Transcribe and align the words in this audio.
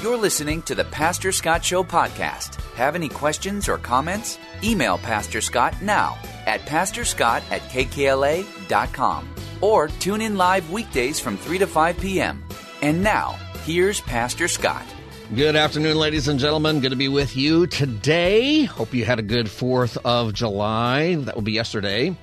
You're 0.00 0.16
listening 0.16 0.62
to 0.62 0.76
the 0.76 0.84
Pastor 0.84 1.32
Scott 1.32 1.64
Show 1.64 1.82
podcast. 1.82 2.62
Have 2.74 2.94
any 2.94 3.08
questions 3.08 3.68
or 3.68 3.78
comments? 3.78 4.38
Email 4.62 4.96
Pastor 4.96 5.40
Scott 5.40 5.82
now 5.82 6.16
at 6.46 6.60
pastorscott 6.60 7.42
at 7.50 7.62
kkla.com 7.62 9.28
or 9.60 9.88
tune 9.88 10.20
in 10.20 10.36
live 10.36 10.70
weekdays 10.70 11.18
from 11.18 11.36
3 11.36 11.58
to 11.58 11.66
5 11.66 11.98
p.m. 11.98 12.44
And 12.80 13.02
now, 13.02 13.32
here's 13.64 14.00
Pastor 14.00 14.46
Scott. 14.46 14.86
Good 15.34 15.56
afternoon, 15.56 15.96
ladies 15.96 16.28
and 16.28 16.38
gentlemen. 16.38 16.78
Good 16.78 16.90
to 16.90 16.96
be 16.96 17.08
with 17.08 17.36
you 17.36 17.66
today. 17.66 18.64
Hope 18.64 18.94
you 18.94 19.04
had 19.04 19.18
a 19.18 19.22
good 19.22 19.46
4th 19.46 19.98
of 20.04 20.32
July. 20.32 21.16
That 21.16 21.34
will 21.34 21.42
be 21.42 21.52
yesterday. 21.52 22.16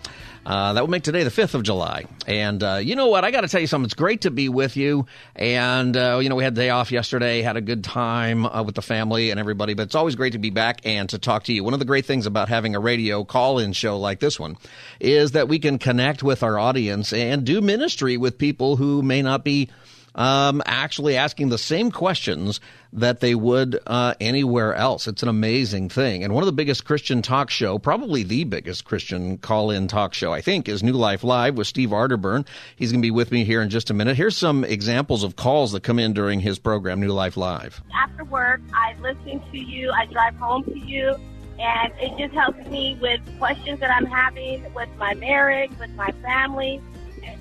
Uh, 0.46 0.74
that 0.74 0.82
will 0.82 0.90
make 0.90 1.04
today 1.04 1.24
the 1.24 1.32
5th 1.32 1.56
of 1.56 1.64
July. 1.64 2.06
And 2.28 2.62
uh, 2.62 2.76
you 2.76 2.96
know 2.96 3.08
what? 3.08 3.24
I 3.24 3.32
got 3.32 3.42
to 3.42 3.48
tell 3.48 3.62
you 3.62 3.68
something. 3.68 3.86
It's 3.86 3.96
great 3.96 4.22
to 4.22 4.32
be 4.32 4.48
with 4.48 4.78
you. 4.78 5.08
And, 5.36 5.98
uh, 5.98 6.20
you 6.22 6.30
know, 6.30 6.36
we 6.36 6.44
had 6.44 6.54
the 6.54 6.62
day 6.62 6.70
off 6.70 6.92
yesterday, 6.92 7.42
had 7.42 7.58
a 7.58 7.62
good 7.62 7.84
time 7.84 8.46
uh, 8.46 8.62
with 8.62 8.76
the 8.76 8.84
family 8.84 9.32
and 9.32 9.40
everybody, 9.40 9.74
but 9.74 9.84
it's 9.84 9.96
always 9.96 10.16
great 10.16 10.34
to 10.34 10.40
be 10.40 10.52
back 10.52 10.82
and 10.86 11.10
to 11.10 11.18
talk 11.18 11.46
to 11.46 11.54
you. 11.54 11.64
One 11.64 11.74
of 11.74 11.80
the 11.80 11.86
great 11.86 12.06
things 12.06 12.28
about 12.28 12.48
having 12.48 12.76
a 12.76 12.80
radio 12.80 13.24
call 13.24 13.58
in 13.58 13.74
show 13.74 13.98
like 13.98 14.20
this 14.20 14.40
one 14.40 14.58
is 15.00 15.32
that 15.32 15.48
we 15.48 15.58
can 15.58 15.80
connect 15.80 16.22
with 16.22 16.44
our 16.44 16.60
audience 16.60 17.12
and 17.12 17.44
do 17.44 17.60
ministry 17.62 18.18
with 18.18 18.38
people 18.38 18.76
who 18.76 19.02
may 19.02 19.24
not 19.24 19.44
be 19.44 19.70
um, 20.16 20.64
actually 20.66 21.18
asking 21.18 21.50
the 21.50 21.58
same 21.58 21.92
questions 21.92 22.60
that 22.94 23.20
they 23.20 23.36
would 23.36 23.78
uh, 23.86 24.14
anywhere 24.22 24.74
else. 24.74 25.08
It's 25.08 25.22
an 25.22 25.30
amazing 25.30 25.90
thing. 25.90 26.24
And 26.24 26.34
one 26.34 26.42
of 26.42 26.46
the 26.46 26.54
biggest 26.54 26.86
Christian 26.86 27.22
talk 27.22 27.50
show, 27.50 27.78
probably 27.78 28.24
the 28.24 28.46
biggest 28.46 28.86
Christian 28.86 29.38
call-in 29.38 29.88
talk 29.88 30.14
show, 30.14 30.32
I 30.32 30.40
think, 30.42 30.70
is 30.70 30.82
New 30.82 30.94
Life 30.94 31.24
Live 31.24 31.58
with 31.58 31.68
Steve 31.68 31.90
Arterburn. 31.90 32.48
He's 32.78 32.92
going 32.92 33.02
to 33.02 33.06
be 33.06 33.12
with 33.12 33.32
me 33.32 33.44
here 33.44 33.62
in 33.62 33.70
just 33.70 33.90
a 33.90 33.94
minute. 33.94 34.16
Here's 34.16 34.38
some 34.38 34.64
examples 34.64 35.24
of 35.24 35.36
calls 35.36 35.74
that 35.74 35.84
come 35.84 36.00
in 36.00 36.14
during 36.14 36.40
his 36.40 36.58
program, 36.58 37.02
New 37.02 37.12
Life 37.12 37.36
Live. 37.36 37.82
After 37.94 38.24
work, 38.24 38.62
I 38.74 38.96
listen 39.02 39.42
to 39.52 39.58
you. 39.58 39.92
I 39.92 40.06
drive 40.06 40.36
home 40.38 40.64
to 40.64 40.80
you. 40.80 41.16
And 41.58 41.94
it 42.00 42.18
just 42.18 42.34
helps 42.34 42.68
me 42.68 42.98
with 43.02 43.22
questions 43.38 43.80
that 43.80 43.90
I'm 43.90 44.06
having 44.06 44.74
with 44.74 44.90
my 44.98 45.14
marriage, 45.14 45.72
with 45.80 45.92
my 45.92 46.12
family 46.22 46.82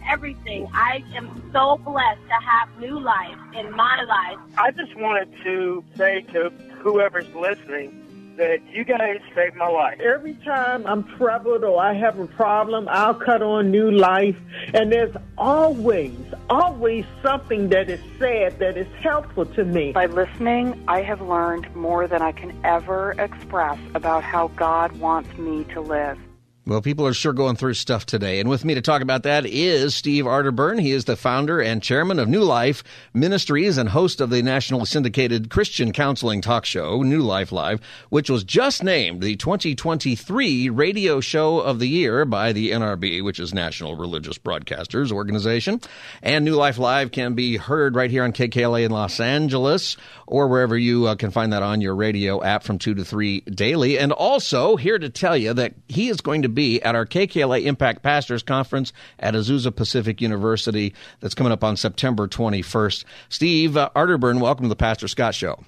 everything. 0.08 0.69
I 0.72 1.02
am 1.14 1.50
so 1.52 1.78
blessed 1.78 2.20
to 2.27 2.47
have 2.47 2.69
new 2.80 2.98
life 2.98 3.38
in 3.55 3.70
my 3.72 4.02
life. 4.02 4.38
I 4.56 4.70
just 4.70 4.94
wanted 4.97 5.33
to 5.44 5.84
say 5.97 6.22
to 6.33 6.50
whoever's 6.80 7.33
listening 7.34 8.05
that 8.36 8.58
you 8.72 8.84
guys 8.84 9.20
saved 9.34 9.56
my 9.56 9.69
life. 9.69 10.00
Every 10.00 10.34
time 10.44 10.86
I'm 10.86 11.05
troubled 11.16 11.62
or 11.64 11.80
I 11.80 11.92
have 11.94 12.19
a 12.19 12.27
problem, 12.27 12.88
I'll 12.91 13.14
cut 13.14 13.42
on 13.42 13.70
New 13.70 13.91
Life, 13.91 14.41
and 14.72 14.91
there's 14.91 15.14
always, 15.38 16.16
always 16.50 17.05
something 17.22 17.69
that 17.69 17.88
is 17.88 18.00
said 18.19 18.58
that 18.58 18.77
is 18.77 18.88
helpful 19.00 19.47
to 19.47 19.64
me. 19.64 19.92
By 19.92 20.06
listening, 20.06 20.82
I 20.88 21.02
have 21.02 21.20
learned 21.20 21.75
more 21.77 22.06
than 22.08 22.22
I 22.22 22.32
can 22.32 22.58
ever 22.64 23.12
express 23.19 23.78
about 23.94 24.25
how 24.25 24.48
God 24.48 24.92
wants 24.98 25.36
me 25.38 25.65
to 25.72 25.81
live. 25.81 26.19
Well, 26.66 26.80
people 26.80 27.06
are 27.06 27.12
sure 27.12 27.34
going 27.34 27.56
through 27.56 27.75
stuff 27.75 28.06
today. 28.06 28.41
And 28.41 28.48
with 28.48 28.64
me 28.64 28.72
to 28.72 28.80
talk 28.80 29.02
about 29.02 29.25
that 29.25 29.44
is 29.44 29.94
Steve 29.94 30.25
Arterburn. 30.25 30.80
He 30.80 30.92
is 30.92 31.04
the 31.04 31.14
founder 31.14 31.60
and 31.60 31.82
chairman 31.82 32.19
of 32.19 32.26
New 32.26 32.41
Life 32.41 32.82
Ministries 33.12 33.76
and 33.76 33.91
host 33.91 34.19
of 34.19 34.30
the 34.30 34.42
nationally 34.42 34.86
syndicated 34.86 35.50
Christian 35.50 35.92
counseling 35.92 36.41
talk 36.41 36.64
show, 36.64 37.03
New 37.03 37.20
Life 37.20 37.53
Live, 37.53 37.82
which 38.08 38.30
was 38.30 38.44
just 38.44 38.82
named 38.82 39.20
the 39.20 39.36
2023 39.36 40.70
Radio 40.70 41.20
Show 41.20 41.60
of 41.60 41.80
the 41.80 41.86
Year 41.86 42.24
by 42.24 42.54
the 42.54 42.70
NRB, 42.70 43.22
which 43.22 43.41
is 43.41 43.53
National 43.53 43.94
Religious 43.94 44.38
Broadcasters 44.38 45.12
Organization. 45.12 45.82
And 46.22 46.47
New 46.47 46.54
Life 46.54 46.78
Live 46.78 47.10
can 47.10 47.34
be 47.34 47.58
heard 47.58 47.94
right 47.94 48.10
here 48.10 48.24
on 48.24 48.32
KKLA 48.32 48.86
in 48.86 48.91
Los 48.91 49.20
Angeles 49.20 49.98
or 50.26 50.48
wherever 50.48 50.78
you 50.78 51.08
uh, 51.08 51.14
can 51.14 51.30
find 51.30 51.53
that 51.53 51.62
on 51.62 51.82
your 51.82 51.94
radio 51.94 52.42
app 52.42 52.62
from 52.62 52.78
2 52.78 52.94
to 52.94 53.04
3 53.04 53.41
daily. 53.42 53.98
And 53.98 54.12
also 54.12 54.76
here 54.76 54.98
to 54.98 55.10
tell 55.10 55.36
you 55.36 55.53
that 55.53 55.74
he 55.88 56.08
is 56.08 56.22
going 56.22 56.41
to 56.41 56.53
be 56.54 56.81
at 56.82 56.94
our 56.94 57.06
KKLA 57.06 57.65
Impact 57.65 58.03
Pastors 58.03 58.42
Conference 58.42 58.92
at 59.19 59.34
Azusa 59.34 59.75
Pacific 59.75 60.20
University 60.20 60.94
that's 61.20 61.34
coming 61.34 61.53
up 61.53 61.65
on 61.65 61.76
September 61.76 62.28
21st. 62.28 63.04
Steve 63.28 63.76
uh, 63.76 63.91
Arterburn, 63.94 64.41
welcome 64.41 64.65
to 64.65 64.69
the 64.69 64.76
Pastor 64.76 65.09
Scott 65.09 65.34
Show. 65.34 65.62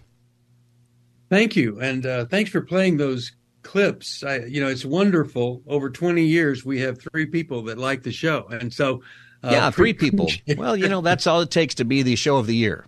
Thank 1.28 1.56
you. 1.56 1.80
And 1.80 2.06
uh, 2.06 2.24
thanks 2.26 2.50
for 2.50 2.60
playing 2.60 2.96
those 2.98 3.32
clips. 3.62 4.22
I, 4.22 4.38
you 4.40 4.60
know, 4.60 4.68
it's 4.68 4.84
wonderful. 4.84 5.62
Over 5.66 5.90
20 5.90 6.22
years, 6.22 6.64
we 6.64 6.80
have 6.80 7.00
three 7.00 7.26
people 7.26 7.62
that 7.64 7.78
like 7.78 8.02
the 8.04 8.12
show. 8.12 8.46
And 8.48 8.72
so, 8.72 9.02
uh, 9.42 9.50
yeah, 9.50 9.70
three 9.70 9.92
people. 9.92 10.30
well, 10.56 10.76
you 10.76 10.88
know, 10.88 11.00
that's 11.00 11.26
all 11.26 11.40
it 11.40 11.50
takes 11.50 11.74
to 11.76 11.84
be 11.84 12.02
the 12.02 12.16
show 12.16 12.36
of 12.36 12.46
the 12.46 12.54
year 12.54 12.86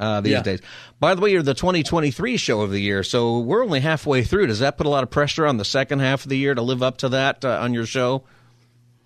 uh, 0.00 0.20
these 0.20 0.32
yeah. 0.32 0.42
days. 0.42 0.60
By 0.98 1.14
the 1.14 1.20
way, 1.20 1.30
you're 1.30 1.42
the 1.42 1.54
2023 1.54 2.36
show 2.36 2.62
of 2.62 2.70
the 2.70 2.80
year, 2.80 3.04
so 3.04 3.38
we're 3.38 3.62
only 3.62 3.80
halfway 3.80 4.24
through. 4.24 4.46
Does 4.48 4.58
that 4.60 4.76
put 4.76 4.86
a 4.86 4.90
lot 4.90 5.04
of 5.04 5.10
pressure 5.10 5.46
on 5.46 5.58
the 5.58 5.64
second 5.64 6.00
half 6.00 6.24
of 6.24 6.30
the 6.30 6.38
year 6.38 6.54
to 6.54 6.62
live 6.62 6.82
up 6.82 6.98
to 6.98 7.10
that 7.10 7.44
uh, 7.44 7.60
on 7.60 7.74
your 7.74 7.86
show? 7.86 8.24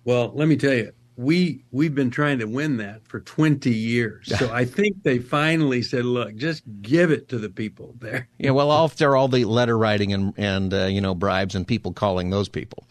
Well, 0.05 0.31
let 0.33 0.47
me 0.47 0.55
tell 0.55 0.73
you, 0.73 0.93
we 1.17 1.63
we've 1.71 1.93
been 1.95 2.11
trying 2.11 2.39
to 2.39 2.45
win 2.45 2.77
that 2.77 3.07
for 3.07 3.19
20 3.19 3.69
years. 3.69 4.27
So 4.37 4.49
I 4.53 4.65
think 4.65 5.03
they 5.03 5.19
finally 5.19 5.81
said, 5.81 6.05
"Look, 6.05 6.35
just 6.35 6.63
give 6.81 7.11
it 7.11 7.29
to 7.29 7.37
the 7.37 7.49
people 7.49 7.95
there." 7.99 8.27
Yeah, 8.37 8.51
well, 8.51 8.71
after 8.71 9.15
all 9.15 9.27
the 9.27 9.45
letter 9.45 9.77
writing 9.77 10.13
and 10.13 10.33
and 10.37 10.73
uh, 10.73 10.85
you 10.85 11.01
know 11.01 11.13
bribes 11.13 11.55
and 11.55 11.67
people 11.67 11.93
calling 11.93 12.29
those 12.29 12.49
people, 12.49 12.87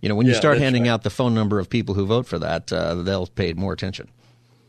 you 0.00 0.08
know, 0.08 0.14
when 0.14 0.26
you 0.26 0.32
yeah, 0.32 0.38
start 0.38 0.58
handing 0.58 0.82
right. 0.82 0.90
out 0.90 1.02
the 1.02 1.10
phone 1.10 1.34
number 1.34 1.58
of 1.58 1.68
people 1.68 1.94
who 1.94 2.06
vote 2.06 2.26
for 2.26 2.38
that, 2.38 2.72
uh, 2.72 2.94
they'll 2.94 3.26
pay 3.26 3.52
more 3.54 3.72
attention. 3.72 4.08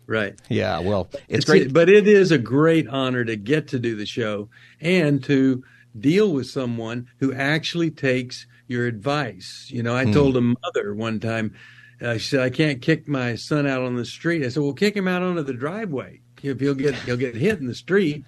Right. 0.07 0.35
Yeah. 0.49 0.79
Well, 0.79 1.09
it's, 1.13 1.23
it's 1.29 1.45
great, 1.45 1.73
but 1.73 1.89
it 1.89 2.07
is 2.07 2.31
a 2.31 2.37
great 2.37 2.87
honor 2.87 3.23
to 3.23 3.35
get 3.35 3.69
to 3.69 3.79
do 3.79 3.95
the 3.95 4.05
show 4.05 4.49
and 4.81 5.23
to 5.25 5.63
deal 5.99 6.31
with 6.33 6.47
someone 6.47 7.07
who 7.19 7.33
actually 7.33 7.91
takes 7.91 8.45
your 8.67 8.87
advice. 8.87 9.67
You 9.69 9.83
know, 9.83 9.95
I 9.95 10.05
mm. 10.05 10.13
told 10.13 10.37
a 10.37 10.41
mother 10.41 10.93
one 10.95 11.19
time, 11.19 11.53
uh, 12.01 12.13
she 12.13 12.29
said, 12.29 12.39
"I 12.39 12.49
can't 12.49 12.81
kick 12.81 13.07
my 13.07 13.35
son 13.35 13.67
out 13.67 13.83
on 13.83 13.95
the 13.95 14.05
street." 14.05 14.43
I 14.43 14.49
said, 14.49 14.63
"Well, 14.63 14.73
kick 14.73 14.95
him 14.95 15.07
out 15.07 15.21
onto 15.21 15.43
the 15.43 15.53
driveway. 15.53 16.21
If 16.41 16.59
he'll 16.59 16.73
get 16.73 16.95
he'll 16.95 17.17
get 17.17 17.35
hit 17.35 17.59
in 17.59 17.67
the 17.67 17.75
street." 17.75 18.25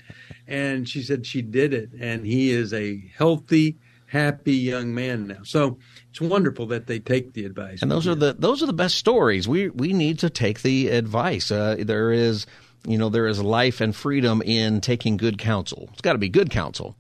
And 0.47 0.87
she 0.87 1.01
said 1.01 1.25
she 1.25 1.41
did 1.41 1.73
it, 1.73 1.89
and 1.99 2.25
he 2.25 2.51
is 2.51 2.73
a 2.73 3.01
healthy, 3.17 3.77
happy 4.05 4.55
young 4.55 4.93
man 4.93 5.27
now. 5.27 5.43
So 5.43 5.79
it's 6.13 6.21
wonderful 6.21 6.67
that 6.67 6.85
they 6.85 6.99
take 6.99 7.33
the 7.33 7.43
advice. 7.43 7.81
And 7.81 7.89
those 7.89 8.07
are 8.07 8.13
the 8.13 8.33
those 8.37 8.61
are 8.61 8.67
the 8.67 8.73
best 8.73 8.97
stories. 8.97 9.47
We 9.47 9.69
we 9.69 9.93
need 9.93 10.19
to 10.19 10.29
take 10.29 10.61
the 10.61 10.89
advice. 10.89 11.49
Uh, 11.49 11.77
there 11.79 12.11
is 12.11 12.45
you 12.85 12.99
know 12.99 13.09
there 13.09 13.25
is 13.25 13.41
life 13.41 13.81
and 13.81 13.95
freedom 13.95 14.43
in 14.43 14.79
taking 14.79 15.17
good 15.17 15.39
counsel. 15.39 15.89
It's 15.91 16.01
got 16.01 16.13
to 16.13 16.19
be 16.19 16.29
good 16.29 16.51
counsel. 16.51 16.95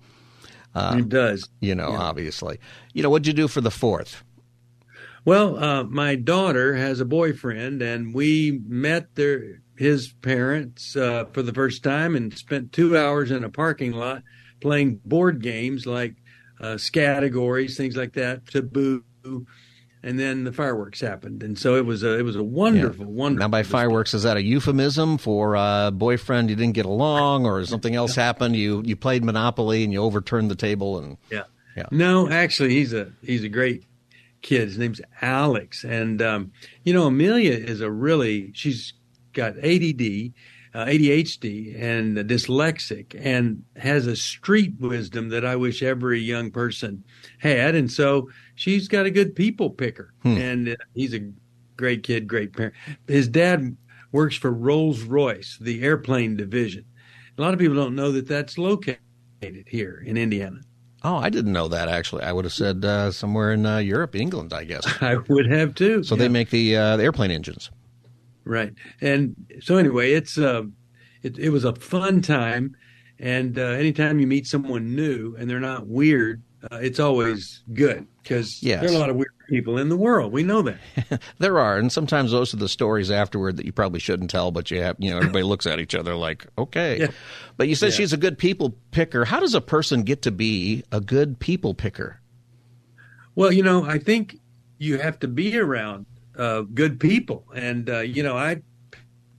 Uh, 0.73 0.95
it 0.97 1.09
does. 1.09 1.47
You 1.59 1.75
know, 1.75 1.91
yeah. 1.91 1.99
obviously. 1.99 2.59
You 2.93 3.03
know, 3.03 3.11
what'd 3.11 3.27
you 3.27 3.33
do 3.33 3.47
for 3.47 3.61
the 3.61 3.69
fourth? 3.69 4.23
Well, 5.25 5.63
uh, 5.63 5.83
my 5.83 6.15
daughter 6.15 6.75
has 6.75 6.99
a 6.99 7.05
boyfriend, 7.05 7.83
and 7.83 8.15
we 8.15 8.63
met 8.67 9.13
their 9.13 9.61
his 9.77 10.11
parents 10.23 10.95
uh, 10.95 11.25
for 11.33 11.43
the 11.43 11.53
first 11.53 11.83
time 11.83 12.15
and 12.15 12.35
spent 12.35 12.71
two 12.71 12.97
hours 12.97 13.29
in 13.29 13.43
a 13.43 13.49
parking 13.49 13.91
lot 13.91 14.23
playing 14.59 14.99
board 15.05 15.39
games 15.43 15.85
like 15.85 16.15
uh, 16.63 16.77
categories, 16.91 17.75
things 17.75 17.97
like 17.97 18.13
that, 18.13 18.47
taboo, 18.47 19.03
and 20.01 20.19
then 20.19 20.45
the 20.45 20.51
fireworks 20.51 21.01
happened, 21.01 21.43
and 21.43 21.59
so 21.59 21.75
it 21.75 21.85
was 21.85 22.03
a 22.03 22.17
it 22.17 22.23
was 22.23 22.37
a 22.37 22.43
wonderful, 22.43 23.05
yeah. 23.05 23.11
wonderful. 23.11 23.43
Now, 23.43 23.49
by 23.49 23.63
fireworks, 23.63 24.13
is 24.13 24.23
that 24.23 24.37
a 24.37 24.41
euphemism 24.41 25.17
for 25.17 25.57
uh, 25.57 25.91
boyfriend 25.91 26.49
you 26.49 26.55
didn't 26.55 26.73
get 26.73 26.85
along, 26.85 27.45
or 27.45 27.65
something 27.65 27.95
else 27.95 28.15
happened? 28.15 28.55
You 28.55 28.81
you 28.85 28.95
played 28.95 29.25
Monopoly 29.25 29.83
and 29.83 29.91
you 29.91 30.01
overturned 30.01 30.49
the 30.49 30.55
table, 30.55 30.99
and 30.99 31.17
yeah, 31.29 31.43
yeah. 31.75 31.85
No, 31.91 32.29
actually, 32.29 32.71
he's 32.71 32.93
a 32.93 33.11
he's 33.21 33.43
a 33.43 33.49
great 33.49 33.85
kid. 34.41 34.69
His 34.69 34.77
name's 34.77 35.01
Alex, 35.21 35.83
and 35.83 36.21
um, 36.21 36.53
you 36.83 36.93
know 36.93 37.07
Amelia 37.07 37.53
is 37.53 37.81
a 37.81 37.91
really 37.91 38.51
she's 38.53 38.93
got 39.33 39.57
ADD 39.57 40.33
uh, 40.73 40.85
ADHD 40.85 41.79
and 41.79 42.17
dyslexic 42.17 43.19
and 43.19 43.63
has 43.75 44.07
a 44.07 44.15
street 44.15 44.73
wisdom 44.79 45.29
that 45.29 45.45
I 45.45 45.55
wish 45.55 45.83
every 45.83 46.19
young 46.19 46.51
person 46.51 47.03
had. 47.39 47.75
And 47.75 47.91
so 47.91 48.29
she's 48.55 48.87
got 48.87 49.05
a 49.05 49.11
good 49.11 49.35
people 49.35 49.69
picker. 49.69 50.13
Hmm. 50.23 50.37
And 50.37 50.69
uh, 50.69 50.75
he's 50.95 51.13
a 51.13 51.29
great 51.77 52.03
kid, 52.03 52.27
great 52.27 52.53
parent. 52.53 52.73
His 53.07 53.27
dad 53.27 53.77
works 54.11 54.35
for 54.35 54.51
Rolls 54.51 55.03
Royce, 55.03 55.57
the 55.59 55.83
airplane 55.83 56.35
division. 56.35 56.85
A 57.37 57.41
lot 57.41 57.53
of 57.53 57.59
people 57.59 57.75
don't 57.75 57.95
know 57.95 58.11
that 58.11 58.27
that's 58.27 58.57
located 58.57 58.99
here 59.67 60.03
in 60.05 60.17
Indiana. 60.17 60.61
Oh, 61.03 61.17
I 61.17 61.29
didn't 61.29 61.51
know 61.51 61.67
that 61.67 61.89
actually. 61.89 62.23
I 62.23 62.31
would 62.31 62.45
have 62.45 62.53
said 62.53 62.85
uh, 62.85 63.11
somewhere 63.11 63.51
in 63.51 63.65
uh, 63.65 63.79
Europe, 63.79 64.15
England, 64.15 64.53
I 64.53 64.63
guess. 64.63 64.85
I 65.01 65.17
would 65.27 65.51
have 65.51 65.75
too. 65.75 66.03
So 66.03 66.15
yeah. 66.15 66.19
they 66.19 66.29
make 66.29 66.49
the, 66.49 66.77
uh, 66.77 66.97
the 66.97 67.03
airplane 67.03 67.31
engines. 67.31 67.69
Right. 68.45 68.73
And 69.01 69.35
so 69.61 69.77
anyway, 69.77 70.13
it's 70.13 70.37
uh, 70.37 70.63
it, 71.21 71.37
it 71.37 71.49
was 71.49 71.63
a 71.65 71.73
fun 71.75 72.21
time. 72.21 72.75
And 73.19 73.57
uh, 73.57 73.61
anytime 73.61 74.19
you 74.19 74.27
meet 74.27 74.47
someone 74.47 74.95
new 74.95 75.35
and 75.37 75.49
they're 75.49 75.59
not 75.61 75.87
weird, 75.87 76.41
uh, 76.69 76.77
it's 76.77 76.99
always 76.99 77.61
good 77.73 78.05
because 78.21 78.61
Yes. 78.61 78.81
there 78.81 78.89
are 78.91 78.95
a 78.95 78.97
lot 78.97 79.09
of 79.09 79.15
weird 79.15 79.29
people 79.49 79.77
in 79.77 79.87
the 79.89 79.95
world. 79.95 80.33
We 80.33 80.43
know 80.43 80.61
that. 80.63 81.21
There 81.37 81.59
are, 81.59 81.77
and 81.77 81.91
sometimes 81.91 82.31
those 82.31 82.53
are 82.53 82.57
the 82.57 82.67
stories 82.69 83.11
afterward 83.11 83.57
that 83.57 83.65
you 83.65 83.71
probably 83.71 83.99
shouldn't 83.99 84.29
tell, 84.29 84.51
but 84.51 84.71
you 84.71 84.81
have, 84.81 84.95
you 84.99 85.09
know, 85.11 85.17
everybody 85.17 85.43
looks 85.43 85.65
at 85.67 85.79
each 85.79 85.93
other 85.95 86.15
like, 86.15 86.45
okay. 86.57 86.99
Yeah. 87.01 87.11
But 87.57 87.67
you 87.69 87.75
said 87.75 87.87
Yeah. 87.91 87.97
she's 87.97 88.13
a 88.13 88.17
good 88.17 88.37
people 88.37 88.75
picker. 88.91 89.25
How 89.25 89.39
does 89.39 89.55
a 89.55 89.61
person 89.61 90.03
get 90.03 90.21
to 90.23 90.31
be 90.31 90.83
a 90.91 90.99
good 91.01 91.39
people 91.39 91.73
picker? 91.73 92.19
Well, 93.35 93.51
you 93.51 93.63
know, 93.63 93.83
I 93.85 93.99
think 93.99 94.39
you 94.79 94.97
have 94.99 95.19
to 95.19 95.27
be 95.27 95.57
around 95.57 96.05
uh, 96.37 96.61
good 96.61 96.99
people. 96.99 97.45
And, 97.55 97.89
uh, 97.89 97.99
you 97.99 98.23
know, 98.23 98.37
I 98.37 98.61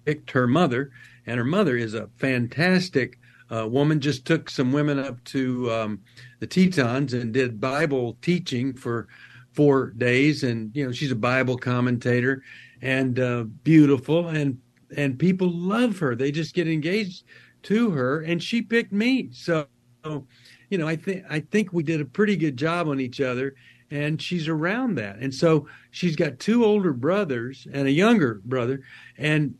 picked 0.04 0.30
her 0.32 0.46
mother, 0.46 0.90
and 1.26 1.38
her 1.38 1.44
mother 1.44 1.76
is 1.76 1.94
a 1.94 2.08
fantastic 2.16 3.18
uh, 3.50 3.66
woman. 3.68 4.00
Just 4.00 4.24
took 4.24 4.50
some 4.50 4.72
women 4.72 4.98
up 4.98 5.22
to 5.24 5.70
um, 5.72 6.00
the 6.40 6.46
Tetons 6.46 7.14
and 7.14 7.32
did 7.32 7.60
Bible 7.60 8.16
teaching 8.22 8.74
for 8.74 9.08
four 9.52 9.90
days. 9.90 10.42
And, 10.42 10.74
you 10.74 10.84
know, 10.84 10.92
she's 10.92 11.12
a 11.12 11.16
Bible 11.16 11.56
commentator 11.56 12.42
and 12.82 13.18
uh, 13.18 13.44
beautiful. 13.62 14.28
And, 14.28 14.60
and 14.96 15.18
people 15.18 15.50
love 15.50 15.98
her. 15.98 16.14
They 16.14 16.30
just 16.30 16.54
get 16.54 16.68
engaged 16.68 17.24
to 17.64 17.90
her. 17.90 18.20
And 18.20 18.42
she 18.42 18.62
picked 18.62 18.92
me. 18.92 19.30
So, 19.32 19.66
you 20.70 20.78
know, 20.78 20.88
I 20.88 20.96
think 20.96 21.24
I 21.30 21.40
think 21.40 21.72
we 21.72 21.82
did 21.82 22.00
a 22.00 22.04
pretty 22.04 22.36
good 22.36 22.56
job 22.56 22.88
on 22.88 23.00
each 23.00 23.20
other, 23.20 23.54
and 23.90 24.20
she's 24.20 24.48
around 24.48 24.96
that. 24.96 25.18
And 25.18 25.34
so 25.34 25.68
she's 25.90 26.16
got 26.16 26.38
two 26.38 26.64
older 26.64 26.92
brothers 26.92 27.66
and 27.72 27.86
a 27.86 27.92
younger 27.92 28.40
brother, 28.44 28.82
and 29.16 29.54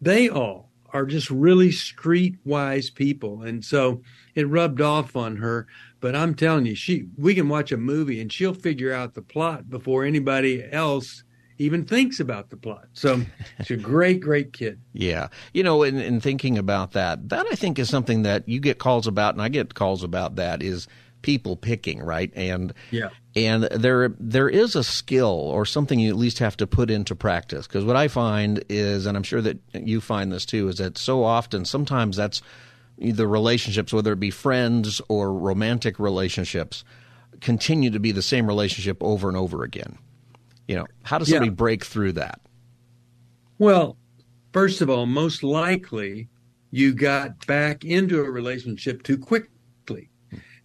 they 0.00 0.28
all 0.28 0.70
are 0.92 1.04
just 1.04 1.30
really 1.30 1.70
street 1.70 2.36
wise 2.44 2.90
people. 2.90 3.42
And 3.42 3.64
so 3.64 4.02
it 4.34 4.48
rubbed 4.48 4.80
off 4.80 5.16
on 5.16 5.36
her. 5.36 5.66
But 6.00 6.14
I'm 6.14 6.34
telling 6.34 6.66
you, 6.66 6.74
she 6.74 7.06
we 7.16 7.34
can 7.34 7.48
watch 7.48 7.72
a 7.72 7.76
movie 7.76 8.20
and 8.20 8.32
she'll 8.32 8.54
figure 8.54 8.92
out 8.92 9.14
the 9.14 9.22
plot 9.22 9.68
before 9.68 10.04
anybody 10.04 10.64
else 10.70 11.24
even 11.58 11.84
thinks 11.84 12.20
about 12.20 12.50
the 12.50 12.56
plot. 12.56 12.86
So 12.92 13.22
she's 13.64 13.78
a 13.78 13.82
great, 13.82 14.20
great 14.20 14.52
kid. 14.52 14.80
Yeah. 14.92 15.28
You 15.52 15.62
know, 15.62 15.82
in, 15.82 15.98
in 15.98 16.20
thinking 16.20 16.56
about 16.58 16.92
that, 16.92 17.28
that 17.28 17.46
I 17.50 17.54
think 17.54 17.78
is 17.78 17.88
something 17.88 18.22
that 18.22 18.48
you 18.48 18.60
get 18.60 18.78
calls 18.78 19.06
about, 19.06 19.34
and 19.34 19.42
I 19.42 19.48
get 19.48 19.74
calls 19.74 20.02
about 20.02 20.36
that 20.36 20.62
is 20.62 20.86
people 21.22 21.56
picking, 21.56 22.00
right? 22.02 22.32
And 22.34 22.72
Yeah. 22.90 23.08
And 23.36 23.64
there 23.64 24.14
there 24.18 24.48
is 24.48 24.74
a 24.74 24.82
skill 24.82 25.28
or 25.28 25.66
something 25.66 26.00
you 26.00 26.08
at 26.08 26.16
least 26.16 26.38
have 26.38 26.56
to 26.56 26.66
put 26.66 26.90
into 26.90 27.14
practice 27.14 27.66
because 27.66 27.84
what 27.84 27.94
I 27.94 28.08
find 28.08 28.64
is, 28.70 29.04
and 29.04 29.16
I'm 29.16 29.22
sure 29.22 29.42
that 29.42 29.58
you 29.74 30.00
find 30.00 30.32
this 30.32 30.46
too, 30.46 30.68
is 30.68 30.78
that 30.78 30.96
so 30.96 31.22
often 31.22 31.66
sometimes 31.66 32.16
that's 32.16 32.40
the 32.98 33.26
relationships, 33.28 33.92
whether 33.92 34.12
it 34.12 34.20
be 34.20 34.30
friends 34.30 35.02
or 35.08 35.32
romantic 35.34 35.98
relationships, 35.98 36.82
continue 37.42 37.90
to 37.90 38.00
be 38.00 38.10
the 38.10 38.22
same 38.22 38.46
relationship 38.46 38.96
over 39.02 39.28
and 39.28 39.36
over 39.36 39.62
again. 39.62 39.98
You 40.66 40.76
know, 40.76 40.86
how 41.02 41.18
does 41.18 41.28
Yeah. 41.28 41.34
somebody 41.34 41.50
break 41.54 41.84
through 41.84 42.12
that? 42.12 42.40
Well, 43.58 43.98
first 44.52 44.80
of 44.80 44.88
all, 44.88 45.04
most 45.04 45.42
likely 45.42 46.28
you 46.70 46.94
got 46.94 47.46
back 47.46 47.84
into 47.84 48.18
a 48.20 48.30
relationship 48.30 49.02
too 49.02 49.18
quickly. 49.18 49.50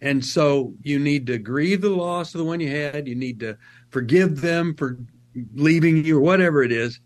And 0.02 0.24
so 0.24 0.74
you 0.82 0.98
need 0.98 1.28
to 1.28 1.38
grieve 1.38 1.80
the 1.80 1.88
loss 1.90 2.34
of 2.34 2.38
the 2.38 2.44
one 2.44 2.58
you 2.58 2.68
had. 2.68 3.06
You 3.06 3.14
need 3.14 3.38
to 3.38 3.56
forgive 3.90 4.40
them 4.40 4.74
for 4.74 4.98
leaving 5.54 6.04
you 6.04 6.18
or 6.18 6.20
whatever 6.20 6.64
it 6.64 6.72
is. 6.72 6.98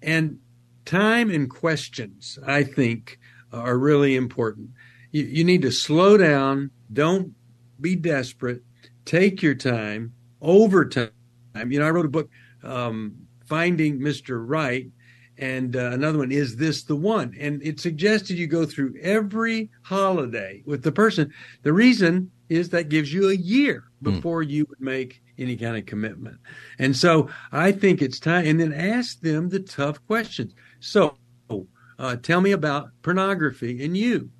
And 0.00 0.38
time 0.86 1.30
and 1.30 1.50
questions, 1.50 2.38
I 2.46 2.64
think, 2.64 3.18
are 3.52 3.76
really 3.76 4.16
important. 4.16 4.70
You, 5.12 5.24
you 5.24 5.44
need 5.44 5.60
to 5.62 5.70
slow 5.70 6.16
down. 6.16 6.70
Don't 6.90 7.34
be 7.78 7.94
desperate. 7.94 8.62
Take 9.04 9.42
your 9.42 9.54
time. 9.54 10.14
Over 10.40 10.86
time. 10.86 11.10
You 11.54 11.78
know, 11.78 11.86
I 11.86 11.90
wrote 11.90 12.06
a 12.06 12.10
book, 12.10 12.30
um, 12.62 13.16
Finding 13.46 14.00
Mr. 14.00 14.42
Right, 14.42 14.86
and 15.38 15.74
uh, 15.76 15.90
another 15.90 16.18
one 16.18 16.32
is 16.32 16.56
this 16.56 16.84
the 16.84 16.96
one? 16.96 17.34
And 17.38 17.62
it 17.62 17.80
suggested 17.80 18.38
you 18.38 18.46
go 18.46 18.64
through 18.64 18.94
every 19.00 19.70
holiday 19.82 20.62
with 20.64 20.82
the 20.82 20.92
person. 20.92 21.32
The 21.62 21.72
reason 21.72 22.30
is 22.48 22.68
that 22.70 22.88
gives 22.88 23.12
you 23.12 23.30
a 23.30 23.34
year 23.34 23.84
before 24.02 24.42
you 24.42 24.66
would 24.68 24.80
make 24.80 25.22
any 25.38 25.56
kind 25.56 25.76
of 25.76 25.86
commitment. 25.86 26.38
And 26.78 26.96
so 26.96 27.28
i 27.50 27.72
think 27.72 28.02
it's 28.02 28.20
time 28.20 28.46
and 28.46 28.60
then 28.60 28.72
ask 28.72 29.20
them 29.20 29.48
the 29.48 29.60
tough 29.60 30.04
questions. 30.06 30.54
So 30.80 31.16
uh, 31.98 32.16
tell 32.16 32.40
me 32.40 32.52
about 32.52 32.90
pornography 33.02 33.84
and 33.84 33.96
you. 33.96 34.30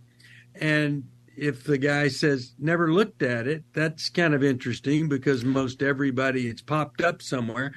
And 0.55 1.05
if 1.37 1.65
the 1.65 1.79
guy 1.79 2.09
says 2.09 2.55
never 2.59 2.93
looked 2.93 3.23
at 3.23 3.49
it 3.49 3.65
that's 3.73 4.09
kind 4.09 4.35
of 4.35 4.45
interesting 4.45 5.09
because 5.09 5.45
most 5.45 5.83
everybody 5.83 6.47
it's 6.47 6.63
popped 6.63 7.01
up 7.01 7.21
somewhere 7.21 7.75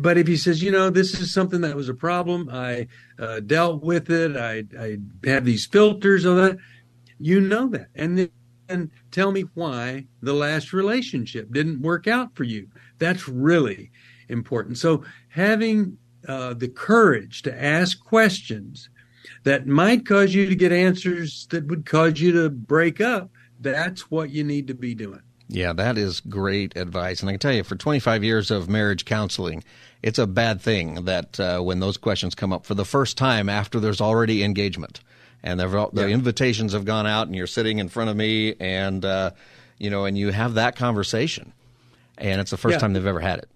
but 0.00 0.18
if 0.18 0.26
he 0.26 0.36
says, 0.36 0.62
you 0.62 0.70
know, 0.70 0.90
this 0.90 1.18
is 1.18 1.32
something 1.32 1.62
that 1.62 1.76
was 1.76 1.88
a 1.88 1.94
problem, 1.94 2.48
I 2.52 2.88
uh, 3.18 3.40
dealt 3.40 3.82
with 3.82 4.10
it, 4.10 4.36
I, 4.36 4.64
I 4.78 4.98
have 5.24 5.44
these 5.44 5.66
filters 5.66 6.26
on 6.26 6.36
that, 6.36 6.58
you 7.18 7.40
know 7.40 7.68
that. 7.68 7.88
And 7.94 8.18
then 8.18 8.30
and 8.68 8.90
tell 9.10 9.32
me 9.32 9.42
why 9.54 10.06
the 10.20 10.32
last 10.32 10.72
relationship 10.72 11.50
didn't 11.52 11.80
work 11.80 12.06
out 12.06 12.34
for 12.36 12.44
you. 12.44 12.68
That's 12.98 13.28
really 13.28 13.90
important. 14.28 14.78
So 14.78 15.04
having 15.30 15.98
uh, 16.26 16.54
the 16.54 16.68
courage 16.68 17.42
to 17.42 17.62
ask 17.62 18.02
questions 18.04 18.90
that 19.44 19.66
might 19.66 20.06
cause 20.06 20.34
you 20.34 20.46
to 20.48 20.54
get 20.54 20.72
answers 20.72 21.46
that 21.50 21.66
would 21.66 21.86
cause 21.86 22.20
you 22.20 22.32
to 22.32 22.50
break 22.50 23.00
up, 23.00 23.30
that's 23.60 24.10
what 24.10 24.30
you 24.30 24.44
need 24.44 24.66
to 24.66 24.74
be 24.74 24.94
doing. 24.94 25.22
Yeah, 25.48 25.72
that 25.72 25.96
is 25.96 26.20
great 26.20 26.76
advice. 26.76 27.20
And 27.20 27.28
I 27.28 27.32
can 27.32 27.38
tell 27.40 27.52
you, 27.54 27.64
for 27.64 27.74
25 27.74 28.22
years 28.22 28.50
of 28.50 28.68
marriage 28.68 29.04
counseling, 29.06 29.64
it's 30.02 30.18
a 30.18 30.26
bad 30.26 30.60
thing 30.60 31.04
that 31.06 31.40
uh, 31.40 31.60
when 31.60 31.80
those 31.80 31.96
questions 31.96 32.34
come 32.34 32.52
up 32.52 32.66
for 32.66 32.74
the 32.74 32.84
first 32.84 33.16
time 33.16 33.48
after 33.48 33.80
there's 33.80 34.00
already 34.00 34.44
engagement 34.44 35.00
and 35.42 35.58
the, 35.58 35.66
the 35.92 36.02
Yeah. 36.08 36.14
invitations 36.14 36.72
have 36.74 36.84
gone 36.84 37.06
out 37.06 37.26
and 37.28 37.34
you're 37.36 37.46
sitting 37.46 37.78
in 37.78 37.88
front 37.88 38.10
of 38.10 38.16
me 38.16 38.54
and, 38.60 39.04
uh, 39.04 39.30
you 39.78 39.88
know, 39.88 40.04
and 40.04 40.18
you 40.18 40.32
have 40.32 40.54
that 40.54 40.76
conversation 40.76 41.52
and 42.18 42.40
it's 42.40 42.50
the 42.50 42.56
first 42.56 42.74
Yeah. 42.74 42.78
time 42.80 42.92
they've 42.92 43.06
ever 43.06 43.20
had 43.20 43.38
it. 43.38 43.48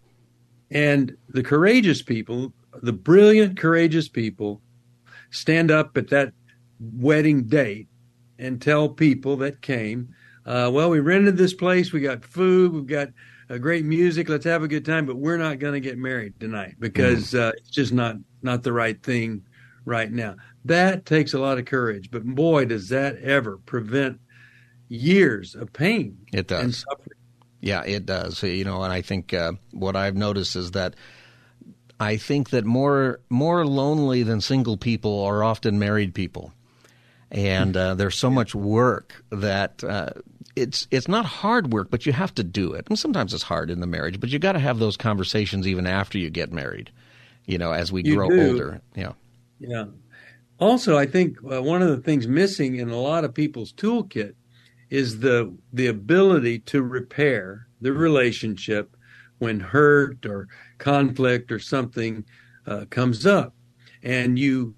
And 0.71 1.17
the 1.29 1.43
courageous 1.43 2.01
people, 2.01 2.53
the 2.83 2.93
brilliant, 2.95 3.59
courageous 3.59 4.09
people, 4.09 4.63
stand 5.31 5.71
up 5.71 5.97
at 5.99 6.09
that 6.09 6.33
wedding 6.81 7.43
date 7.45 7.89
and 8.39 8.63
tell 8.63 8.89
people 8.89 9.37
that 9.39 9.61
came, 9.61 10.15
uh, 10.47 10.71
well, 10.73 10.91
we 10.91 11.01
rented 11.01 11.37
this 11.37 11.55
place, 11.55 11.93
we 11.93 12.01
got 12.01 12.25
food, 12.25 12.73
we've 12.73 12.87
got 12.87 13.09
uh, 13.51 13.59
great 13.59 13.85
music, 13.85 14.29
let's 14.29 14.45
have 14.45 14.63
a 14.63 14.69
good 14.69 14.85
time, 14.85 15.07
but 15.07 15.17
we're 15.17 15.37
not 15.39 15.59
going 15.59 15.75
to 15.75 15.81
get 15.81 15.99
married 15.99 16.39
tonight 16.41 16.77
because 16.79 17.35
uh, 17.35 17.53
it's 17.57 17.71
just 17.71 17.93
not 17.93 18.17
not 18.43 18.63
the 18.63 18.73
right 18.73 19.03
thing 19.03 19.43
right 19.85 20.11
now. 20.11 20.37
That 20.65 21.07
takes 21.07 21.33
a 21.35 21.39
lot 21.39 21.59
of 21.59 21.65
courage, 21.65 22.11
but 22.11 22.25
boy, 22.25 22.65
does 22.67 22.89
that 22.89 23.19
ever 23.19 23.59
prevent 23.59 24.21
years 24.89 25.55
of 25.55 25.73
pain 25.73 26.19
It 26.33 26.49
does. 26.49 26.63
and 26.63 26.75
suffering. 26.75 27.19
Yeah, 27.61 27.83
it 27.85 28.07
does. 28.07 28.43
You 28.43 28.65
know, 28.65 28.83
and 28.83 28.93
I 28.93 29.03
think 29.03 29.33
uh, 29.33 29.53
what 29.71 29.95
I've 29.97 30.17
noticed 30.17 30.57
is 30.57 30.73
that 30.73 30.97
I 32.01 32.17
think 32.17 32.51
that 32.51 32.65
more 32.65 33.21
more 33.31 33.65
lonely 33.65 34.25
than 34.25 34.41
single 34.41 34.77
people 34.77 35.23
are 35.23 35.45
often 35.45 35.79
married 35.79 36.15
people, 36.15 36.53
and 37.31 37.77
uh, 37.77 37.95
there's 37.95 38.17
so 38.17 38.29
much 38.31 38.55
work 38.57 39.25
that 39.31 39.85
uh, 39.85 40.11
it's 40.57 40.87
it's 40.91 41.09
not 41.09 41.25
hard 41.25 41.73
work, 41.73 41.91
but 41.91 42.07
you 42.07 42.13
have 42.13 42.35
to 42.35 42.45
do 42.45 42.73
it. 42.73 42.87
And 42.89 42.99
sometimes 42.99 43.33
it's 43.35 43.43
hard 43.43 43.71
in 43.71 43.81
the 43.81 43.87
marriage, 43.87 44.21
but 44.21 44.31
you 44.31 44.39
got 44.39 44.53
to 44.53 44.59
have 44.59 44.79
those 44.79 44.97
conversations 44.97 45.67
even 45.67 45.87
after 45.87 46.19
you 46.19 46.31
get 46.31 46.53
married. 46.53 46.91
You 47.47 47.59
know, 47.59 47.73
as 47.73 47.91
we 47.91 48.03
You 48.05 48.15
grow 48.17 48.29
do. 48.29 48.49
older. 48.49 48.81
Yeah. 48.95 49.13
Yeah. 49.59 49.87
Also, 50.61 50.97
I 50.97 51.07
think 51.07 51.39
uh, 51.51 51.63
one 51.63 51.83
of 51.83 51.89
the 51.89 51.97
things 51.97 52.29
missing 52.29 52.77
in 52.77 52.91
a 52.91 53.01
lot 53.01 53.25
of 53.25 53.35
people's 53.35 53.73
toolkit 53.73 54.35
is 54.91 55.21
the 55.21 55.53
the 55.73 55.87
ability 55.89 56.61
to 56.61 56.83
repair 56.83 57.67
the 57.81 57.93
relationship 57.93 58.97
when 59.39 59.59
hurt 59.59 60.25
or 60.25 60.47
conflict 60.79 61.51
or 61.51 61.59
something 61.59 62.25
uh, 62.67 62.85
comes 62.91 63.27
up, 63.27 63.55
and 64.05 64.39
you 64.39 64.75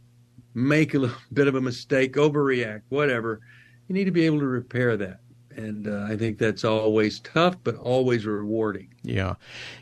make 0.54 0.94
a 0.94 0.98
little 1.00 1.16
bit 1.32 1.48
of 1.48 1.54
a 1.54 1.60
mistake, 1.60 2.14
overreact, 2.14 2.82
whatever. 2.88 3.40
You 3.88 3.94
need 3.94 4.04
to 4.04 4.10
be 4.10 4.24
able 4.24 4.38
to 4.38 4.46
repair 4.46 4.96
that, 4.96 5.20
and 5.56 5.88
uh, 5.88 6.06
I 6.08 6.16
think 6.16 6.38
that's 6.38 6.64
always 6.64 7.20
tough, 7.20 7.56
but 7.62 7.76
always 7.76 8.26
rewarding. 8.26 8.88
Yeah. 9.02 9.34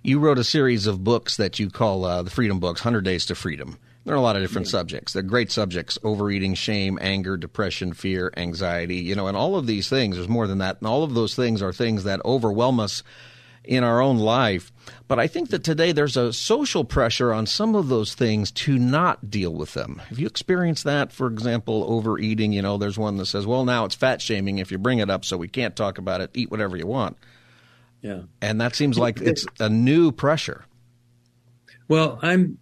You 0.02 0.18
wrote 0.18 0.38
a 0.38 0.44
series 0.44 0.86
of 0.86 1.04
books 1.04 1.36
that 1.36 1.58
you 1.58 1.70
call 1.70 2.04
uh, 2.04 2.22
the 2.22 2.30
Freedom 2.30 2.60
Books, 2.60 2.80
100 2.80 3.02
Days 3.04 3.26
to 3.26 3.34
Freedom. 3.34 3.78
There 4.04 4.14
are 4.14 4.18
a 4.18 4.22
lot 4.22 4.34
of 4.34 4.42
different 4.42 4.66
subjects. 4.66 5.12
They're 5.12 5.22
great 5.22 5.52
subjects 5.52 5.96
overeating, 6.02 6.54
shame, 6.54 6.98
anger, 7.00 7.36
depression, 7.36 7.92
fear, 7.92 8.32
anxiety, 8.36 8.96
you 8.96 9.14
know, 9.14 9.28
and 9.28 9.36
all 9.36 9.54
of 9.54 9.68
these 9.68 9.88
things, 9.88 10.16
there's 10.16 10.28
more 10.28 10.48
than 10.48 10.58
that. 10.58 10.78
And 10.80 10.88
all 10.88 11.04
of 11.04 11.14
those 11.14 11.36
things 11.36 11.62
are 11.62 11.72
things 11.72 12.02
that 12.02 12.20
overwhelm 12.24 12.80
us 12.80 13.04
in 13.64 13.84
our 13.84 14.00
own 14.00 14.18
life. 14.18 14.72
But 15.06 15.18
I 15.18 15.26
think 15.26 15.50
that 15.50 15.62
today 15.62 15.92
there's 15.92 16.16
a 16.16 16.32
social 16.32 16.84
pressure 16.84 17.32
on 17.32 17.46
some 17.46 17.74
of 17.74 17.88
those 17.88 18.14
things 18.14 18.50
to 18.52 18.78
not 18.78 19.30
deal 19.30 19.52
with 19.52 19.74
them. 19.74 20.02
Have 20.08 20.18
you 20.18 20.26
experienced 20.26 20.84
that? 20.84 21.12
For 21.12 21.28
example, 21.28 21.84
overeating, 21.88 22.52
you 22.52 22.62
know, 22.62 22.76
there's 22.78 22.98
one 22.98 23.16
that 23.18 23.26
says, 23.26 23.46
well, 23.46 23.64
now 23.64 23.84
it's 23.84 23.94
fat 23.94 24.20
shaming 24.20 24.58
if 24.58 24.72
you 24.72 24.78
bring 24.78 24.98
it 24.98 25.10
up, 25.10 25.24
so 25.24 25.36
we 25.36 25.48
can't 25.48 25.76
talk 25.76 25.98
about 25.98 26.20
it. 26.20 26.30
Eat 26.34 26.50
whatever 26.50 26.76
you 26.76 26.86
want. 26.86 27.16
Yeah. 28.00 28.22
And 28.40 28.60
that 28.60 28.74
seems 28.74 28.98
like 28.98 29.20
it's 29.20 29.46
a 29.60 29.68
new 29.68 30.10
pressure. 30.10 30.64
Well, 31.88 32.18
I'm 32.22 32.58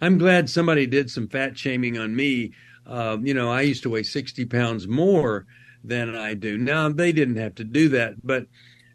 I'm 0.00 0.18
glad 0.18 0.48
somebody 0.48 0.86
did 0.86 1.10
some 1.10 1.28
fat 1.28 1.58
shaming 1.58 1.98
on 1.98 2.14
me. 2.14 2.52
Uh, 2.86 3.16
you 3.20 3.34
know, 3.34 3.50
I 3.50 3.62
used 3.62 3.82
to 3.82 3.90
weigh 3.90 4.04
60 4.04 4.44
pounds 4.46 4.86
more 4.86 5.46
than 5.82 6.14
I 6.14 6.34
do 6.34 6.56
now. 6.56 6.88
They 6.88 7.10
didn't 7.10 7.36
have 7.36 7.56
to 7.56 7.64
do 7.64 7.88
that, 7.90 8.14
but 8.24 8.46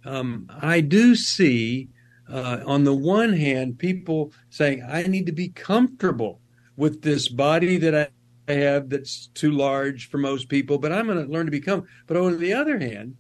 um, 0.06 0.50
I 0.62 0.82
do 0.82 1.16
see, 1.16 1.90
uh, 2.30 2.62
on 2.66 2.84
the 2.84 2.94
one 2.94 3.34
hand, 3.34 3.80
people 3.80 4.34
saying, 4.50 4.84
I 4.88 5.04
need 5.04 5.26
to 5.28 5.32
be 5.32 5.50
comfortable 5.50 6.42
with 6.76 7.02
this 7.02 7.28
body 7.28 7.78
that 7.78 8.12
I 8.48 8.52
have 8.52 8.90
that's 8.90 9.28
too 9.34 9.52
large 9.52 10.10
for 10.10 10.18
most 10.18 10.50
people, 10.50 10.78
but 10.78 10.92
I'm 10.92 11.08
going 11.08 11.26
to 11.26 11.32
learn 11.32 11.46
to 11.46 11.52
become. 11.52 11.86
But 12.08 12.18
on 12.18 12.40
the 12.40 12.54
other 12.54 12.80
hand, 12.80 13.16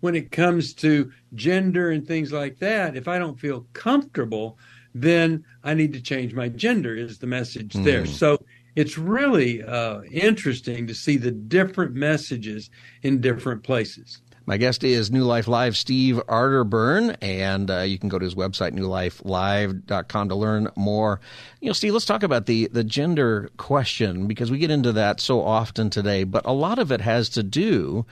when 0.00 0.14
it 0.14 0.30
comes 0.30 0.74
to 0.74 1.10
gender 1.34 1.90
and 1.90 2.06
things 2.06 2.32
like 2.32 2.58
that, 2.58 2.96
if 2.96 3.08
I 3.08 3.18
don't 3.18 3.40
feel 3.40 3.66
comfortable, 3.72 4.58
then 4.94 5.44
I 5.64 5.74
need 5.74 5.92
to 5.94 6.00
change 6.00 6.34
my 6.34 6.48
gender, 6.48 6.94
is 6.94 7.18
the 7.18 7.26
message 7.26 7.72
mm. 7.72 7.84
there. 7.84 8.06
So 8.06 8.38
it's 8.76 8.98
really 8.98 9.62
uh, 9.62 10.02
interesting 10.02 10.86
to 10.86 10.94
see 10.94 11.16
the 11.16 11.32
different 11.32 11.94
messages 11.94 12.70
in 13.02 13.20
different 13.20 13.62
places. 13.62 14.20
My 14.48 14.58
guest 14.58 14.84
is 14.84 15.10
New 15.10 15.24
Life 15.24 15.48
Live 15.48 15.76
Steve 15.76 16.20
Arterburn, 16.28 17.16
and 17.20 17.68
uh, 17.68 17.80
you 17.80 17.98
can 17.98 18.08
go 18.08 18.16
to 18.16 18.24
his 18.24 18.36
website, 18.36 18.74
newlifelive.com, 18.74 20.28
to 20.28 20.34
learn 20.36 20.68
more. 20.76 21.20
You 21.60 21.66
know, 21.66 21.72
Steve, 21.72 21.94
let's 21.94 22.04
talk 22.06 22.22
about 22.22 22.46
the, 22.46 22.68
the 22.68 22.84
gender 22.84 23.50
question 23.56 24.28
because 24.28 24.48
we 24.48 24.58
get 24.58 24.70
into 24.70 24.92
that 24.92 25.20
so 25.20 25.42
often 25.42 25.90
today, 25.90 26.22
but 26.22 26.46
a 26.46 26.52
lot 26.52 26.78
of 26.78 26.92
it 26.92 27.00
has 27.00 27.28
to 27.30 27.42
do 27.42 28.06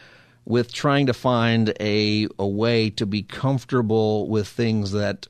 with 0.45 0.73
trying 0.73 1.07
to 1.07 1.14
find 1.14 1.73
a, 1.79 2.26
a 2.37 2.47
way 2.49 2.91
to 2.91 3.07
be 3.07 3.23
comfortable 3.23 4.29
with 4.29 4.49
things 4.49 4.91
that 4.91 5.29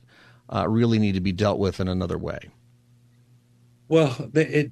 uh, 0.51 0.67
really 0.67 0.97
need 0.97 1.13
to 1.13 1.21
be 1.21 1.31
dealt 1.31 1.59
with 1.59 1.79
in 1.79 1.87
another 1.87 2.17
way. 2.17 2.39
Well, 3.87 4.31
it, 4.33 4.71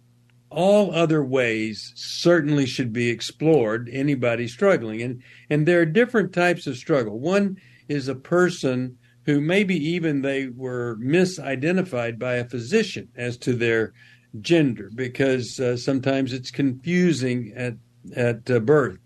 all 0.53 0.93
other 0.93 1.23
ways 1.23 1.91
certainly 1.95 2.65
should 2.65 2.93
be 2.93 3.09
explored. 3.09 3.89
Anybody 3.91 4.47
struggling, 4.47 5.01
and 5.01 5.21
and 5.49 5.67
there 5.67 5.81
are 5.81 5.85
different 5.85 6.33
types 6.33 6.67
of 6.67 6.77
struggle. 6.77 7.19
One 7.19 7.57
is 7.87 8.07
a 8.07 8.15
person 8.15 8.97
who 9.25 9.39
maybe 9.39 9.75
even 9.75 10.21
they 10.21 10.47
were 10.47 10.97
misidentified 11.01 12.19
by 12.19 12.35
a 12.35 12.47
physician 12.47 13.07
as 13.15 13.37
to 13.37 13.53
their 13.53 13.93
gender 14.41 14.89
because 14.93 15.59
uh, 15.59 15.77
sometimes 15.77 16.33
it's 16.33 16.51
confusing 16.51 17.53
at 17.55 17.75
at 18.15 18.49
uh, 18.49 18.59
birth. 18.59 18.99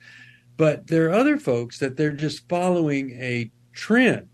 But 0.58 0.88
there 0.88 1.08
are 1.08 1.13
other 1.13 1.38
folks 1.38 1.77
that 1.80 1.98
they're 1.98 2.12
just 2.12 2.50
following 2.50 3.12
a 3.12 3.51
trend. 3.74 4.30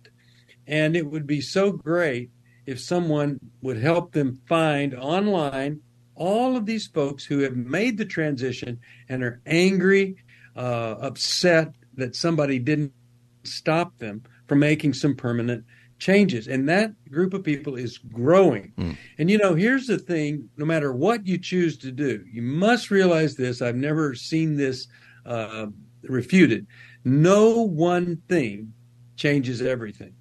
And 0.65 0.96
it 0.96 1.05
would 1.05 1.27
be 1.27 1.41
so 1.41 1.74
great 1.74 2.29
if 2.65 2.79
someone 2.79 3.39
would 3.62 3.77
help 3.77 4.13
them 4.13 4.39
find 4.48 4.96
online 4.96 5.82
all 6.15 6.55
of 6.55 6.65
these 6.65 6.88
folks 6.88 7.25
who 7.25 7.39
have 7.39 7.55
made 7.55 7.98
the 7.98 8.05
transition 8.05 8.79
and 9.10 9.24
are 9.24 9.41
angry, 9.46 10.15
uh, 10.55 10.96
upset 11.01 11.74
that 11.96 12.15
somebody 12.15 12.60
didn't 12.60 12.93
stop 13.43 13.98
them 13.98 14.24
from 14.48 14.60
making 14.60 14.93
some 14.93 15.15
permanent 15.15 15.65
changes. 16.00 16.48
And 16.48 16.67
that 16.70 16.93
group 17.10 17.34
of 17.34 17.43
people 17.43 17.75
is 17.75 17.98
growing. 17.98 18.74
Mm. 18.77 18.98
And 19.17 19.32
you 19.32 19.38
know, 19.38 19.55
here's 19.55 19.88
the 19.88 19.98
thing 19.98 20.50
no 20.58 20.65
matter 20.65 20.93
what 20.93 21.25
you 21.25 21.38
choose 21.38 21.77
to 21.79 21.91
do, 21.91 22.24
you 22.32 22.41
must 22.41 22.91
realize 22.91 23.36
this. 23.36 23.62
I've 23.62 23.75
never 23.75 24.13
seen 24.13 24.58
this 24.58 24.88
uh, 25.25 25.67
refuted. 26.03 26.67
No 27.05 27.62
one 27.62 28.22
thing 28.27 28.74
changes 29.15 29.62
everything. 29.62 30.13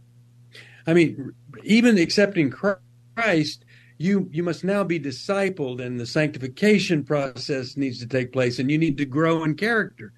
I 0.87 0.95
mean, 0.95 1.33
even 1.65 1.99
accepting 1.99 2.51
Christ, 2.51 3.65
you 4.03 4.29
you 4.33 4.43
must 4.43 4.65
now 4.65 4.83
be 4.83 4.99
discipled, 4.99 5.81
and 5.81 5.99
the 5.99 6.07
sanctification 6.07 7.05
process 7.05 7.77
needs 7.77 8.01
to 8.01 8.07
take 8.07 8.33
place, 8.33 8.59
and 8.59 8.71
you 8.71 8.79
need 8.79 8.99
to 8.99 9.05
grow 9.05 9.45
in 9.45 9.55
character. 9.55 10.13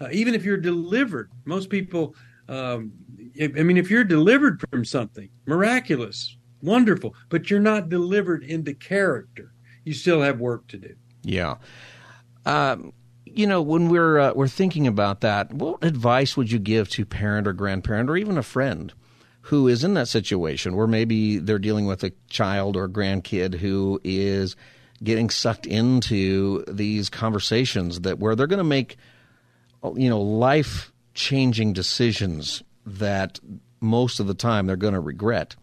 Uh, 0.00 0.08
even 0.12 0.34
if 0.34 0.44
you're 0.44 0.56
delivered, 0.56 1.30
most 1.44 1.70
people. 1.70 2.14
Um, 2.48 2.92
if, 3.34 3.52
I 3.56 3.62
mean, 3.62 3.76
if 3.76 3.90
you're 3.90 4.02
delivered 4.02 4.60
from 4.70 4.84
something 4.84 5.28
miraculous, 5.46 6.36
wonderful, 6.62 7.14
but 7.28 7.48
you're 7.48 7.60
not 7.60 7.88
delivered 7.88 8.42
into 8.42 8.74
character, 8.74 9.52
you 9.84 9.94
still 9.94 10.20
have 10.20 10.40
work 10.40 10.66
to 10.68 10.78
do. 10.78 10.96
Yeah. 11.22 11.56
Um, 12.44 12.92
you 13.24 13.46
know, 13.46 13.62
when 13.62 13.88
we're 13.88 14.18
uh, 14.18 14.32
we're 14.34 14.48
thinking 14.48 14.88
about 14.88 15.20
that, 15.20 15.52
what 15.52 15.84
advice 15.84 16.36
would 16.36 16.50
you 16.50 16.58
give 16.58 16.88
to 16.90 17.04
parent 17.04 17.46
or 17.46 17.52
grandparent 17.52 18.10
or 18.10 18.16
even 18.16 18.36
a 18.36 18.42
friend 18.42 18.92
who 19.42 19.68
is 19.68 19.84
in 19.84 19.94
that 19.94 20.08
situation 20.08 20.76
where 20.76 20.86
maybe 20.86 21.38
they're 21.38 21.58
dealing 21.58 21.86
with 21.86 22.04
a 22.04 22.12
child 22.28 22.76
or 22.76 22.88
grandkid 22.88 23.54
who 23.54 24.00
is 24.04 24.56
getting 25.02 25.30
sucked 25.30 25.66
into 25.66 26.62
these 26.68 27.08
conversations 27.08 28.00
that 28.00 28.18
where 28.18 28.36
they're 28.36 28.46
going 28.46 28.58
to 28.58 28.64
make 28.64 28.96
you 29.96 30.10
know 30.10 30.20
life 30.20 30.92
changing 31.14 31.72
decisions 31.72 32.62
that 32.86 33.38
most 33.80 34.20
of 34.20 34.26
the 34.26 34.34
time 34.34 34.66
they're 34.66 34.76
going 34.76 34.94
to 34.94 35.00
regret. 35.00 35.56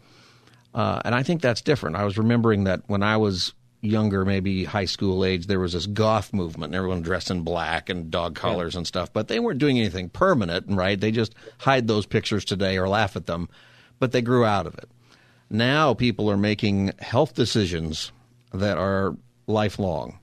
Uh, 0.73 1.01
and 1.05 1.15
I 1.15 1.23
think 1.23 1.41
that's 1.41 1.61
different. 1.61 1.95
I 1.95 2.03
was 2.03 2.17
remembering 2.17 2.65
that 2.65 2.81
when 2.87 3.03
I 3.03 3.17
was 3.17 3.53
younger, 3.81 4.25
maybe 4.25 4.63
high 4.63 4.85
school 4.85 5.23
age, 5.23 5.47
there 5.47 5.59
was 5.59 5.73
this 5.73 5.85
goth 5.85 6.33
movement, 6.33 6.71
and 6.71 6.75
everyone 6.75 7.01
dressed 7.01 7.31
in 7.31 7.41
black 7.41 7.89
and 7.89 8.09
dog 8.09 8.35
collars 8.35 8.73
yeah. 8.73 8.79
and 8.79 8.87
stuff. 8.87 9.11
But 9.13 9.27
they 9.27 9.39
weren't 9.39 9.59
doing 9.59 9.79
anything 9.79 10.09
permanent, 10.09 10.65
right? 10.69 10.99
They 10.99 11.11
just 11.11 11.35
hide 11.59 11.87
those 11.87 12.05
pictures 12.05 12.45
today 12.45 12.77
or 12.77 12.87
laugh 12.87 13.15
at 13.15 13.25
them, 13.25 13.49
but 13.99 14.11
they 14.11 14.21
grew 14.21 14.45
out 14.45 14.67
of 14.67 14.77
it. 14.77 14.89
Now 15.49 15.93
people 15.93 16.29
are 16.29 16.37
making 16.37 16.91
health 16.99 17.33
decisions 17.35 18.11
that 18.53 18.77
are 18.77 19.15
lifelong. 19.45 20.19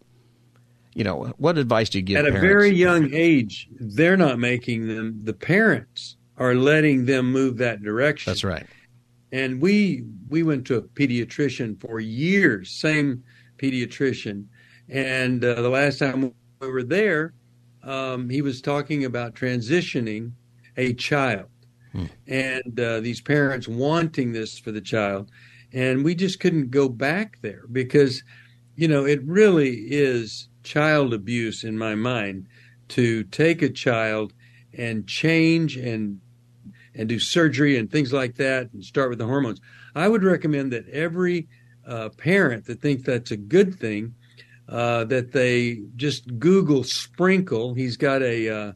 You 0.95 1.05
know, 1.05 1.35
what 1.39 1.59
advice 1.59 1.89
do 1.89 1.99
you 1.99 2.05
give? 2.05 2.19
At 2.19 2.25
parents? 2.25 2.39
a 2.39 2.41
very 2.41 2.71
young 2.71 3.13
age, 3.13 3.69
they're 3.81 4.17
not 4.17 4.39
making 4.39 4.87
them. 4.87 5.21
The 5.25 5.33
parents 5.33 6.17
are 6.37 6.55
letting 6.55 7.07
them 7.07 7.33
move 7.33 7.59
that 7.59 7.83
direction. 7.83 8.31
That's 8.31 8.45
right. 8.45 8.67
And 9.33 9.61
we 9.61 10.05
we 10.29 10.45
went 10.45 10.67
to 10.69 10.77
a 10.77 10.83
pediatrician 10.83 11.81
for 11.81 11.99
years, 11.99 12.71
same 12.71 13.25
pediatrician. 13.65 14.47
And 14.89 15.45
uh, 15.45 15.63
the 15.63 15.69
last 15.69 15.99
time 15.99 16.33
we 16.61 16.69
were 16.69 16.83
there, 16.83 17.35
um, 17.83 18.29
he 18.29 18.43
was 18.43 18.61
talking 18.61 19.05
about 19.05 19.35
transitioning 19.35 20.33
a 20.77 20.93
child 20.95 21.49
hmm. 21.93 22.07
and 22.27 22.79
uh, 22.81 23.01
these 23.01 23.21
parents 23.21 23.69
wanting 23.69 24.33
this 24.33 24.59
for 24.59 24.73
the 24.73 24.81
child. 24.81 25.31
And 25.73 26.05
we 26.05 26.15
just 26.15 26.41
couldn't 26.41 26.71
go 26.71 26.89
back 26.89 27.39
there 27.43 27.65
because, 27.71 28.23
you 28.77 28.89
know, 28.89 29.05
it 29.05 29.23
really 29.25 29.87
is 29.89 30.49
child 30.63 31.13
abuse 31.13 31.65
in 31.65 31.77
my 31.77 31.95
mind 31.95 32.47
to 32.89 33.25
take 33.25 33.61
a 33.63 33.69
child 33.69 34.33
and 34.77 35.07
change 35.07 35.77
and 35.77 36.21
and 36.97 37.09
do 37.09 37.19
surgery 37.19 37.77
and 37.77 37.91
things 37.91 38.13
like 38.13 38.37
that 38.37 38.73
and 38.73 38.85
start 38.85 39.11
with 39.11 39.19
the 39.19 39.27
hormones. 39.27 39.61
I 39.97 40.07
would 40.07 40.23
recommend 40.23 40.73
that 40.73 40.89
every 40.89 41.49
uh, 41.87 42.09
parent 42.11 42.67
that 42.67 42.81
thinks 42.81 43.05
that's 43.05 43.31
a 43.31 43.37
good 43.37 43.75
thing, 43.75 44.15
uh, 44.69 45.05
that 45.05 45.33
they 45.33 45.83
just 45.97 46.39
Google 46.39 46.85
Sprinkle. 46.85 47.75
He's 47.75 47.97
got 47.97 48.23
a 48.23 48.49
uh, 48.49 48.73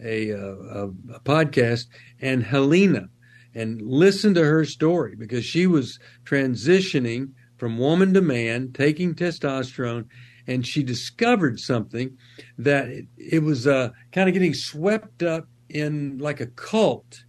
a, 0.00 0.32
uh, 0.32 0.36
a, 0.36 0.84
a, 1.14 1.20
podcast 1.20 1.86
and 2.20 2.42
Helena, 2.42 3.08
and 3.54 3.82
listen 3.82 4.34
to 4.34 4.44
her 4.44 4.64
story 4.64 5.16
because 5.16 5.44
she 5.44 5.66
was 5.66 5.98
transitioning 6.24 7.32
from 7.56 7.78
woman 7.78 8.14
to 8.14 8.20
man, 8.20 8.72
taking 8.72 9.14
testosterone, 9.14 10.06
and 10.46 10.66
she 10.66 10.82
discovered 10.82 11.58
something 11.58 12.16
that 12.56 12.88
it, 12.88 13.06
it 13.16 13.42
was 13.42 13.66
uh, 13.66 13.90
kind 14.12 14.28
of 14.28 14.32
getting 14.32 14.54
swept 14.54 15.22
up 15.22 15.48
in 15.68 16.18
like 16.18 16.40
a 16.40 16.46
cult 16.46 17.24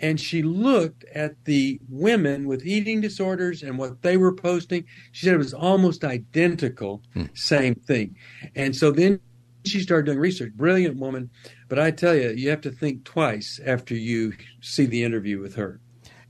and 0.00 0.18
she 0.20 0.42
looked 0.42 1.04
at 1.14 1.44
the 1.44 1.80
women 1.88 2.46
with 2.46 2.66
eating 2.66 3.00
disorders 3.00 3.62
and 3.62 3.78
what 3.78 4.02
they 4.02 4.16
were 4.16 4.34
posting. 4.34 4.84
She 5.12 5.26
said 5.26 5.34
it 5.34 5.38
was 5.38 5.54
almost 5.54 6.04
identical, 6.04 7.02
hmm. 7.14 7.26
same 7.34 7.74
thing. 7.74 8.16
And 8.54 8.74
so 8.74 8.90
then 8.90 9.20
she 9.64 9.80
started 9.80 10.06
doing 10.06 10.18
research. 10.18 10.52
Brilliant 10.54 10.96
woman. 10.96 11.30
But 11.68 11.78
I 11.78 11.90
tell 11.90 12.14
you, 12.14 12.30
you 12.30 12.50
have 12.50 12.62
to 12.62 12.70
think 12.70 13.04
twice 13.04 13.60
after 13.64 13.94
you 13.94 14.32
see 14.60 14.86
the 14.86 15.04
interview 15.04 15.40
with 15.40 15.54
her. 15.56 15.80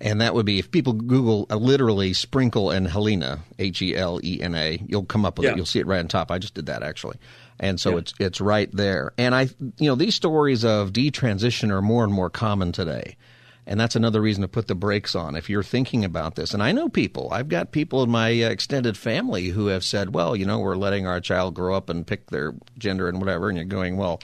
And 0.02 0.20
that 0.22 0.34
would 0.34 0.46
be 0.46 0.58
if 0.58 0.70
people 0.70 0.94
Google 0.94 1.46
uh, 1.50 1.56
literally 1.56 2.14
sprinkle 2.14 2.70
and 2.70 2.88
Helena, 2.88 3.40
H 3.58 3.82
E 3.82 3.94
L 3.94 4.18
E 4.24 4.40
N 4.40 4.54
A, 4.54 4.82
you'll 4.86 5.04
come 5.04 5.26
up 5.26 5.38
with 5.38 5.44
Yeah. 5.44 5.52
it. 5.52 5.56
You'll 5.58 5.66
see 5.66 5.78
it 5.78 5.86
right 5.86 5.98
on 5.98 6.08
top. 6.08 6.30
I 6.30 6.38
just 6.38 6.54
did 6.54 6.66
that 6.66 6.82
actually. 6.82 7.18
And 7.58 7.78
so 7.78 7.90
Yeah. 7.92 7.98
it's 7.98 8.14
it's 8.18 8.40
right 8.40 8.70
there. 8.72 9.12
And 9.18 9.34
I 9.34 9.50
you 9.78 9.88
know, 9.88 9.94
these 9.94 10.14
stories 10.14 10.64
of 10.64 10.92
detransition 10.92 11.70
are 11.70 11.82
more 11.82 12.02
and 12.02 12.12
more 12.12 12.30
common 12.30 12.72
today. 12.72 13.16
And 13.66 13.78
that's 13.78 13.96
another 13.96 14.20
reason 14.20 14.42
to 14.42 14.48
put 14.48 14.66
the 14.66 14.74
brakes 14.74 15.14
on 15.14 15.36
if 15.36 15.48
you're 15.48 15.62
thinking 15.62 16.04
about 16.04 16.34
this. 16.34 16.54
And 16.54 16.62
I 16.62 16.72
know 16.72 16.88
people, 16.88 17.28
I've 17.30 17.48
got 17.48 17.72
people 17.72 18.02
in 18.02 18.10
my 18.10 18.30
uh, 18.42 18.48
extended 18.48 18.96
family 18.96 19.48
who 19.48 19.66
have 19.66 19.84
said, 19.84 20.14
well, 20.14 20.34
you 20.34 20.46
know, 20.46 20.58
we're 20.58 20.76
letting 20.76 21.06
our 21.06 21.20
child 21.20 21.54
grow 21.54 21.76
up 21.76 21.88
and 21.88 22.06
pick 22.06 22.30
their 22.30 22.54
gender 22.78 23.08
and 23.08 23.20
whatever. 23.20 23.48
And 23.48 23.56
you're 23.56 23.66
going, 23.66 23.96
well, 23.96 24.20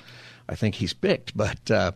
I 0.49 0.55
think 0.55 0.77
he's 0.77 0.93
picked. 0.93 1.37
But 1.47 1.71
uh, 1.71 1.93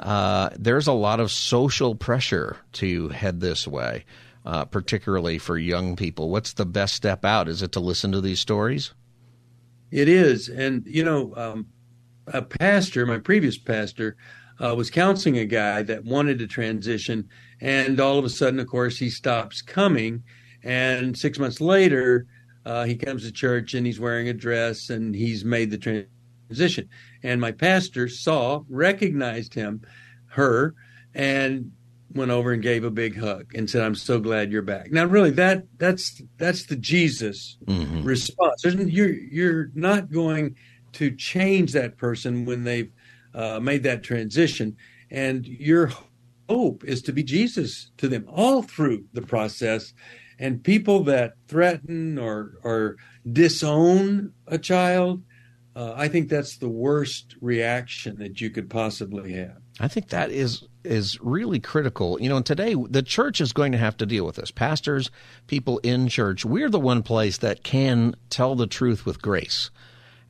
uh, 0.00 0.50
there's 0.58 0.86
a 0.86 0.92
lot 0.92 1.20
of 1.20 1.30
social 1.30 1.94
pressure 1.94 2.56
to 2.72 3.08
head 3.08 3.40
this 3.40 3.68
way, 3.68 4.04
uh, 4.46 4.64
particularly 4.64 5.38
for 5.38 5.58
young 5.58 5.96
people. 5.96 6.30
What's 6.30 6.54
the 6.54 6.64
best 6.64 6.94
step 6.94 7.24
out? 7.24 7.48
Is 7.48 7.62
it 7.62 7.72
to 7.72 7.80
listen 7.80 8.12
to 8.12 8.20
these 8.20 8.40
stories? 8.40 8.92
It 9.90 10.08
is, 10.08 10.48
and 10.48 10.86
you 10.86 11.04
know, 11.04 11.34
um, 11.36 11.66
a 12.28 12.42
pastor, 12.42 13.04
my 13.06 13.18
previous 13.18 13.58
pastor, 13.58 14.16
uh, 14.62 14.74
was 14.74 14.90
counseling 14.90 15.38
a 15.38 15.44
guy 15.46 15.82
that 15.82 16.04
wanted 16.04 16.38
to 16.38 16.46
transition, 16.46 17.28
and 17.60 17.98
all 18.00 18.18
of 18.18 18.24
a 18.24 18.28
sudden, 18.28 18.60
of 18.60 18.66
course, 18.66 18.98
he 18.98 19.10
stops 19.10 19.62
coming, 19.62 20.22
and 20.62 21.16
six 21.16 21.38
months 21.38 21.60
later, 21.60 22.26
uh, 22.66 22.84
he 22.84 22.94
comes 22.94 23.24
to 23.24 23.32
church 23.32 23.72
and 23.72 23.86
he's 23.86 23.98
wearing 23.98 24.28
a 24.28 24.34
dress 24.34 24.90
and 24.90 25.14
he's 25.14 25.46
made 25.46 25.70
the 25.70 25.78
transition. 25.78 26.88
And 27.22 27.40
my 27.40 27.52
pastor 27.52 28.06
saw, 28.06 28.64
recognized 28.68 29.54
him, 29.54 29.80
her, 30.26 30.74
and 31.14 31.72
went 32.12 32.30
over 32.30 32.52
and 32.52 32.62
gave 32.62 32.84
a 32.84 32.90
big 32.90 33.18
hug 33.18 33.54
and 33.54 33.70
said, 33.70 33.82
"I'm 33.82 33.94
so 33.94 34.20
glad 34.20 34.52
you're 34.52 34.62
back." 34.62 34.92
Now, 34.92 35.04
really, 35.06 35.30
that 35.30 35.64
that's 35.78 36.20
that's 36.38 36.66
the 36.66 36.76
Jesus 36.76 37.56
Mm-hmm. 37.66 38.02
response. 38.04 38.62
There's, 38.62 38.74
you're 38.74 39.12
you're 39.12 39.70
not 39.74 40.10
going 40.10 40.56
to 40.92 41.14
change 41.14 41.72
that 41.72 41.96
person 41.96 42.44
when 42.44 42.64
they've 42.64 42.90
uh, 43.34 43.60
made 43.60 43.82
that 43.84 44.02
transition, 44.02 44.76
and 45.10 45.46
your 45.46 45.92
hope 46.48 46.84
is 46.84 47.02
to 47.02 47.12
be 47.12 47.22
Jesus 47.22 47.90
to 47.96 48.08
them 48.08 48.26
all 48.28 48.62
through 48.62 49.04
the 49.12 49.22
process. 49.22 49.92
And 50.38 50.64
people 50.64 51.04
that 51.04 51.34
threaten 51.48 52.18
or 52.18 52.54
or 52.62 52.96
disown 53.30 54.32
a 54.46 54.58
child, 54.58 55.22
uh, 55.76 55.92
I 55.96 56.08
think 56.08 56.28
that's 56.28 56.56
the 56.56 56.68
worst 56.68 57.36
reaction 57.40 58.16
that 58.18 58.40
you 58.40 58.50
could 58.50 58.70
possibly 58.70 59.34
have. 59.34 59.58
I 59.78 59.88
think 59.88 60.08
that 60.08 60.30
is 60.30 60.66
is 60.82 61.20
really 61.20 61.60
critical. 61.60 62.20
You 62.20 62.30
know, 62.30 62.38
and 62.38 62.46
today 62.46 62.74
the 62.88 63.02
church 63.02 63.40
is 63.40 63.52
going 63.52 63.72
to 63.72 63.78
have 63.78 63.96
to 63.98 64.06
deal 64.06 64.24
with 64.24 64.36
this. 64.36 64.50
Pastors, 64.50 65.10
people 65.46 65.78
in 65.78 66.08
church, 66.08 66.44
we're 66.44 66.70
the 66.70 66.80
one 66.80 67.02
place 67.02 67.38
that 67.38 67.62
can 67.62 68.16
tell 68.30 68.54
the 68.54 68.66
truth 68.66 69.04
with 69.04 69.22
grace 69.22 69.70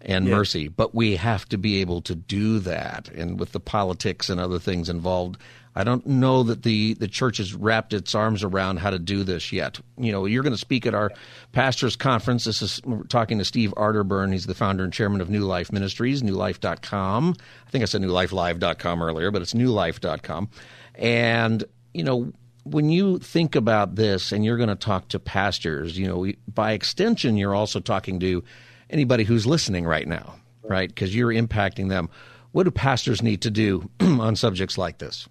and 0.03 0.27
Yeah. 0.27 0.35
mercy, 0.37 0.69
but 0.69 0.95
we 0.95 1.17
have 1.17 1.49
to 1.51 1.59
be 1.59 1.81
able 1.81 2.01
to 2.03 2.15
do 2.15 2.59
that. 2.61 3.09
And 3.09 3.39
with 3.39 3.53
the 3.53 3.61
politics 3.61 4.29
and 4.31 4.41
other 4.41 4.59
things 4.59 4.89
involved, 4.89 5.37
I 5.77 5.85
don't 5.85 6.05
know 6.05 6.43
that 6.43 6.63
the, 6.65 6.95
the 6.95 7.07
church 7.07 7.37
has 7.37 7.55
wrapped 7.55 7.93
its 7.93 8.13
arms 8.15 8.43
around 8.43 8.79
how 8.79 8.91
to 8.91 8.99
do 8.99 9.23
this 9.23 9.53
yet. 9.53 9.79
You 9.99 10.11
know, 10.11 10.27
you're 10.27 10.43
going 10.43 10.53
to 10.55 10.59
speak 10.59 10.85
at 10.85 10.95
our 10.95 11.13
pastors 11.53 11.95
conference. 11.95 12.45
This 12.45 12.61
is 12.61 12.81
we're 12.85 13.05
talking 13.05 13.39
to 13.39 13.45
Steve 13.45 13.73
Arterburn. 13.77 14.33
He's 14.33 14.47
the 14.47 14.55
founder 14.55 14.83
and 14.83 14.93
chairman 14.93 15.21
of 15.21 15.31
New 15.31 15.43
Life 15.45 15.71
Ministries, 15.71 16.23
newlife.com. 16.23 17.35
I 17.67 17.71
think 17.71 17.83
I 17.83 17.85
said 17.85 18.03
newlifelive.com 18.03 19.03
earlier, 19.03 19.31
but 19.31 19.43
it's 19.43 19.55
newlife.com. 19.55 20.49
And, 20.97 21.65
you 21.95 22.03
know, 22.05 22.33
when 22.65 22.91
you 22.91 23.19
think 23.19 23.55
about 23.55 23.95
this 23.95 24.33
and 24.33 24.45
you're 24.45 24.57
going 24.57 24.69
to 24.71 24.75
talk 24.77 25.09
to 25.09 25.19
pastors, 25.21 25.97
you 25.97 26.07
know, 26.09 26.27
by 26.53 26.73
extension, 26.73 27.37
you're 27.37 27.55
also 27.55 27.81
talking 27.81 28.19
to 28.21 28.43
anybody 28.91 29.25
who's 29.25 29.47
listening 29.47 29.87
right 29.87 30.07
now, 30.07 30.37
right? 30.63 30.89
Because 30.89 31.15
you're 31.15 31.33
impacting 31.33 31.89
them. 31.89 32.11
What 32.53 32.65
do 32.65 32.71
pastors 32.71 33.23
need 33.23 33.43
to 33.43 33.51
do 33.51 33.89
on 34.01 34.37
subjects 34.37 34.77
like 34.77 34.99
this? 34.99 35.29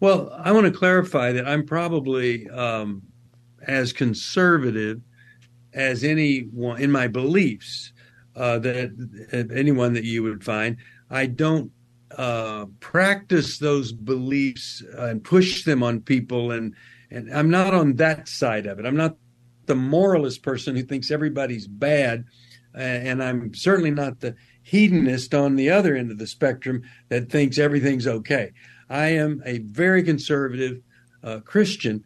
Well, 0.00 0.32
I 0.34 0.52
want 0.52 0.66
to 0.66 0.72
clarify 0.72 1.32
that 1.32 1.46
I'm 1.46 1.66
probably 1.66 2.48
um, 2.48 3.02
as 3.66 3.92
conservative 3.92 5.00
as 5.74 6.04
anyone 6.04 6.80
in 6.80 6.90
my 6.90 7.06
beliefs 7.06 7.92
uh, 8.34 8.58
that 8.60 9.48
anyone 9.54 9.92
that 9.92 10.04
you 10.04 10.22
would 10.22 10.42
find. 10.42 10.78
I 11.10 11.26
don't 11.26 11.70
uh, 12.16 12.66
practice 12.80 13.58
those 13.58 13.92
beliefs 13.92 14.82
and 14.96 15.22
push 15.22 15.64
them 15.64 15.82
on 15.82 16.00
people, 16.00 16.50
and 16.52 16.74
and 17.10 17.32
I'm 17.32 17.50
not 17.50 17.74
on 17.74 17.96
that 17.96 18.28
side 18.28 18.66
of 18.66 18.78
it. 18.78 18.86
I'm 18.86 18.96
not 18.96 19.16
the 19.70 19.76
moralist 19.76 20.42
person 20.42 20.74
who 20.74 20.82
thinks 20.82 21.12
everybody's 21.12 21.68
bad, 21.68 22.24
and 22.74 23.22
I'm 23.22 23.54
certainly 23.54 23.92
not 23.92 24.18
the 24.18 24.34
hedonist 24.64 25.32
on 25.32 25.54
the 25.54 25.70
other 25.70 25.94
end 25.94 26.10
of 26.10 26.18
the 26.18 26.26
spectrum 26.26 26.82
that 27.08 27.30
thinks 27.30 27.56
everything's 27.56 28.08
okay. 28.08 28.50
I 28.88 29.10
am 29.10 29.40
a 29.46 29.58
very 29.58 30.02
conservative 30.02 30.82
uh, 31.22 31.38
Christian, 31.44 32.02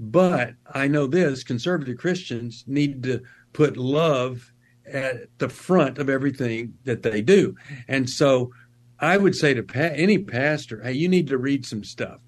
but 0.00 0.54
I 0.72 0.88
know 0.88 1.06
this 1.06 1.44
conservative 1.44 1.98
Christians 1.98 2.64
need 2.66 3.04
to 3.04 3.22
put 3.52 3.76
love 3.76 4.52
at 4.84 5.28
the 5.38 5.48
front 5.48 5.98
of 5.98 6.10
everything 6.10 6.74
that 6.82 7.04
they 7.04 7.22
do. 7.22 7.54
And 7.86 8.10
so 8.10 8.50
I 8.98 9.18
would 9.18 9.36
say 9.36 9.54
to 9.54 9.62
pa- 9.62 9.78
any 9.94 10.18
pastor, 10.18 10.82
hey, 10.82 10.94
you 10.94 11.08
need 11.08 11.28
to 11.28 11.38
read 11.38 11.64
some 11.64 11.84
stuff. 11.84 12.18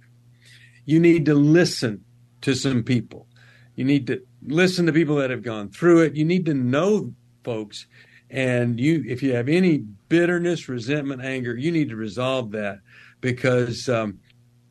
You 0.85 1.01
need 1.01 1.25
to 1.27 1.35
listen 1.35 2.05
to 2.43 2.55
some 2.55 2.85
people. 2.85 3.27
You 3.77 3.85
need 3.85 4.07
to 4.09 4.23
listen 4.43 4.87
to 4.87 4.93
people 4.93 5.17
that 5.17 5.31
have 5.31 5.43
gone 5.43 5.69
through 5.69 6.03
it. 6.03 6.15
You 6.15 6.25
need 6.25 6.47
to 6.47 6.55
know 6.55 7.15
folks. 7.45 7.87
And 8.29 8.81
you, 8.81 9.05
if 9.07 9.23
you 9.23 9.35
have 9.35 9.49
any 9.49 9.79
bitterness, 10.09 10.69
resentment, 10.69 11.23
anger, 11.23 11.57
you 11.57 11.71
need 11.71 11.91
to 11.91 11.97
resolve 11.97 12.51
that 12.53 12.81
because 13.21 13.89
um, 13.89 14.19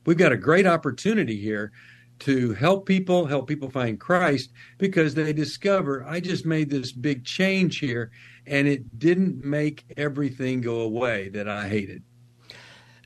we've 0.06 0.18
got 0.18 0.34
a 0.34 0.38
great 0.38 0.68
opportunity 0.68 1.40
here 1.40 1.72
to 2.20 2.54
help 2.54 2.86
people, 2.86 3.26
help 3.26 3.48
people 3.48 3.70
find 3.70 4.00
Christ 4.00 4.52
because 4.78 5.16
they 5.16 5.34
discover 5.34 6.06
I 6.06 6.20
just 6.20 6.46
made 6.46 6.70
this 6.70 6.92
big 6.92 7.26
change 7.26 7.80
here 7.80 8.12
and 8.46 8.68
it 8.68 8.98
didn't 8.98 9.44
make 9.44 9.86
everything 9.98 10.62
go 10.62 10.82
away 10.82 11.30
that 11.30 11.48
I 11.48 11.68
hated. 11.68 12.04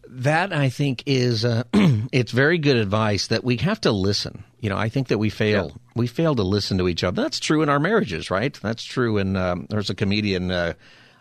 That 0.07 0.51
I 0.53 0.69
think 0.69 1.03
is 1.05 1.45
uh, 1.45 1.63
it's 1.73 2.31
very 2.31 2.57
good 2.57 2.77
advice 2.77 3.27
that 3.27 3.43
we 3.43 3.57
have 3.57 3.81
to 3.81 3.91
listen. 3.91 4.43
You 4.59 4.69
know, 4.69 4.77
I 4.77 4.89
think 4.89 5.07
that 5.09 5.17
we 5.19 5.29
fail 5.29 5.79
we 5.99 6.07
fail 6.07 6.33
to 6.35 6.43
listen 6.43 6.77
to 6.79 6.87
each 6.87 7.03
other. 7.03 7.21
That's 7.21 7.39
true 7.39 7.61
in 7.61 7.69
our 7.69 7.79
marriages, 7.79 8.31
right? 8.31 8.57
That's 8.61 8.83
true. 8.83 9.17
in 9.17 9.35
um, 9.35 9.67
there's 9.69 9.89
a 9.89 9.95
comedian. 9.95 10.49
Uh, 10.49 10.73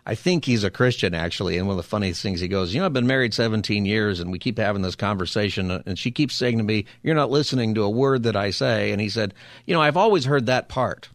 I 0.05 0.15
think 0.15 0.45
he's 0.45 0.63
a 0.63 0.71
Christian 0.71 1.13
actually, 1.13 1.57
and 1.57 1.67
one 1.67 1.73
of 1.77 1.83
the 1.83 1.87
funniest 1.87 2.23
things 2.23 2.39
he 2.39 2.47
goes, 2.47 2.73
you 2.73 2.79
know, 2.79 2.85
I've 2.87 2.93
been 2.93 3.05
married 3.05 3.33
17 3.33 3.85
years, 3.85 4.19
and 4.19 4.31
we 4.31 4.39
keep 4.39 4.57
having 4.57 4.81
this 4.81 4.95
conversation, 4.95 5.69
uh, 5.69 5.83
and 5.85 5.99
she 5.99 6.09
keeps 6.09 6.33
saying 6.33 6.57
to 6.57 6.63
me, 6.63 6.85
"You're 7.03 7.13
not 7.15 7.29
listening 7.29 7.75
to 7.75 7.83
a 7.83 7.89
word 7.89 8.23
that 8.23 8.35
I 8.35 8.49
say," 8.51 8.91
and 8.91 8.99
he 8.99 9.09
said, 9.09 9.33
"You 9.67 9.75
know, 9.75 9.81
I've 9.81 9.97
always 9.97 10.25
heard 10.25 10.47
that 10.47 10.67
part." 10.69 11.09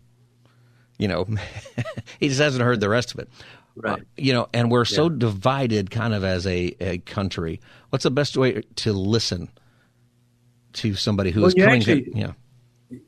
You 0.98 1.08
know, 1.08 1.26
he 2.20 2.28
just 2.28 2.40
hasn't 2.40 2.62
heard 2.62 2.78
the 2.80 2.88
rest 2.88 3.12
of 3.14 3.18
it. 3.20 3.28
Right. 3.74 4.00
Uh, 4.00 4.04
you 4.16 4.32
know, 4.32 4.48
and 4.54 4.70
we're 4.70 4.84
so 4.84 5.08
divided 5.08 5.90
kind 5.90 6.14
of 6.14 6.22
as 6.22 6.46
a, 6.46 6.76
a 6.78 6.98
country. 6.98 7.60
What's 7.90 8.04
the 8.04 8.10
best 8.12 8.36
way 8.36 8.62
to 8.76 8.92
listen 8.92 9.48
to 10.74 10.94
somebody 10.94 11.32
who 11.32 11.40
Well, 11.40 11.48
is 11.48 11.54
coming 11.54 11.80
actually- 11.80 12.02
to, 12.02 12.16
yeah. 12.18 12.32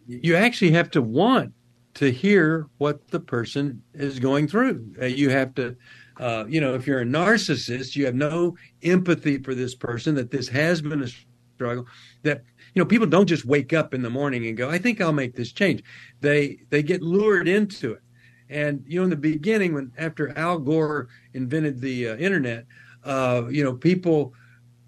You 0.06 0.36
actually 0.36 0.72
have 0.72 0.90
to 0.92 1.02
want 1.02 1.52
to 1.94 2.12
hear 2.12 2.66
what 2.78 3.08
the 3.08 3.20
person 3.20 3.82
is 3.94 4.18
going 4.18 4.46
through. 4.46 4.86
Uh, 5.00 5.06
you 5.06 5.30
have 5.30 5.54
to, 5.54 5.76
uh, 6.18 6.44
you 6.46 6.60
know, 6.60 6.74
if 6.74 6.86
you're 6.86 7.00
a 7.00 7.06
narcissist, 7.06 7.96
you 7.96 8.04
have 8.04 8.14
no 8.14 8.56
empathy 8.82 9.38
for 9.38 9.54
this 9.54 9.74
person, 9.74 10.14
that 10.14 10.30
this 10.30 10.48
has 10.48 10.82
been 10.82 11.02
a 11.02 11.08
struggle, 11.54 11.86
that, 12.22 12.42
you 12.74 12.82
know, 12.82 12.86
people 12.86 13.06
don't 13.06 13.28
just 13.28 13.46
wake 13.46 13.72
up 13.72 13.94
in 13.94 14.02
the 14.02 14.10
morning 14.10 14.46
and 14.46 14.58
go, 14.58 14.68
I 14.68 14.78
think 14.78 15.00
I'll 15.00 15.12
make 15.12 15.34
this 15.34 15.52
change. 15.52 15.82
They, 16.20 16.58
they 16.68 16.82
get 16.82 17.02
lured 17.02 17.48
into 17.48 17.92
it. 17.92 18.02
And, 18.50 18.84
you 18.86 18.98
know, 18.98 19.04
in 19.04 19.10
the 19.10 19.16
beginning, 19.16 19.72
when 19.72 19.92
after 19.96 20.36
Al 20.38 20.58
Gore 20.58 21.08
invented 21.32 21.80
the 21.80 22.10
uh, 22.10 22.16
internet, 22.16 22.66
uh, 23.04 23.44
you 23.48 23.64
know, 23.64 23.72
people, 23.72 24.34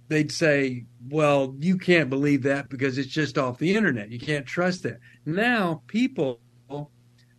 they'd 0.08 0.32
say, 0.32 0.86
well, 1.08 1.54
you 1.58 1.76
can't 1.76 2.10
believe 2.10 2.42
that 2.42 2.68
because 2.68 2.98
it's 2.98 3.08
just 3.08 3.38
off 3.38 3.58
the 3.58 3.74
internet. 3.74 4.10
You 4.10 4.18
can't 4.18 4.46
trust 4.46 4.82
that. 4.82 4.98
Now, 5.24 5.82
people, 5.86 6.40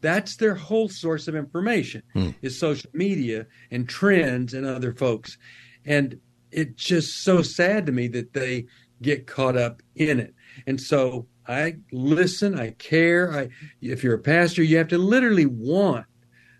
that's 0.02 0.38
their 0.38 0.56
whole 0.56 0.88
source 0.88 1.28
of 1.28 1.36
information 1.36 2.04
hmm. 2.14 2.30
is 2.42 2.60
social 2.60 2.90
media 2.94 3.48
and 3.72 3.90
trends 3.90 4.54
and 4.54 4.66
other 4.66 4.94
folks. 4.94 5.38
And 5.86 6.20
it's 6.52 6.84
just 6.84 7.24
so 7.24 7.42
sad 7.42 7.86
to 7.88 7.92
me 7.92 8.08
that 8.10 8.34
they 8.34 8.66
get 9.02 9.28
caught 9.28 9.58
up 9.58 9.82
in 9.96 10.20
it. 10.20 10.34
And 10.68 10.80
so 10.80 11.28
I 11.48 11.76
listen, 11.92 12.58
I 12.60 12.72
care. 12.72 13.34
I, 13.34 13.50
if 13.82 14.04
you're 14.04 14.16
a 14.16 14.20
pastor, 14.20 14.64
you 14.64 14.78
have 14.78 14.88
to 14.90 14.98
literally 14.98 15.46
want 15.46 16.06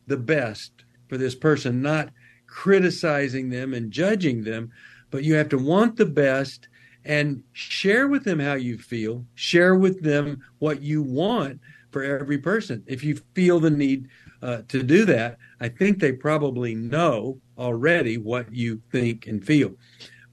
the 0.08 0.18
best 0.18 0.72
for 1.08 1.18
this 1.18 1.36
person, 1.36 1.82
not 1.82 2.10
criticizing 2.48 3.50
them 3.50 3.74
and 3.74 3.92
judging 3.92 4.44
them, 4.44 4.72
but 5.12 5.24
you 5.24 5.36
have 5.36 5.50
to 5.50 5.58
want 5.58 5.96
the 5.96 6.06
best 6.06 6.68
and 7.06 7.44
share 7.54 8.08
with 8.08 8.24
them 8.24 8.40
how 8.40 8.54
you 8.54 8.78
feel. 8.78 9.26
Share 9.36 9.76
with 9.76 10.02
them 10.04 10.42
what 10.60 10.82
you 10.82 11.02
want 11.02 11.60
for 11.92 12.04
every 12.04 12.38
person. 12.38 12.84
If 12.88 13.04
you 13.04 13.20
feel 13.34 13.60
the 13.60 13.70
need 13.70 14.08
uh, 14.42 14.62
to 14.68 14.84
do 14.84 15.06
that, 15.06 15.38
I 15.60 15.70
think 15.70 16.00
they 16.00 16.12
probably 16.12 16.76
know 16.76 17.40
already 17.58 18.18
what 18.18 18.54
you 18.54 18.82
think 18.92 19.28
and 19.28 19.46
feel. 19.46 19.76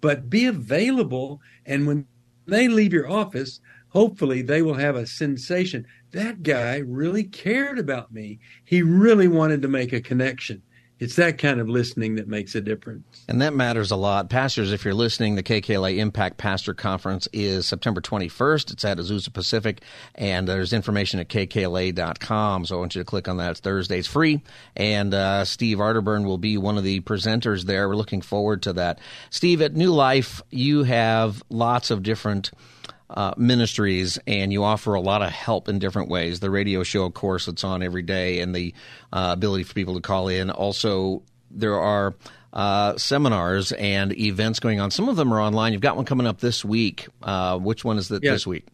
But 0.01 0.29
be 0.29 0.47
available, 0.47 1.41
and 1.65 1.87
when 1.87 2.07
they 2.47 2.69
leave 2.69 2.93
your 2.93 3.11
office, 3.11 3.61
hopefully 3.89 4.43
they 4.43 4.63
will 4.63 4.75
have 4.75 4.97
a 4.97 5.07
sensation. 5.07 5.87
That 6.13 6.43
guy 6.43 6.79
really 6.79 7.25
cared 7.25 7.79
about 7.79 8.13
me. 8.13 8.39
He 8.65 8.83
really 8.83 9.29
wanted 9.29 9.63
to 9.63 9.69
make 9.69 9.93
a 9.93 10.01
connection 10.01 10.63
it's 10.99 11.17
that 11.17 11.37
kind 11.37 11.61
of 11.61 11.69
listening 11.69 12.15
that 12.17 12.27
makes 12.27 12.55
a 12.55 12.61
difference. 12.61 13.25
And 13.29 13.43
that 13.43 13.53
matters 13.53 13.91
a 13.91 13.97
lot. 13.97 14.31
Pastors, 14.31 14.73
if 14.73 14.85
you're 14.85 14.95
listening, 14.95 15.35
the 15.35 15.43
KKLA 15.43 15.99
Impact 15.99 16.39
Pastor 16.39 16.73
Conference 16.73 17.29
is 17.35 17.67
September 17.67 18.01
21st. 18.01 18.73
It's 18.73 18.85
at 18.85 18.97
Azusa 18.97 19.33
Pacific, 19.33 19.83
and 20.15 20.49
there's 20.49 20.73
information 20.73 21.21
at 21.21 21.29
kkla.com. 21.29 22.65
So 22.65 22.77
I 22.77 22.79
want 22.79 22.95
you 22.95 23.03
to 23.03 23.05
click 23.05 23.29
on 23.29 23.37
that. 23.37 23.51
It's 23.51 23.61
Thursday. 23.61 23.99
It's 23.99 24.09
free. 24.09 24.43
And 24.75 25.13
uh, 25.13 25.45
Steve 25.45 25.79
Arterburn 25.79 26.25
will 26.25 26.39
be 26.39 26.57
one 26.57 26.79
of 26.79 26.85
the 26.85 27.01
presenters 27.01 27.65
there. 27.65 27.89
We're 27.89 27.97
looking 27.97 28.23
forward 28.23 28.63
to 28.63 28.73
that. 28.75 28.99
Steve, 29.29 29.61
at 29.61 29.75
New 29.75 29.93
Life, 29.93 30.41
you 30.51 30.85
have 30.85 31.43
lots 31.51 31.91
of 31.91 32.03
different– 32.03 32.51
uh, 33.11 33.35
ministries, 33.37 34.19
and 34.27 34.53
you 34.53 34.65
offer 34.65 34.95
a 34.95 35.01
lot 35.01 35.23
of 35.23 35.31
help 35.31 35.69
in 35.69 35.79
different 35.79 36.09
ways. 36.09 36.41
The 36.41 36.51
radio 36.51 36.83
show, 36.83 37.05
of 37.05 37.15
course, 37.15 37.47
that's 37.47 37.65
on 37.65 37.83
every 37.83 38.03
day, 38.03 38.41
and 38.41 38.55
the 38.55 38.75
uh, 39.13 39.31
ability 39.33 39.65
for 39.65 39.75
people 39.75 39.95
to 39.95 40.01
call 40.01 40.29
in. 40.29 40.51
Also, 40.51 41.23
there 41.51 41.79
are 41.79 42.15
uh, 42.53 42.97
seminars 42.97 43.73
and 43.73 44.17
events 44.19 44.61
going 44.61 44.81
on. 44.81 44.91
Some 44.91 45.09
of 45.09 45.17
them 45.17 45.33
are 45.33 45.41
online. 45.41 45.73
You've 45.73 45.83
got 45.83 45.97
one 45.97 46.05
coming 46.05 46.27
up 46.27 46.41
this 46.41 46.65
week. 46.65 47.07
Uh, 47.23 47.59
which 47.59 47.85
one 47.85 47.99
is 47.99 48.09
that 48.09 48.23
yes. 48.23 48.35
this 48.35 48.47
week? 48.47 48.67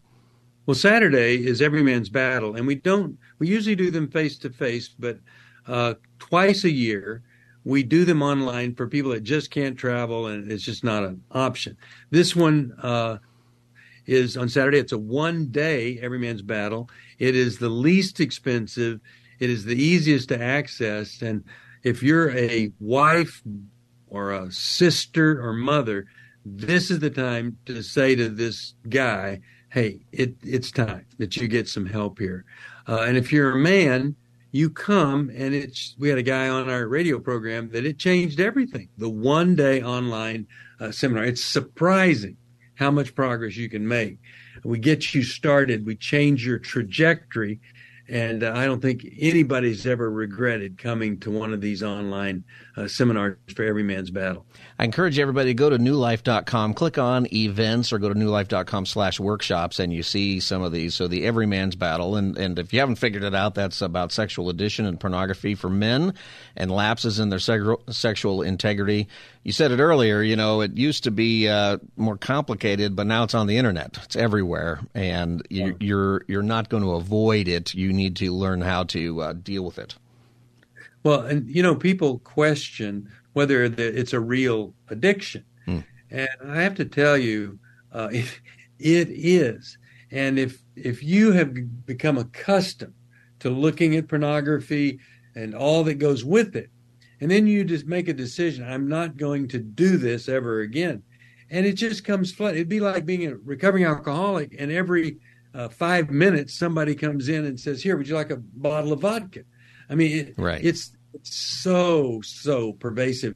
Well, 0.65 0.75
Saturday 0.75 1.45
is 1.45 1.61
Every 1.61 1.83
Man's 1.83 2.09
Battle, 2.09 2.55
and 2.55 2.65
we 2.65 2.75
don't. 2.75 3.17
We 3.39 3.47
usually 3.47 3.75
do 3.75 3.91
them 3.91 4.07
face 4.09 4.37
to 4.39 4.49
face, 4.49 4.87
but 4.87 5.19
uh, 5.67 5.95
twice 6.19 6.63
a 6.63 6.71
year 6.71 7.21
we 7.65 7.83
do 7.83 8.05
them 8.05 8.21
online 8.21 8.75
for 8.75 8.87
people 8.87 9.11
that 9.11 9.23
just 9.23 9.51
can't 9.51 9.77
travel, 9.77 10.27
and 10.27 10.51
it's 10.51 10.63
just 10.63 10.83
not 10.83 11.03
an 11.03 11.23
option. 11.31 11.77
This 12.09 12.35
one 12.35 12.73
uh, 12.81 13.17
is 14.05 14.37
on 14.37 14.49
Saturday. 14.49 14.79
It's 14.79 14.91
a 14.91 14.97
one 14.97 15.47
day 15.47 15.99
every 16.01 16.19
man's 16.19 16.41
battle. 16.41 16.89
It 17.19 17.35
is 17.35 17.59
the 17.59 17.69
least 17.69 18.19
expensive. 18.19 18.99
It 19.39 19.49
is 19.49 19.65
the 19.65 19.81
easiest 19.81 20.29
to 20.29 20.41
access. 20.41 21.21
And 21.21 21.43
if 21.83 22.03
you're 22.03 22.35
a 22.37 22.71
wife 22.79 23.41
or 24.07 24.31
a 24.31 24.51
sister 24.51 25.41
or 25.41 25.53
mother, 25.53 26.05
this 26.45 26.91
is 26.91 26.99
the 26.99 27.09
time 27.09 27.57
to 27.65 27.81
say 27.81 28.15
to 28.15 28.29
this 28.29 28.73
guy, 28.89 29.41
"Hey, 29.69 30.01
it, 30.11 30.35
it's 30.43 30.71
time 30.71 31.05
that 31.17 31.37
you 31.37 31.47
get 31.47 31.67
some 31.67 31.85
help 31.85 32.19
here." 32.19 32.45
Uh, 32.87 33.01
and 33.01 33.17
if 33.17 33.31
you're 33.31 33.51
a 33.51 33.59
man, 33.59 34.15
you 34.51 34.69
come 34.69 35.31
and 35.35 35.53
it's. 35.53 35.95
We 35.97 36.09
had 36.09 36.17
a 36.17 36.23
guy 36.23 36.49
on 36.49 36.69
our 36.69 36.87
radio 36.87 37.19
program 37.19 37.69
that 37.69 37.85
it 37.85 37.97
changed 37.97 38.39
everything. 38.39 38.89
The 38.97 39.09
one 39.09 39.55
day 39.55 39.81
online 39.81 40.47
uh, 40.79 40.91
seminar. 40.91 41.23
It's 41.23 41.43
surprising 41.43 42.37
how 42.75 42.91
much 42.91 43.15
progress 43.15 43.55
you 43.55 43.69
can 43.69 43.87
make. 43.87 44.17
We 44.63 44.79
get 44.79 45.13
you 45.13 45.23
started, 45.23 45.85
we 45.85 45.95
change 45.95 46.45
your 46.45 46.59
trajectory. 46.59 47.59
And 48.09 48.43
uh, 48.43 48.51
I 48.53 48.65
don't 48.65 48.81
think 48.81 49.05
anybody's 49.17 49.87
ever 49.87 50.11
regretted 50.11 50.77
coming 50.77 51.19
to 51.21 51.31
one 51.31 51.53
of 51.53 51.61
these 51.61 51.81
online 51.81 52.43
uh, 52.75 52.87
seminars 52.87 53.37
for 53.55 53.63
Every 53.63 53.83
Man's 53.83 54.11
Battle. 54.11 54.45
I 54.79 54.85
encourage 54.85 55.19
everybody 55.19 55.51
to 55.51 55.53
go 55.53 55.69
to 55.69 55.77
newlife.com, 55.77 56.73
click 56.73 56.97
on 56.97 57.27
events, 57.33 57.93
or 57.93 57.99
go 57.99 58.09
to 58.09 58.15
newlife.com 58.15 58.85
slash 58.85 59.19
workshops, 59.19 59.79
and 59.79 59.93
you 59.93 60.03
see 60.03 60.39
some 60.39 60.61
of 60.61 60.71
these. 60.71 60.95
So 60.95 61.07
the 61.07 61.25
Everyman's 61.25 61.75
Battle, 61.75 62.15
and, 62.15 62.37
and 62.37 62.57
if 62.59 62.73
you 62.73 62.79
haven't 62.79 62.95
figured 62.95 63.23
it 63.23 63.35
out, 63.35 63.55
that's 63.55 63.81
about 63.81 64.11
sexual 64.11 64.49
addiction 64.49 64.85
and 64.85 64.99
pornography 64.99 65.55
for 65.55 65.69
men 65.69 66.13
and 66.55 66.71
lapses 66.71 67.19
in 67.19 67.29
their 67.29 67.39
sexual 67.39 68.41
integrity 68.41 69.07
you 69.43 69.51
said 69.51 69.71
it 69.71 69.79
earlier, 69.79 70.21
you 70.21 70.37
know, 70.37 70.61
it 70.61 70.77
used 70.77 71.03
to 71.03 71.11
be 71.11 71.49
uh, 71.49 71.77
more 71.97 72.17
complicated, 72.17 72.95
but 72.95 73.07
now 73.07 73.23
it's 73.23 73.33
on 73.33 73.47
the 73.47 73.57
internet. 73.57 73.99
It's 74.03 74.15
everywhere, 74.15 74.79
and 74.93 75.45
you, 75.49 75.65
are 75.65 75.75
you're, 75.79 76.25
you're 76.27 76.43
not 76.43 76.69
going 76.69 76.83
to 76.83 76.93
avoid 76.93 77.49
it. 77.49 77.73
You 77.73 77.91
need 77.91 78.15
to 78.17 78.31
learn 78.31 78.61
how 78.61 78.85
to 78.85 79.21
uh, 79.21 79.33
deal 79.33 79.65
with 79.65 79.77
it. 79.79 79.95
Well, 81.03 81.21
and 81.21 81.49
you 81.49 81.61
know, 81.61 81.75
people 81.75 82.19
question 82.19 83.11
whether 83.33 83.63
it's 83.63 84.13
a 84.13 84.19
real 84.19 84.73
addiction, 84.89 85.43
hmm. 85.65 85.79
and 86.09 86.29
I 86.47 86.61
have 86.61 86.75
to 86.75 86.85
tell 86.85 87.17
you, 87.17 87.59
uh, 87.91 88.09
it, 88.11 88.39
it 88.79 89.09
is. 89.09 89.77
And 90.11 90.37
if 90.37 90.61
if 90.75 91.03
you 91.03 91.31
have 91.31 91.85
become 91.85 92.17
accustomed 92.17 92.93
to 93.39 93.49
looking 93.49 93.95
at 93.95 94.07
pornography 94.07 94.99
and 95.35 95.55
all 95.55 95.83
that 95.83 95.95
goes 95.95 96.23
with 96.23 96.55
it, 96.55 96.69
and 97.23 97.31
then 97.31 97.47
you 97.47 97.63
just 97.63 97.87
make 97.87 98.09
a 98.09 98.13
decision 98.13 98.69
i'm 98.69 98.87
not 98.87 99.15
going 99.15 99.47
to 99.47 99.57
do 99.57 99.95
this 99.95 100.27
ever 100.27 100.59
again 100.59 101.01
and 101.49 101.65
it 101.65 101.73
just 101.73 102.03
comes 102.03 102.33
flat 102.33 102.53
it'd 102.53 102.67
be 102.67 102.81
like 102.81 103.05
being 103.05 103.25
a 103.27 103.35
recovering 103.37 103.85
alcoholic 103.85 104.53
and 104.59 104.71
every 104.71 105.17
uh, 105.53 105.69
five 105.69 106.09
minutes 106.09 106.59
somebody 106.59 106.93
comes 106.93 107.29
in 107.29 107.45
and 107.45 107.57
says 107.57 107.81
here 107.81 107.95
would 107.95 108.07
you 108.07 108.15
like 108.15 108.31
a 108.31 108.35
bottle 108.35 108.91
of 108.91 108.99
vodka 108.99 109.41
i 109.89 109.95
mean 109.95 110.17
it, 110.17 110.33
right. 110.37 110.65
it's 110.65 110.97
so 111.21 112.21
so 112.21 112.73
pervasive 112.73 113.35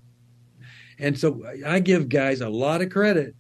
and 0.99 1.17
so 1.17 1.43
i 1.65 1.79
give 1.79 2.09
guys 2.09 2.41
a 2.41 2.49
lot 2.49 2.81
of 2.81 2.89
credit 2.89 3.35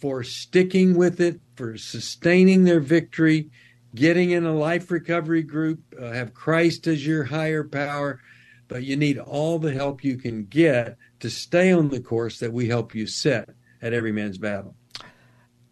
for 0.00 0.22
sticking 0.22 0.96
with 0.96 1.20
it 1.20 1.40
for 1.56 1.76
sustaining 1.76 2.64
their 2.64 2.80
victory 2.80 3.50
getting 3.94 4.30
in 4.30 4.44
a 4.44 4.54
life 4.54 4.90
recovery 4.90 5.42
group 5.42 5.80
uh, 6.00 6.12
have 6.12 6.34
christ 6.34 6.86
as 6.86 7.06
your 7.06 7.24
higher 7.24 7.64
power 7.64 8.20
but 8.68 8.84
you 8.84 8.96
need 8.96 9.18
all 9.18 9.58
the 9.58 9.72
help 9.72 10.04
you 10.04 10.16
can 10.16 10.44
get 10.44 10.96
to 11.20 11.30
stay 11.30 11.72
on 11.72 11.88
the 11.88 12.00
course 12.00 12.38
that 12.38 12.52
we 12.52 12.68
help 12.68 12.94
you 12.94 13.06
set 13.06 13.48
at 13.82 13.92
Every 13.92 14.12
Man's 14.12 14.38
Battle. 14.38 14.74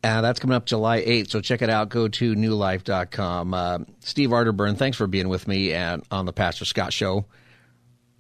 Uh, 0.03 0.21
that's 0.21 0.39
coming 0.39 0.55
up 0.55 0.67
July 0.67 1.03
8th, 1.03 1.31
so 1.31 1.41
check 1.41 1.63
it 1.63 1.71
out. 1.71 1.89
Go 1.89 2.07
to 2.09 2.35
newlife.com. 2.35 3.55
Uh, 3.55 3.79
Steve 4.01 4.31
Arterburn, 4.31 4.77
thanks 4.77 4.97
for 4.97 5.07
being 5.07 5.29
with 5.29 5.49
me 5.49 5.73
and 5.73 6.05
on 6.11 6.27
the 6.27 6.33
Pastor 6.33 6.65
Scott 6.65 6.93
Show. 6.93 7.27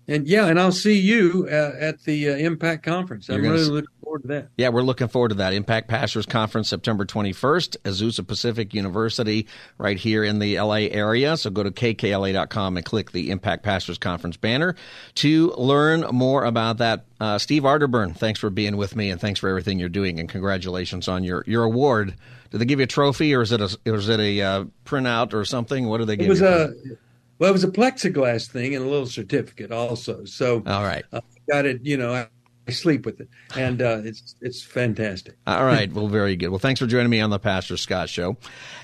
And 0.09 0.27
yeah, 0.29 0.47
and 0.47 0.61
I'll 0.61 0.71
see 0.71 0.99
you 0.99 1.49
uh, 1.51 1.73
at 1.79 2.05
the 2.05 2.31
uh, 2.31 2.37
Impact 2.37 2.85
Conference. 2.85 3.29
I'm 3.29 3.43
really 3.43 3.65
looking 3.65 3.89
forward 4.05 4.23
to 4.23 4.29
that. 4.29 4.49
Yeah, 4.57 4.69
we're 4.69 4.83
looking 4.83 5.09
forward 5.09 5.31
to 5.31 5.35
that. 5.37 5.53
Impact 5.53 5.89
Pastors 5.89 6.27
Conference, 6.27 6.69
September 6.69 7.05
21st, 7.05 7.77
Azusa 7.79 8.25
Pacific 8.25 8.73
University, 8.73 9.49
right 9.79 9.99
here 9.99 10.23
in 10.23 10.39
the 10.39 10.61
LA 10.61 10.87
area. 10.93 11.37
So 11.37 11.51
go 11.51 11.65
to 11.65 11.73
kkla.com 11.73 12.77
and 12.77 12.87
click 12.87 13.11
the 13.11 13.31
Impact 13.31 13.65
Pastors 13.65 13.99
Conference 13.99 14.37
banner 14.37 14.77
to 15.17 15.53
learn 15.59 16.03
more 16.13 16.45
about 16.45 16.79
that. 16.79 17.05
Uh, 17.19 17.39
Steve 17.39 17.65
Arterburn, 17.65 18.17
thanks 18.17 18.39
for 18.39 18.51
being 18.51 18.77
with 18.77 18.95
me 18.95 19.11
and 19.11 19.21
thanks 19.21 19.41
for 19.41 19.49
everything 19.49 19.81
you're 19.81 19.89
doing. 19.89 20.21
And 20.21 20.29
congratulations 20.29 21.09
on 21.09 21.25
your, 21.25 21.43
your 21.49 21.65
award. 21.65 22.15
Did 22.51 22.59
they 22.61 22.65
give 22.65 22.79
you 22.79 22.85
a 22.85 22.87
trophy 22.87 23.35
or 23.35 23.43
is 23.43 23.51
it 23.51 23.61
a, 23.61 23.77
is 23.85 24.09
it 24.09 24.21
a 24.21 24.41
uh, 24.41 24.65
printout 24.85 25.35
or 25.35 25.45
something? 25.45 25.89
What 25.89 25.99
did 25.99 26.07
they 26.07 26.17
give 26.17 26.27
it 26.27 26.31
was 26.31 26.41
you? 26.41 26.47
A, 26.47 26.97
well, 27.39 27.51
it 27.51 27.53
was 27.53 27.65
a 27.65 27.69
plexiglass 27.69 28.49
thing 28.49 28.75
and 28.75 28.85
a 28.85 28.89
little 28.89 29.07
certificate 29.07 29.71
also. 29.71 30.25
So, 30.25 30.63
all 30.67 30.83
right, 30.83 31.05
uh, 31.13 31.21
got 31.51 31.67
it. 31.67 31.81
You 31.85 31.97
know, 31.97 32.15
I, 32.15 32.29
I 32.69 32.73
sleep 32.73 33.05
with 33.05 33.21
it, 33.21 33.29
and 33.55 33.81
uh, 33.83 34.01
it's 34.05 34.35
it's 34.41 34.63
fantastic. 34.63 35.37
All 35.47 35.65
right, 35.65 35.93
well, 35.93 36.09
very 36.09 36.37
good. 36.37 36.49
Well, 36.49 36.59
thanks 36.59 36.81
for 36.81 36.87
joining 36.87 37.11
me 37.11 37.21
on 37.21 37.31
the 37.31 37.39
Pastor 37.39 37.77
Scott 37.77 38.09
Show, 38.09 38.37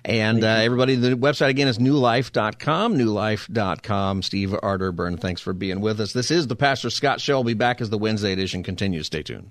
and 0.05 0.45
uh, 0.45 0.47
everybody, 0.47 0.95
the 0.97 1.17
website 1.17 1.49
again 1.49 1.69
is 1.69 1.79
newlife.com. 1.79 2.97
Newlife.com. 2.97 4.23
Steve 4.23 4.51
Arterburn, 4.51 5.19
thanks 5.19 5.41
for 5.41 5.53
being 5.53 5.81
with 5.81 6.01
us. 6.01 6.13
This 6.13 6.31
is 6.31 6.47
the 6.47 6.57
Pastor 6.57 6.91
Scott 6.91 7.21
Show. 7.21 7.39
I'll 7.39 7.45
be 7.45 7.55
back 7.55 7.81
as 7.81 7.91
the 7.91 7.99
Wednesday 7.99 8.33
edition 8.33 8.63
continues. 8.63 9.07
Stay 9.07 9.23
tuned. 9.23 9.51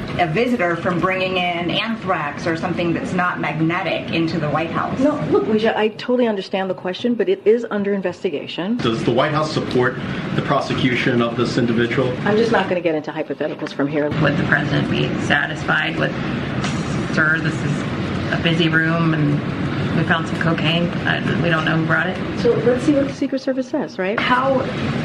a 0.21 0.27
visitor 0.27 0.75
from 0.75 0.99
bringing 0.99 1.37
in 1.37 1.71
anthrax 1.71 2.45
or 2.45 2.55
something 2.55 2.93
that's 2.93 3.13
not 3.13 3.39
magnetic 3.39 4.13
into 4.13 4.39
the 4.39 4.49
White 4.49 4.69
House? 4.69 4.99
No, 4.99 5.15
look, 5.31 5.45
Leisha, 5.45 5.75
I 5.75 5.89
totally 5.89 6.27
understand 6.27 6.69
the 6.69 6.75
question, 6.75 7.15
but 7.15 7.27
it 7.27 7.45
is 7.45 7.65
under 7.71 7.93
investigation. 7.93 8.77
Does 8.77 9.03
the 9.03 9.11
White 9.11 9.31
House 9.31 9.51
support 9.51 9.95
the 10.35 10.43
prosecution 10.43 11.21
of 11.21 11.35
this 11.37 11.57
individual? 11.57 12.09
I'm 12.19 12.37
just 12.37 12.51
not 12.51 12.69
going 12.69 12.75
to 12.75 12.81
get 12.81 12.93
into 12.93 13.11
hypotheticals 13.11 13.73
from 13.73 13.87
here. 13.87 14.09
Would 14.21 14.37
the 14.37 14.43
president 14.43 14.91
be 14.91 15.07
satisfied 15.25 15.97
with, 15.97 16.11
sir, 17.15 17.39
this 17.39 17.55
is 17.55 17.81
a 18.31 18.39
busy 18.43 18.69
room 18.69 19.15
and 19.15 19.39
We 19.95 20.03
found 20.03 20.27
some 20.27 20.39
cocaine. 20.39 20.85
Uh, 21.05 21.39
we 21.43 21.49
don't 21.49 21.65
know 21.65 21.77
who 21.77 21.85
brought 21.85 22.07
it. 22.07 22.39
So 22.39 22.51
let's 22.51 22.83
see 22.83 22.93
what 22.93 23.07
the 23.07 23.13
Secret 23.13 23.41
Service 23.41 23.69
says, 23.69 23.99
right? 23.99 24.19
How 24.19 24.61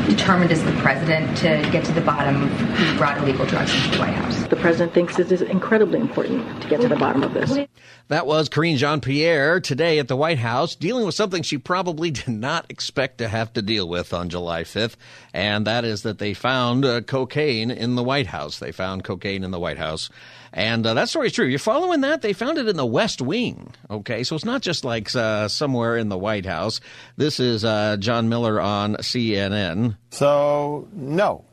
determined 0.06 0.52
is 0.52 0.64
the 0.64 0.72
president 0.72 1.36
to 1.38 1.68
get 1.72 1.84
to 1.86 1.92
the 1.92 2.00
bottom 2.00 2.44
of 2.44 2.50
who 2.50 2.96
brought 2.98 3.18
illegal 3.18 3.46
drugs 3.46 3.74
into 3.74 3.90
the 3.90 3.98
White 3.98 4.14
House? 4.14 4.44
The 4.48 4.56
president 4.56 4.94
thinks 4.94 5.18
it 5.18 5.30
is 5.32 5.42
incredibly 5.42 5.98
important 6.00 6.62
to 6.62 6.68
get 6.68 6.80
to 6.80 6.88
the 6.88 6.96
bottom 6.96 7.22
of 7.22 7.34
this. 7.34 7.66
That 8.08 8.26
was 8.26 8.48
Karine 8.48 8.76
Jean 8.76 9.00
Pierre 9.00 9.58
today 9.58 9.98
at 9.98 10.06
the 10.06 10.16
White 10.16 10.38
House 10.38 10.76
dealing 10.76 11.04
with 11.04 11.16
something 11.16 11.42
she 11.42 11.58
probably 11.58 12.10
did 12.12 12.28
not 12.28 12.66
expect 12.70 13.18
to 13.18 13.28
have 13.28 13.52
to 13.54 13.62
deal 13.62 13.88
with 13.88 14.14
on 14.14 14.28
July 14.28 14.62
5th, 14.62 14.94
and 15.34 15.66
that 15.66 15.84
is 15.84 16.02
that 16.02 16.18
they 16.18 16.32
found 16.32 16.84
uh, 16.84 17.00
cocaine 17.00 17.70
in 17.70 17.96
the 17.96 18.04
White 18.04 18.28
House. 18.28 18.60
They 18.60 18.72
found 18.72 19.02
cocaine 19.02 19.42
in 19.42 19.50
the 19.50 19.58
White 19.58 19.78
House. 19.78 20.08
And 20.56 20.86
uh, 20.86 20.94
that 20.94 21.10
story 21.10 21.26
is 21.26 21.34
true. 21.34 21.44
You're 21.44 21.58
following 21.58 22.00
that? 22.00 22.22
They 22.22 22.32
found 22.32 22.56
it 22.56 22.66
in 22.66 22.76
the 22.76 22.86
West 22.86 23.20
Wing. 23.20 23.74
Okay, 23.90 24.24
so 24.24 24.34
it's 24.34 24.44
not 24.44 24.62
just 24.62 24.86
like 24.86 25.14
uh, 25.14 25.48
somewhere 25.48 25.98
in 25.98 26.08
the 26.08 26.16
White 26.16 26.46
House. 26.46 26.80
This 27.18 27.38
is 27.38 27.62
uh, 27.62 27.98
John 27.98 28.30
Miller 28.30 28.58
on 28.58 28.96
CNN. 28.96 29.98
So, 30.10 30.88
no. 30.92 31.44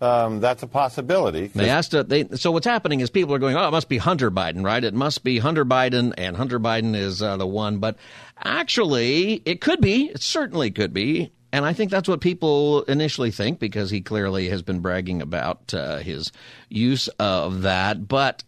Um, 0.00 0.38
that's 0.38 0.62
a 0.62 0.68
possibility. 0.68 1.48
They 1.48 1.68
asked. 1.68 1.94
Uh, 1.94 2.04
they, 2.04 2.28
so 2.34 2.52
what's 2.52 2.66
happening 2.66 3.00
is 3.00 3.10
people 3.10 3.34
are 3.34 3.38
going, 3.38 3.56
"Oh, 3.56 3.66
it 3.66 3.70
must 3.70 3.88
be 3.88 3.96
Hunter 3.96 4.30
Biden, 4.30 4.62
right? 4.62 4.82
It 4.84 4.92
must 4.92 5.24
be 5.24 5.38
Hunter 5.38 5.64
Biden, 5.64 6.12
and 6.18 6.36
Hunter 6.36 6.60
Biden 6.60 6.94
is 6.94 7.22
uh, 7.22 7.36
the 7.36 7.46
one." 7.46 7.78
But 7.78 7.96
actually, 8.38 9.40
it 9.46 9.60
could 9.62 9.80
be. 9.80 10.06
It 10.06 10.22
certainly 10.22 10.70
could 10.70 10.92
be. 10.92 11.32
And 11.54 11.64
I 11.64 11.72
think 11.72 11.92
that's 11.92 12.08
what 12.08 12.20
people 12.20 12.82
initially 12.82 13.30
think 13.30 13.60
because 13.60 13.88
he 13.88 14.00
clearly 14.00 14.48
has 14.48 14.60
been 14.60 14.80
bragging 14.80 15.22
about 15.22 15.72
uh, 15.72 15.98
his 15.98 16.32
use 16.68 17.06
of 17.20 17.62
that. 17.62 18.08
But 18.08 18.42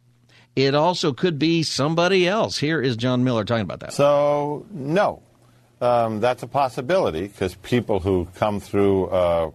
it 0.57 0.75
also 0.75 1.13
could 1.13 1.39
be 1.39 1.63
somebody 1.63 2.27
else. 2.27 2.59
Here 2.59 2.83
is 2.83 2.97
John 2.97 3.23
Miller 3.23 3.45
talking 3.45 3.63
about 3.63 3.79
that. 3.79 3.93
So, 3.93 4.67
no, 4.73 5.23
um, 5.81 6.19
that's 6.19 6.43
a 6.43 6.49
possibility 6.49 7.29
because 7.29 7.55
people 7.55 8.01
who 8.01 8.27
come 8.35 8.59
through 8.59 9.07
uh, 9.07 9.51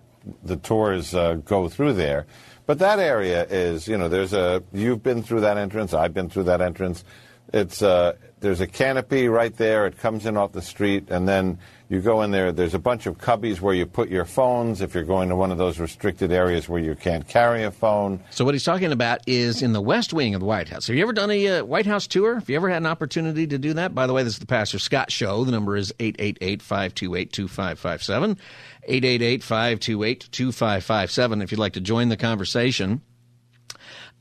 the 0.46 0.56
tours 0.56 1.14
uh, 1.14 1.34
go 1.34 1.68
through 1.68 1.92
there. 1.92 2.28
But 2.68 2.80
that 2.80 3.00
area 3.00 3.46
is, 3.50 3.86
you 3.86 3.98
know, 3.98 4.08
there's 4.08 4.32
a, 4.32 4.64
you've 4.72 5.04
been 5.04 5.24
through 5.24 5.42
that 5.42 5.58
entrance, 5.58 5.94
I've 5.94 6.14
been 6.14 6.30
through 6.30 6.44
that 6.44 6.62
entrance. 6.62 7.04
It's, 7.52 7.82
uh, 7.82 8.14
there's 8.42 8.62
a 8.62 8.68
canopy 8.68 9.30
right 9.30 9.56
there, 9.56 9.88
it 9.88 9.98
comes 9.98 10.26
in 10.26 10.36
off 10.36 10.52
the 10.52 10.62
street, 10.62 11.10
and 11.10 11.28
then 11.28 11.60
you 11.90 12.02
go 12.02 12.22
in 12.22 12.32
there, 12.32 12.52
there's 12.52 12.74
a 12.74 12.80
bunch 12.80 13.06
of 13.06 13.18
cubbies 13.18 13.60
where 13.60 13.74
you 13.74 13.86
put 13.86 14.10
your 14.10 14.26
phones 14.26 14.82
if 14.82 14.96
you're 14.96 15.04
going 15.04 15.30
to 15.30 15.36
one 15.36 15.52
of 15.52 15.58
those 15.58 15.80
restricted 15.80 16.32
areas 16.32 16.68
where 16.68 16.82
you 16.82 16.96
can't 16.96 17.28
carry 17.28 17.64
a 17.64 17.72
phone. 17.72 18.22
So, 18.30 18.46
what 18.46 18.54
he's 18.54 18.64
talking 18.64 18.92
about 18.92 19.20
is 19.28 19.62
in 19.62 19.74
the 19.74 19.82
West 19.82 20.14
Wing 20.14 20.34
of 20.34 20.40
the 20.40 20.48
White 20.48 20.70
House. 20.70 20.88
Have 20.88 20.96
you 20.96 21.02
ever 21.04 21.14
done 21.14 21.30
a 21.30 21.60
uh, 21.60 21.66
White 21.66 21.86
House 21.86 22.08
tour? 22.08 22.36
Have 22.36 22.50
you 22.50 22.56
ever 22.56 22.70
had 22.70 22.78
an 22.78 22.86
opportunity 22.86 23.46
to 23.48 23.58
do 23.58 23.74
that? 23.74 23.94
By 23.94 24.08
the 24.08 24.14
way, 24.14 24.24
this 24.24 24.34
is 24.34 24.40
the 24.40 24.46
Pastor 24.46 24.80
Scott 24.80 25.12
Show. 25.12 25.44
The 25.44 25.52
number 25.52 25.76
is 25.76 25.94
888 26.00 26.62
528 26.62 27.34
2557. 27.34 28.38
888 28.84 29.44
528 29.44 30.30
2557 30.32 31.42
if 31.42 31.52
you'd 31.52 31.60
like 31.60 31.74
to 31.74 31.82
join 31.82 32.10
the 32.10 32.18
conversation. 32.18 33.02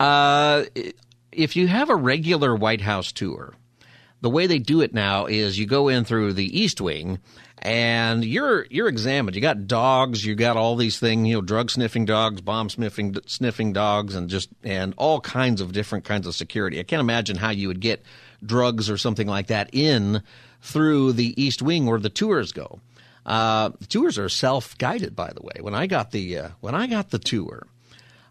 Uh, 0.00 0.64
if 1.32 1.54
you 1.56 1.68
have 1.68 1.88
a 1.90 1.96
regular 1.96 2.56
White 2.56 2.80
House 2.80 3.12
tour, 3.12 3.54
the 4.20 4.30
way 4.30 4.46
they 4.46 4.58
do 4.58 4.80
it 4.80 4.92
now 4.92 5.26
is 5.26 5.58
you 5.58 5.66
go 5.66 5.88
in 5.88 6.04
through 6.04 6.34
the 6.34 6.60
East 6.60 6.80
Wing 6.80 7.18
and 7.58 8.24
you're 8.24 8.66
you're 8.70 8.88
examined. 8.88 9.34
You 9.34 9.42
got 9.42 9.66
dogs, 9.66 10.24
you 10.24 10.34
got 10.34 10.56
all 10.56 10.76
these 10.76 10.98
things, 10.98 11.28
you 11.28 11.34
know, 11.34 11.40
drug 11.42 11.70
sniffing 11.70 12.06
dogs, 12.06 12.40
bomb 12.40 12.70
sniffing 12.70 13.16
sniffing 13.26 13.72
dogs, 13.72 14.14
and 14.14 14.30
just 14.30 14.48
and 14.62 14.94
all 14.96 15.20
kinds 15.20 15.60
of 15.60 15.72
different 15.72 16.04
kinds 16.04 16.26
of 16.26 16.34
security. 16.34 16.80
I 16.80 16.84
can't 16.84 17.00
imagine 17.00 17.36
how 17.36 17.50
you 17.50 17.68
would 17.68 17.80
get 17.80 18.02
drugs 18.44 18.88
or 18.88 18.96
something 18.96 19.26
like 19.26 19.48
that 19.48 19.70
in 19.72 20.22
through 20.62 21.12
the 21.12 21.40
East 21.42 21.60
Wing 21.60 21.86
where 21.86 21.98
the 21.98 22.10
tours 22.10 22.52
go. 22.52 22.80
Uh, 23.26 23.70
the 23.78 23.86
tours 23.86 24.18
are 24.18 24.30
self 24.30 24.76
guided, 24.78 25.14
by 25.14 25.30
the 25.34 25.42
way. 25.42 25.60
When 25.60 25.74
I 25.74 25.86
got 25.86 26.10
the 26.10 26.38
uh, 26.38 26.48
when 26.60 26.74
I 26.74 26.86
got 26.86 27.10
the 27.10 27.18
tour, 27.18 27.66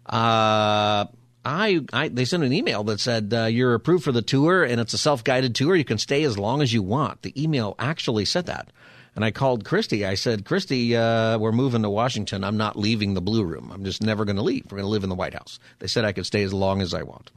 uh, 0.06 1.06
I, 1.44 1.80
I, 1.92 2.08
they 2.08 2.24
sent 2.24 2.44
an 2.44 2.52
email 2.52 2.84
that 2.84 3.00
said 3.00 3.32
uh, 3.32 3.44
you're 3.44 3.74
approved 3.74 4.04
for 4.04 4.12
the 4.12 4.22
tour 4.22 4.62
and 4.62 4.80
it's 4.80 4.92
a 4.92 4.98
self 4.98 5.24
guided 5.24 5.54
tour. 5.54 5.74
You 5.74 5.84
can 5.84 5.98
stay 5.98 6.22
as 6.24 6.38
long 6.38 6.60
as 6.62 6.72
you 6.72 6.82
want. 6.82 7.22
The 7.22 7.42
email 7.42 7.74
actually 7.78 8.24
said 8.24 8.46
that. 8.46 8.68
And 9.16 9.24
I 9.24 9.30
called 9.32 9.64
Christy. 9.64 10.06
I 10.06 10.14
said, 10.14 10.44
Christy, 10.44 10.96
uh, 10.96 11.36
we're 11.38 11.52
moving 11.52 11.82
to 11.82 11.90
Washington. 11.90 12.44
I'm 12.44 12.56
not 12.56 12.76
leaving 12.76 13.14
the 13.14 13.20
Blue 13.20 13.44
Room. 13.44 13.70
I'm 13.72 13.84
just 13.84 14.02
never 14.02 14.24
going 14.24 14.36
to 14.36 14.42
leave. 14.42 14.66
We're 14.66 14.76
going 14.76 14.84
to 14.84 14.90
live 14.90 15.02
in 15.02 15.08
the 15.08 15.16
White 15.16 15.34
House. 15.34 15.58
They 15.80 15.88
said 15.88 16.04
I 16.04 16.12
could 16.12 16.26
stay 16.26 16.42
as 16.42 16.52
long 16.52 16.80
as 16.80 16.94
I 16.94 17.02
want. 17.02 17.30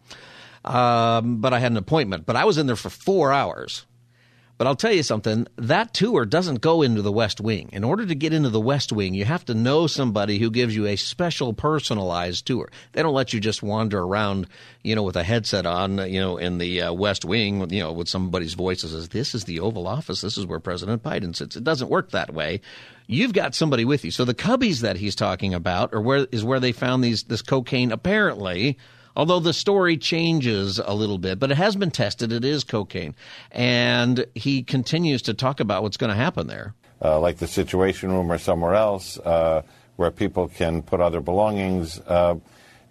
Um, 0.63 1.37
but 1.41 1.53
I 1.53 1.59
had 1.59 1.71
an 1.71 1.77
appointment. 1.77 2.25
But 2.25 2.35
I 2.35 2.45
was 2.45 2.57
in 2.57 2.67
there 2.67 2.75
for 2.75 2.89
four 2.89 3.33
hours. 3.33 3.85
But 4.57 4.67
I'll 4.67 4.75
tell 4.75 4.93
you 4.93 5.03
something, 5.03 5.47
that 5.57 5.93
tour 5.93 6.25
doesn't 6.25 6.61
go 6.61 6.83
into 6.83 7.01
the 7.01 7.11
West 7.11 7.41
Wing. 7.41 7.69
In 7.73 7.83
order 7.83 8.05
to 8.05 8.15
get 8.15 8.33
into 8.33 8.49
the 8.49 8.61
West 8.61 8.91
Wing, 8.91 9.15
you 9.15 9.25
have 9.25 9.43
to 9.45 9.55
know 9.55 9.87
somebody 9.87 10.37
who 10.37 10.51
gives 10.51 10.75
you 10.75 10.85
a 10.85 10.95
special 10.95 11.53
personalized 11.53 12.45
tour. 12.45 12.71
They 12.91 13.01
don't 13.01 13.15
let 13.15 13.33
you 13.33 13.39
just 13.39 13.63
wander 13.63 13.99
around, 13.99 14.47
you 14.83 14.95
know, 14.95 15.03
with 15.03 15.15
a 15.15 15.23
headset 15.23 15.65
on, 15.65 15.97
you 16.09 16.19
know, 16.19 16.37
in 16.37 16.59
the 16.59 16.83
uh, 16.83 16.93
West 16.93 17.25
Wing, 17.25 17.67
you 17.71 17.81
know, 17.81 17.91
with 17.91 18.07
somebody's 18.07 18.53
voice 18.53 18.83
that 18.83 18.89
says, 18.89 19.09
this 19.09 19.33
is 19.33 19.45
the 19.45 19.59
Oval 19.59 19.87
Office, 19.87 20.21
this 20.21 20.37
is 20.37 20.45
where 20.45 20.59
President 20.59 21.01
Biden 21.01 21.35
sits. 21.35 21.55
It 21.55 21.63
doesn't 21.63 21.89
work 21.89 22.11
that 22.11 22.33
way. 22.33 22.61
You've 23.07 23.33
got 23.33 23.55
somebody 23.55 23.85
with 23.85 24.05
you. 24.05 24.11
So 24.11 24.23
the 24.23 24.35
cubbies 24.35 24.81
that 24.81 24.97
he's 24.97 25.15
talking 25.15 25.53
about 25.53 25.93
are 25.93 26.01
where 26.01 26.27
is 26.31 26.43
where 26.43 26.59
they 26.59 26.71
found 26.71 27.03
these 27.03 27.23
this 27.23 27.41
cocaine 27.41 27.91
apparently 27.91 28.77
although 29.15 29.39
the 29.39 29.54
story 29.54 29.97
changes 29.97 30.80
a 30.80 30.93
little 30.93 31.17
bit, 31.17 31.39
but 31.39 31.52
it 31.52 31.58
has 31.58 31.76
been 31.76 31.91
tested. 31.91 32.32
It 32.32 32.45
is 32.45 32.63
cocaine. 32.63 33.15
And 33.52 34.26
he 34.36 34.63
continues 34.63 35.21
to 35.23 35.34
talk 35.34 35.60
about 35.60 35.84
what's 35.84 35.97
going 35.97 36.10
to 36.12 36.15
happen 36.15 36.47
there. 36.47 36.73
Uh, 37.04 37.19
like 37.19 37.38
the 37.38 37.47
Situation 37.47 38.12
Room 38.12 38.32
or 38.32 38.38
somewhere 38.38 38.76
else, 38.76 39.17
uh, 39.19 39.62
where 39.97 40.12
people 40.12 40.47
can 40.47 40.82
put 40.82 41.02
other 41.02 41.19
belongings. 41.19 41.99
Uh, 41.99 42.36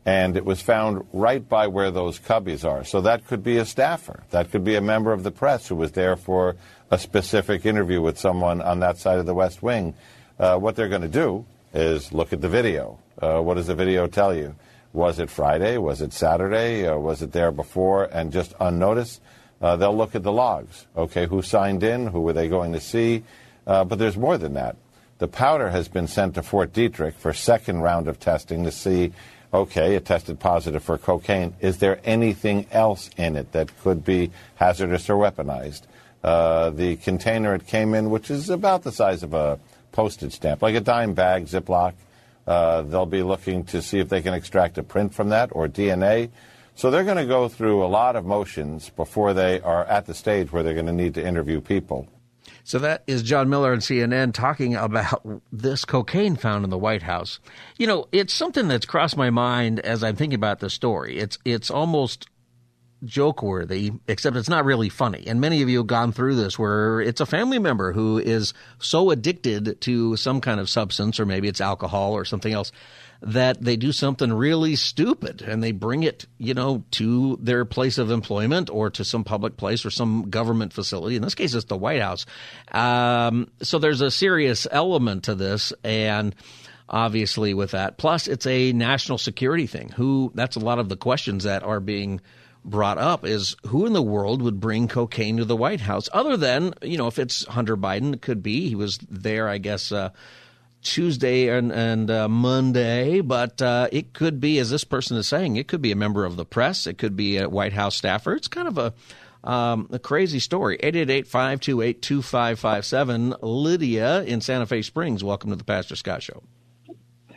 and 0.05 0.37
it 0.37 0.45
was 0.45 0.61
found 0.61 1.07
right 1.13 1.49
by 1.49 1.69
where 1.69 1.91
those 1.91 2.19
cubbies 2.19 2.69
are. 2.69 2.85
So 2.85 3.01
that 3.03 3.27
could 3.27 3.45
be 3.45 3.59
a 3.59 3.65
staffer. 3.65 4.25
That 4.31 4.51
could 4.51 4.65
be 4.65 4.75
a 4.75 4.81
member 4.81 5.13
of 5.13 5.23
the 5.23 5.31
press 5.31 5.69
who 5.69 5.77
was 5.77 5.93
there 5.93 6.17
for 6.17 6.57
a 6.91 6.99
specific 6.99 7.65
interview 7.65 8.01
with 8.01 8.19
someone 8.19 8.61
on 8.61 8.81
that 8.81 8.99
side 8.99 9.19
of 9.19 9.27
the 9.27 9.35
West 9.35 9.63
Wing. 9.63 9.95
Uh, 10.39 10.59
what 10.59 10.75
they're 10.75 10.89
going 10.89 11.03
to 11.03 11.09
do 11.09 11.45
is 11.73 12.13
look 12.13 12.33
at 12.33 12.41
the 12.41 12.49
video. 12.49 12.99
Uh, 13.21 13.41
what 13.41 13.55
does 13.55 13.69
the 13.69 13.75
video 13.75 14.07
tell 14.07 14.35
you? 14.35 14.55
Was 14.93 15.19
it 15.19 15.31
Friday? 15.31 15.79
Was 15.79 16.03
it 16.03 16.13
Saturday? 16.13 16.87
Uh, 16.87 16.97
was 16.99 17.23
it 17.23 17.33
there 17.33 17.51
before 17.51 18.05
and 18.05 18.33
just 18.33 18.53
unnoticed? 18.61 19.21
Uh, 19.61 19.77
they'll 19.77 19.97
look 19.97 20.15
at 20.15 20.23
the 20.23 20.33
logs. 20.33 20.87
Okay, 20.97 21.27
who 21.27 21.41
signed 21.41 21.83
in? 21.83 22.09
Who 22.09 22.21
were 22.21 22.33
they 22.33 22.49
going 22.49 22.73
to 22.73 22.81
see? 22.81 23.23
Uh, 23.67 23.85
but 23.85 23.99
there's 23.99 24.17
more 24.17 24.37
than 24.37 24.55
that. 24.55 24.77
The 25.19 25.29
powder 25.29 25.71
has 25.71 25.89
been 25.89 26.09
sent 26.09 26.35
to 26.35 26.43
Fort 26.43 26.73
Detrick 26.73 27.15
for 27.15 27.33
second 27.33 27.81
round 27.81 28.09
of 28.09 28.19
testing 28.19 28.65
to 28.65 28.73
see. 28.73 29.13
Okay, 29.55 29.95
it 29.95 30.05
tested 30.05 30.41
positive 30.41 30.83
for 30.83 30.99
cocaine. 30.99 31.55
Is 31.61 31.79
there 31.79 32.01
anything 32.05 32.67
else 32.73 33.09
in 33.17 33.37
it 33.37 33.53
that 33.53 33.71
could 33.83 34.05
be 34.05 34.33
hazardous 34.57 35.09
or 35.09 35.17
weaponized? 35.17 35.83
Uh, 36.25 36.71
the 36.71 36.97
container 36.97 37.55
it 37.55 37.67
came 37.67 37.95
in, 37.95 38.11
which 38.11 38.31
is 38.31 38.51
about 38.51 38.83
the 38.83 38.93
size 38.93 39.23
of 39.23 39.33
a 39.33 39.59
postage 39.93 40.33
stamp, 40.33 40.63
like 40.63 40.75
a 40.75 40.81
dime 40.81 41.15
bag, 41.15 41.47
Ziploc. 41.47 41.93
Uh, 42.47 42.83
they'll 42.83 43.07
be 43.07 43.23
looking 43.23 43.65
to 43.65 43.81
see 43.81 43.99
if 43.99 44.09
they 44.09 44.21
can 44.23 44.35
extract 44.35 44.79
a 44.79 44.83
print 44.83 45.15
from 45.15 45.29
that 45.29 45.51
or 45.53 45.69
DNA. 45.69 46.31
So 46.75 46.91
they're 46.91 47.05
going 47.05 47.19
to 47.19 47.27
go 47.27 47.49
through 47.49 47.85
a 47.85 47.87
lot 47.87 48.17
of 48.17 48.25
motions 48.25 48.91
before 48.91 49.35
they 49.35 49.61
are 49.61 49.85
at 49.85 50.07
the 50.07 50.15
stage 50.15 50.53
where 50.53 50.63
they're 50.63 50.75
going 50.75 50.87
to 50.87 50.93
need 50.93 51.15
to 51.15 51.27
interview 51.27 51.61
people. 51.61 52.09
So 52.65 52.79
that 52.79 53.03
is 53.07 53.23
John 53.23 53.49
Miller 53.49 53.73
on 53.73 53.79
CNN 53.79 54.33
talking 54.33 54.75
about 54.77 55.43
this 55.53 55.85
cocaine 55.85 56.37
found 56.37 56.65
in 56.65 56.71
the 56.71 56.79
White 56.79 57.03
House. 57.03 57.41
You 57.77 57.87
know, 57.87 58.07
it's 58.13 58.33
something 58.33 58.69
that's 58.69 58.87
crossed 58.87 59.17
my 59.17 59.31
mind 59.31 59.81
as 59.81 60.05
I'm 60.05 60.17
thinking 60.17 60.37
about 60.37 60.61
the 60.61 60.71
story. 60.71 61.19
It's 61.19 61.39
it's 61.45 61.71
almost 61.71 62.29
joke 63.05 63.43
worthy, 63.43 63.93
except 64.09 64.37
it's 64.37 64.49
not 64.49 64.65
really 64.65 64.89
funny. 64.89 65.25
And 65.27 65.41
many 65.41 65.63
of 65.63 65.69
you 65.69 65.79
have 65.79 65.87
gone 65.87 66.13
through 66.13 66.37
this 66.37 66.59
where 66.59 67.01
it's 67.01 67.21
a 67.21 67.27
family 67.27 67.59
member 67.59 67.93
who 67.93 68.19
is 68.19 68.55
so 68.79 69.11
addicted 69.11 69.81
to 69.83 70.17
some 70.17 70.41
kind 70.41 70.61
of 70.61 70.69
substance, 70.69 71.19
or 71.19 71.27
maybe 71.27 71.49
it's 71.49 71.61
alcohol 71.61 72.13
or 72.13 72.25
something 72.25 72.53
else, 72.53 72.73
that 73.23 73.63
they 73.63 73.77
do 73.77 73.93
something 73.93 74.33
really 74.33 74.75
stupid 74.75 75.43
and 75.43 75.63
they 75.63 75.71
bring 75.71 76.03
it, 76.03 76.27
you 76.39 76.55
know, 76.55 76.83
to 76.91 77.39
their 77.41 77.65
place 77.65 77.99
of 77.99 78.11
employment 78.11 78.69
or 78.69 78.91
to 78.91 79.05
some 79.05 79.23
public 79.23 79.57
place 79.57 79.85
or 79.85 79.91
some 79.91 80.29
government 80.29 80.73
facility. 80.73 81.15
In 81.15 81.23
this 81.23 81.37
case, 81.37 81.55
it's 81.55 81.67
the 81.67 81.77
White 81.77 82.03
House. 82.03 82.27
Um, 82.73 83.49
so 83.63 83.79
there's 83.79 84.01
a 84.01 84.11
serious 84.11 84.67
element 84.71 85.25
to 85.25 85.37
this. 85.37 85.73
And 85.85 86.35
obviously 86.89 87.55
with 87.55 87.71
that, 87.71 87.97
plus 87.97 88.27
it's 88.27 88.47
a 88.47 88.73
national 88.73 89.19
security 89.19 89.69
thing. 89.69 89.91
Who, 89.91 90.33
that's 90.35 90.57
a 90.57 90.61
lot 90.61 90.81
of 90.81 90.89
the 90.89 90.97
questions 90.97 91.45
that 91.45 91.63
are 91.63 91.81
being 91.81 92.21
brought 92.65 92.99
up 92.99 93.25
is 93.25 93.57
who 93.67 93.87
in 93.87 93.93
the 93.93 94.03
world 94.03 94.43
would 94.43 94.61
bring 94.61 94.89
cocaine 94.89 95.37
to 95.39 95.45
the 95.45 95.57
White 95.57 95.81
House 95.81 96.09
other 96.13 96.37
than, 96.37 96.75
you 96.83 96.97
know, 96.97 97.07
if 97.09 97.19
it's 97.19 97.45
Hunter 97.47 97.77
Biden, 97.77 98.15
it 98.15 98.23
could 98.23 98.43
be. 98.43 98.69
He 98.69 98.75
was 98.75 98.99
there, 99.11 99.49
I 99.49 99.59
guess, 99.59 99.93
uh, 99.93 100.11
Tuesday 100.83 101.49
and, 101.49 101.73
and 101.73 102.11
uh, 102.11 102.29
Monday, 102.29 103.21
but 103.21 103.61
uh, 103.63 103.89
it 103.93 104.13
could 104.13 104.41
be, 104.41 104.59
as 104.59 104.71
this 104.71 104.85
person 104.85 105.17
is 105.17 105.29
saying, 105.29 105.57
it 105.57 105.69
could 105.69 105.83
be 105.83 105.93
a 105.93 105.97
member 105.97 106.25
of 106.25 106.37
the 106.37 106.45
press, 106.45 106.87
it 106.87 106.99
could 106.99 107.17
be 107.17 107.39
a 107.39 107.49
White 107.49 107.73
House 107.73 107.97
staffer. 107.97 108.35
It's 108.35 108.49
kind 108.49 108.69
of 108.69 108.79
a 108.79 108.93
Um, 109.45 109.89
a 109.91 109.99
crazy 109.99 110.39
story. 110.39 110.79
888-528-2557. 110.85 113.39
Lydia 113.43 114.23
in 114.23 114.41
Santa 114.41 114.67
Fe 114.67 114.83
Springs. 114.83 115.25
Welcome 115.25 115.51
to 115.51 115.57
the 115.57 115.65
Pastor 115.65 115.97
Scott 115.97 116.23
Show. 116.23 116.43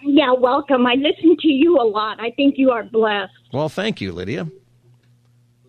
Yeah, 0.03 0.33
welcome. 0.33 0.85
I 0.85 0.93
listen 0.95 1.35
to 1.39 1.47
you 1.47 1.79
a 1.81 1.87
lot. 1.87 2.19
I 2.19 2.29
think 2.31 2.55
you 2.57 2.69
are 2.69 2.83
blessed. 2.83 3.31
Well, 3.51 3.69
thank 3.69 4.01
you, 4.01 4.11
Lydia. 4.11 4.47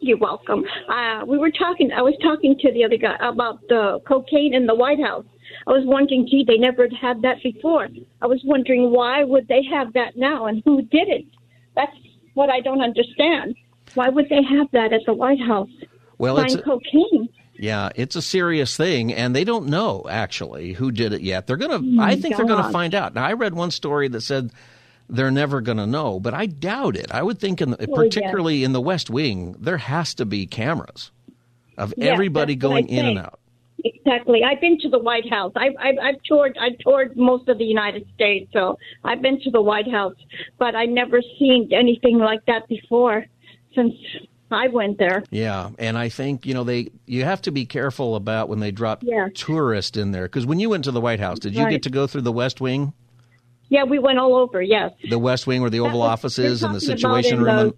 You're 0.01 0.19
welcome. 0.19 0.65
Uh, 0.89 1.25
we 1.27 1.39
were 1.39 1.51
talking. 1.51 1.91
I 1.93 2.03
was 2.03 2.15
talking 2.23 2.57
to 2.61 2.73
the 2.73 2.85
other 2.85 2.97
guy 2.97 3.17
about 3.21 3.61
the 3.69 4.01
cocaine 4.07 4.55
in 4.55 4.67
the 4.67 4.75
White 4.75 5.01
House. 5.01 5.25
I 5.67 5.71
was 5.73 5.85
wondering, 5.87 6.27
gee, 6.31 6.45
they 6.47 6.59
never 6.59 6.89
had 7.01 7.23
that 7.23 7.43
before. 7.43 7.89
I 8.21 8.27
was 8.27 8.41
wondering 8.45 8.91
why 8.91 9.25
would 9.25 9.49
they 9.49 9.63
have 9.73 9.93
that 9.95 10.17
now, 10.17 10.47
and 10.47 10.63
who 10.65 10.83
did 10.83 11.09
it? 11.09 11.25
That's 11.75 11.97
what 12.35 12.51
I 12.51 12.61
don't 12.61 12.83
understand. 12.83 13.57
Why 13.95 14.09
would 14.09 14.29
they 14.29 14.43
have 14.43 14.69
that 14.73 14.93
at 14.93 15.01
the 15.07 15.15
White 15.15 15.41
House? 15.41 15.71
Well, 16.19 16.37
Find 16.37 16.51
it's 16.53 16.61
a- 16.61 16.63
cocaine. 16.63 17.29
Yeah, 17.59 17.89
it's 17.97 18.17
a 18.17 18.23
serious 18.23 18.77
thing, 18.77 19.15
and 19.15 19.35
they 19.35 19.45
don't 19.45 19.67
know 19.69 20.05
actually 20.11 20.75
who 20.75 20.93
did 20.93 21.15
it 21.15 21.23
yet. 21.23 21.47
They're 21.47 21.57
gonna. 21.57 21.79
my 21.79 22.11
I 22.11 22.17
think 22.17 22.37
they're 22.37 22.45
gonna 22.45 22.71
find 22.71 22.95
out. 22.95 23.15
Now, 23.15 23.25
I 23.25 23.33
read 23.33 23.55
one 23.55 23.71
story 23.71 24.09
that 24.09 24.21
said 24.21 24.51
they're 25.09 25.31
never 25.31 25.61
gonna 25.61 25.87
know, 25.87 26.19
but 26.21 26.35
I 26.35 26.47
doubt 26.47 26.97
it. 26.97 27.07
I 27.13 27.23
would 27.23 27.39
think, 27.39 27.61
in 27.61 27.71
the, 27.71 27.77
Well, 27.89 28.05
yeah. 28.05 28.09
particularly 28.09 28.65
in 28.65 28.73
the 28.73 28.81
West 28.81 29.11
Wing, 29.11 29.55
there 29.59 29.79
has 29.79 30.15
to 30.15 30.25
be 30.25 30.47
cameras 30.47 31.11
of 31.79 31.93
Yeah, 31.97 32.07
everybody 32.13 32.57
going 32.57 32.89
in 32.89 33.05
and 33.07 33.19
out. 33.19 33.39
Exactly. 33.85 34.43
I've 34.43 34.61
been 34.61 34.79
to 34.81 34.89
the 34.89 34.99
White 34.99 35.29
House. 35.31 35.53
I, 35.55 35.69
I, 35.79 35.93
I've 36.09 36.23
toured. 36.27 36.57
I 36.61 36.71
toured 36.81 37.17
most 37.17 37.49
of 37.49 37.59
the 37.59 37.65
United 37.65 38.07
States, 38.15 38.51
so 38.53 38.79
I've 39.05 39.21
been 39.23 39.41
to 39.43 39.51
the 39.51 39.61
White 39.61 39.89
House, 39.91 40.15
but 40.59 40.75
I 40.75 40.87
never 40.87 41.21
seen 41.39 41.69
anything 41.73 42.19
like 42.19 42.45
that 42.47 42.67
before 42.69 43.27
since 43.75 43.93
I 44.51 44.69
went 44.69 44.99
there. 44.99 45.23
Yeah, 45.31 45.71
and 45.79 45.99
I 45.99 46.09
think 46.09 46.47
you 46.47 46.55
know 46.55 46.65
they. 46.65 46.89
You 47.07 47.25
have 47.25 47.43
to 47.43 47.51
be 47.53 47.67
careful 47.67 48.17
about 48.17 48.49
when 48.49 48.61
they 48.61 48.71
drop 48.73 49.03
Yeah. 49.05 49.29
tourists 49.35 49.97
in 49.97 50.11
there 50.13 50.25
because 50.25 50.47
when 50.47 50.59
you 50.59 50.71
went 50.71 50.85
to 50.85 50.91
the 50.93 51.01
White 51.01 51.21
House, 51.21 51.39
did 51.39 51.55
you 51.55 51.65
Right. 51.65 51.71
get 51.71 51.83
to 51.85 51.91
go 51.91 52.07
through 52.07 52.23
the 52.23 52.33
West 52.33 52.61
Wing, 52.61 52.93
Yeah, 53.69 53.85
we 53.85 53.99
went 53.99 54.19
all 54.19 54.35
over. 54.37 54.63
Yes. 54.63 54.93
the 55.09 55.19
West 55.19 55.47
Wing 55.47 55.61
where 55.61 55.71
the 55.71 55.81
Oval 55.81 56.01
was- 56.01 56.09
Office 56.11 56.39
is, 56.39 56.63
and 56.63 56.75
the 56.75 56.81
Situation 56.81 57.41
Room? 57.43 57.59
and- 57.59 57.75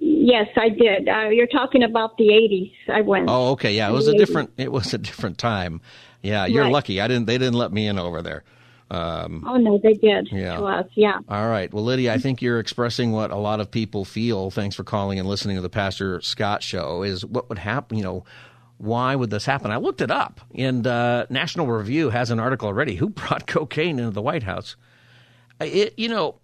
Yes, 0.00 0.46
I 0.56 0.68
did. 0.68 1.08
Uh, 1.08 1.28
you're 1.30 1.46
talking 1.48 1.82
about 1.82 2.16
the 2.18 2.28
'80s. 2.28 2.72
I 2.88 3.00
went. 3.00 3.26
Oh, 3.28 3.50
okay. 3.52 3.74
Yeah, 3.74 3.88
it 3.88 3.92
was 3.92 4.06
a 4.08 4.12
80s. 4.12 4.18
different. 4.18 4.50
It 4.56 4.70
was 4.70 4.94
a 4.94 4.98
different 4.98 5.38
time. 5.38 5.80
Yeah, 6.22 6.46
you're 6.46 6.64
Right. 6.64 6.72
lucky. 6.72 7.00
I 7.00 7.08
didn't. 7.08 7.26
They 7.26 7.38
didn't 7.38 7.54
let 7.54 7.72
me 7.72 7.86
in 7.86 7.98
over 7.98 8.22
there. 8.22 8.44
Um, 8.90 9.44
Oh 9.46 9.56
no, 9.56 9.78
they 9.82 9.94
did 9.94 10.28
Yeah. 10.32 10.56
to 10.56 10.64
us. 10.64 10.86
Yeah. 10.94 11.18
all 11.28 11.48
right. 11.48 11.72
Well, 11.72 11.84
Lydia, 11.84 12.14
I 12.14 12.18
think 12.18 12.40
you're 12.40 12.58
expressing 12.58 13.12
what 13.12 13.30
a 13.30 13.36
lot 13.36 13.60
of 13.60 13.70
people 13.70 14.04
feel. 14.04 14.50
Thanks 14.50 14.74
for 14.76 14.84
calling 14.84 15.18
and 15.18 15.28
listening 15.28 15.56
to 15.56 15.62
the 15.62 15.68
Pastor 15.68 16.20
Scott 16.22 16.62
show. 16.62 17.02
Is 17.02 17.24
what 17.26 17.48
would 17.48 17.58
happen? 17.58 17.98
You 17.98 18.04
know, 18.04 18.24
why 18.78 19.14
would 19.16 19.30
this 19.30 19.44
happen? 19.46 19.70
I 19.70 19.76
looked 19.76 20.00
it 20.00 20.10
up, 20.10 20.40
and 20.54 20.86
uh, 20.86 21.26
National 21.28 21.66
Review 21.66 22.10
has 22.10 22.30
an 22.30 22.38
article 22.40 22.68
already. 22.68 22.94
Who 22.96 23.08
brought 23.10 23.46
cocaine 23.46 23.98
into 23.98 24.10
the 24.12 24.22
White 24.22 24.44
House? 24.44 24.76
It, 25.60 25.94
you 25.96 26.08
know, 26.08 26.36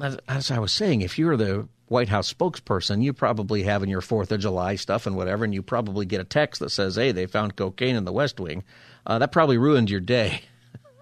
as, 0.00 0.18
as 0.28 0.50
I 0.50 0.58
was 0.58 0.72
saying, 0.72 1.02
if 1.02 1.18
you're 1.18 1.36
the 1.36 1.68
White 1.86 2.08
House 2.08 2.32
spokesperson, 2.32 3.02
you 3.02 3.12
probably 3.12 3.62
have 3.64 3.82
in 3.82 3.88
your 3.88 4.00
Fourth 4.00 4.32
of 4.32 4.40
July 4.40 4.76
stuff 4.76 5.06
and 5.06 5.16
whatever, 5.16 5.44
and 5.44 5.54
you 5.54 5.62
probably 5.62 6.06
get 6.06 6.20
a 6.20 6.24
text 6.24 6.60
that 6.60 6.70
says, 6.70 6.96
"Hey, 6.96 7.12
they 7.12 7.26
found 7.26 7.56
cocaine 7.56 7.96
in 7.96 8.04
the 8.04 8.12
West 8.12 8.40
Wing." 8.40 8.64
Uh, 9.06 9.18
that 9.18 9.32
probably 9.32 9.58
ruined 9.58 9.90
your 9.90 10.00
day. 10.00 10.42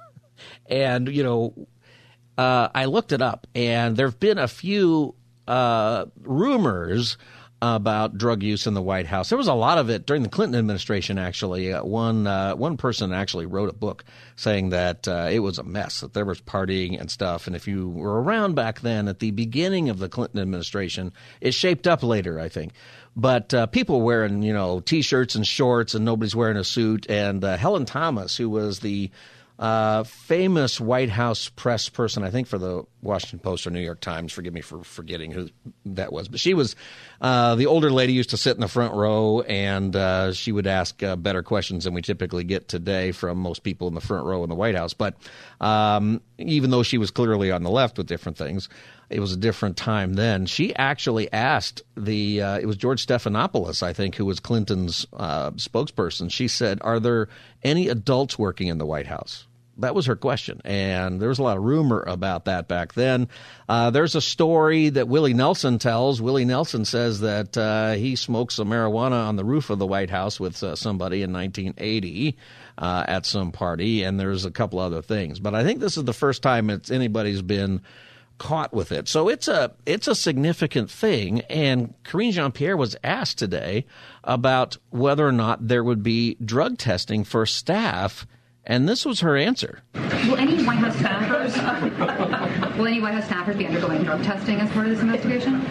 and 0.67 1.09
you 1.09 1.23
know, 1.23 1.69
uh, 2.37 2.69
I 2.75 2.87
looked 2.87 3.13
it 3.13 3.23
up, 3.23 3.47
and 3.55 3.97
there 3.97 4.07
have 4.07 4.19
been 4.19 4.39
a 4.39 4.49
few 4.49 5.15
uh, 5.47 6.07
rumors 6.21 7.17
about 7.63 8.19
drug 8.19 8.43
use 8.43 8.67
in 8.67 8.75
the 8.75 8.83
White 8.83 9.07
House. 9.07 9.29
There 9.29 9.39
was 9.39 9.47
a 9.47 9.55
lot 9.55 9.79
of 9.79 9.89
it 9.89 10.05
during 10.05 10.25
the 10.25 10.29
Clinton 10.29 10.59
administration. 10.59 11.17
Actually, 11.17 11.73
uh, 11.73 11.85
one 11.85 12.27
uh, 12.27 12.57
one 12.57 12.77
person 12.77 13.13
actually 13.13 13.47
wrote 13.47 13.71
a 13.71 13.73
book 13.73 14.05
saying 14.35 14.71
that 14.71 15.07
uh, 15.07 15.29
it 15.31 15.39
was 15.39 15.59
a 15.59 15.63
mess, 15.63 16.01
that 16.01 16.13
there 16.13 16.25
was 16.25 16.41
partying 16.41 17.01
and 17.01 17.09
stuff. 17.09 17.47
And 17.47 17.55
if 17.55 17.69
you 17.69 17.89
were 17.89 18.21
around 18.21 18.57
back 18.57 18.81
then, 18.81 19.07
at 19.07 19.21
the 19.21 19.31
beginning 19.31 19.91
of 19.91 20.01
the 20.01 20.09
Clinton 20.09 20.41
administration, 20.41 21.13
it 21.41 21.55
shaped 21.55 21.87
up 21.87 22.03
later, 22.03 22.41
I 22.41 22.49
think. 22.49 22.73
But 23.15 23.55
uh, 23.55 23.67
people 23.67 24.03
wearing 24.03 24.43
you 24.43 24.53
know 24.53 24.81
t-shirts 24.81 25.37
and 25.37 25.47
shorts, 25.47 25.95
and 25.95 26.05
nobody's 26.05 26.35
wearing 26.35 26.57
a 26.57 26.65
suit. 26.65 27.09
And 27.09 27.45
uh, 27.45 27.57
Helen 27.57 27.85
Thomas, 27.85 28.37
who 28.37 28.51
was 28.51 28.81
the 28.81 29.13
uh, 29.63 30.03
famous 30.03 30.81
White 30.81 31.11
House 31.11 31.49
press 31.49 31.89
person, 31.89 32.25
I 32.25 32.31
think 32.31 32.49
for 32.49 32.59
the 32.59 32.83
Washington 33.01 33.39
Post 33.39 33.65
or 33.65 33.71
New 33.71 33.81
York 33.81 34.01
Times. 34.01 34.33
Forgive 34.33 34.53
me 34.53 34.61
for 34.61 34.83
forgetting 34.83 35.31
who 35.31 35.51
that 35.87 36.13
was, 36.13 36.27
but 36.27 36.41
she 36.41 36.53
was 36.53 36.75
uh, 37.23 37.55
the 37.55 37.67
older 37.67 37.89
lady 37.89 38.13
used 38.13 38.31
to 38.31 38.37
sit 38.37 38.57
in 38.57 38.61
the 38.61 38.69
front 38.69 38.95
row, 38.95 39.43
and 39.43 39.95
uh, 39.95 40.33
she 40.33 40.51
would 40.51 40.67
ask 40.67 41.01
uh, 41.05 41.15
better 41.15 41.45
questions 41.45 41.85
than 41.85 41.95
we 41.95 42.03
typically 42.03 42.43
get 42.43 42.67
today 42.67 43.13
from 43.13 43.39
most 43.39 43.63
people 43.63 43.87
in 43.87 43.95
the 43.95 44.01
front 44.01 44.27
row 44.27 44.43
in 44.43 44.49
the 44.49 44.57
White 44.57 44.75
House. 44.75 44.93
But 44.93 45.15
um, 45.61 46.21
even 46.39 46.71
though 46.71 46.83
she 46.83 46.99
was 46.99 47.13
clearly 47.13 47.53
on 47.53 47.63
the 47.63 47.71
left 47.71 47.97
with 47.97 48.09
different 48.09 48.39
things, 48.39 48.69
it 49.09 49.21
was 49.21 49.33
a 49.33 49.37
different 49.37 49.77
time 49.77 50.15
then. 50.15 50.47
She 50.47 50.75
actually 50.75 51.33
asked 51.33 51.83
the 51.97 52.43
uh, 52.43 52.59
it 52.59 52.67
was 52.67 52.77
George 52.77 53.07
Stephanopoulos, 53.07 53.85
I 53.85 53.93
think, 53.93 54.17
who 54.17 54.25
was 54.25 54.41
Clinton's 54.41 55.07
uh, 55.13 55.53
spokesperson. 55.53 56.29
She 56.29 56.49
said, 56.49 56.81
"Are 56.81 56.99
there 56.99 57.29
any 57.63 57.87
adults 57.87 58.37
working 58.37 58.67
in 58.67 58.79
the 58.79 58.87
White 58.87 59.07
House?" 59.07 59.47
That 59.79 59.95
was 59.95 60.07
her 60.07 60.17
question, 60.17 60.61
and 60.65 61.21
there 61.21 61.29
was 61.29 61.39
a 61.39 61.43
lot 61.43 61.57
of 61.57 61.63
rumor 61.63 62.03
about 62.07 62.45
that 62.45 62.69
back 62.69 62.93
then. 62.93 63.29
Uh, 63.69 63.91
there's 63.91 64.15
a 64.15 64.21
story 64.21 64.91
that 64.91 65.09
Willie 65.09 65.35
Nelson 65.35 65.79
tells. 65.79 66.21
Willie 66.21 66.45
Nelson 66.45 66.85
says 66.85 67.21
that 67.21 67.57
uh, 67.57 67.93
he 67.93 68.17
smoked 68.17 68.53
some 68.53 68.69
marijuana 68.69 69.27
on 69.27 69.37
the 69.37 69.45
roof 69.45 69.71
of 69.71 69.79
the 69.79 69.87
White 69.87 70.11
House 70.11 70.39
with 70.39 70.63
uh, 70.63 70.77
somebody 70.77 71.23
in 71.23 71.33
1980 71.33 72.37
uh, 72.79 73.05
at 73.09 73.25
some 73.27 73.53
party, 73.53 74.03
and 74.03 74.21
there's 74.21 74.45
a 74.45 74.51
couple 74.51 74.79
other 74.79 75.03
things. 75.03 75.41
But 75.41 75.55
I 75.55 75.65
think 75.65 75.81
this 75.81 75.97
is 75.97 76.05
the 76.05 76.13
first 76.13 76.43
time 76.43 76.69
it's 76.71 76.91
anybody's 76.91 77.43
been 77.43 77.81
caught 78.43 78.73
with 78.73 78.91
it. 78.91 79.07
So 79.07 79.29
it's 79.29 79.47
a 79.47 79.73
it's 79.87 80.09
a 80.09 80.17
significant 80.17 80.91
thing. 80.91 81.43
And 81.43 81.95
Karine 82.03 82.33
Jean 82.33 82.51
Pierre 82.51 82.77
was 82.77 82.97
asked 83.05 83.39
today 83.39 83.87
about 84.25 84.77
whether 84.91 85.27
or 85.27 85.33
not 85.33 85.69
there 85.69 85.85
would 85.85 86.03
be 86.03 86.37
drug 86.45 86.77
testing 86.77 87.23
for 87.23 87.47
staff, 87.47 88.27
and 88.65 88.89
this 88.89 89.05
was 89.05 89.21
her 89.21 89.37
answer. 89.37 89.83
Will 89.95 90.37
any 90.37 90.65
White 90.65 90.79
House 90.79 90.97
staffers 90.97 92.77
will 92.79 92.87
any 92.87 93.01
White 93.01 93.15
House 93.15 93.25
staffers 93.25 93.59
be 93.59 93.67
undergoing 93.67 94.03
drug 94.05 94.23
testing 94.23 94.61
as 94.61 94.71
part 94.71 94.87
of 94.87 94.93
this 94.93 95.01
investigation? 95.01 95.67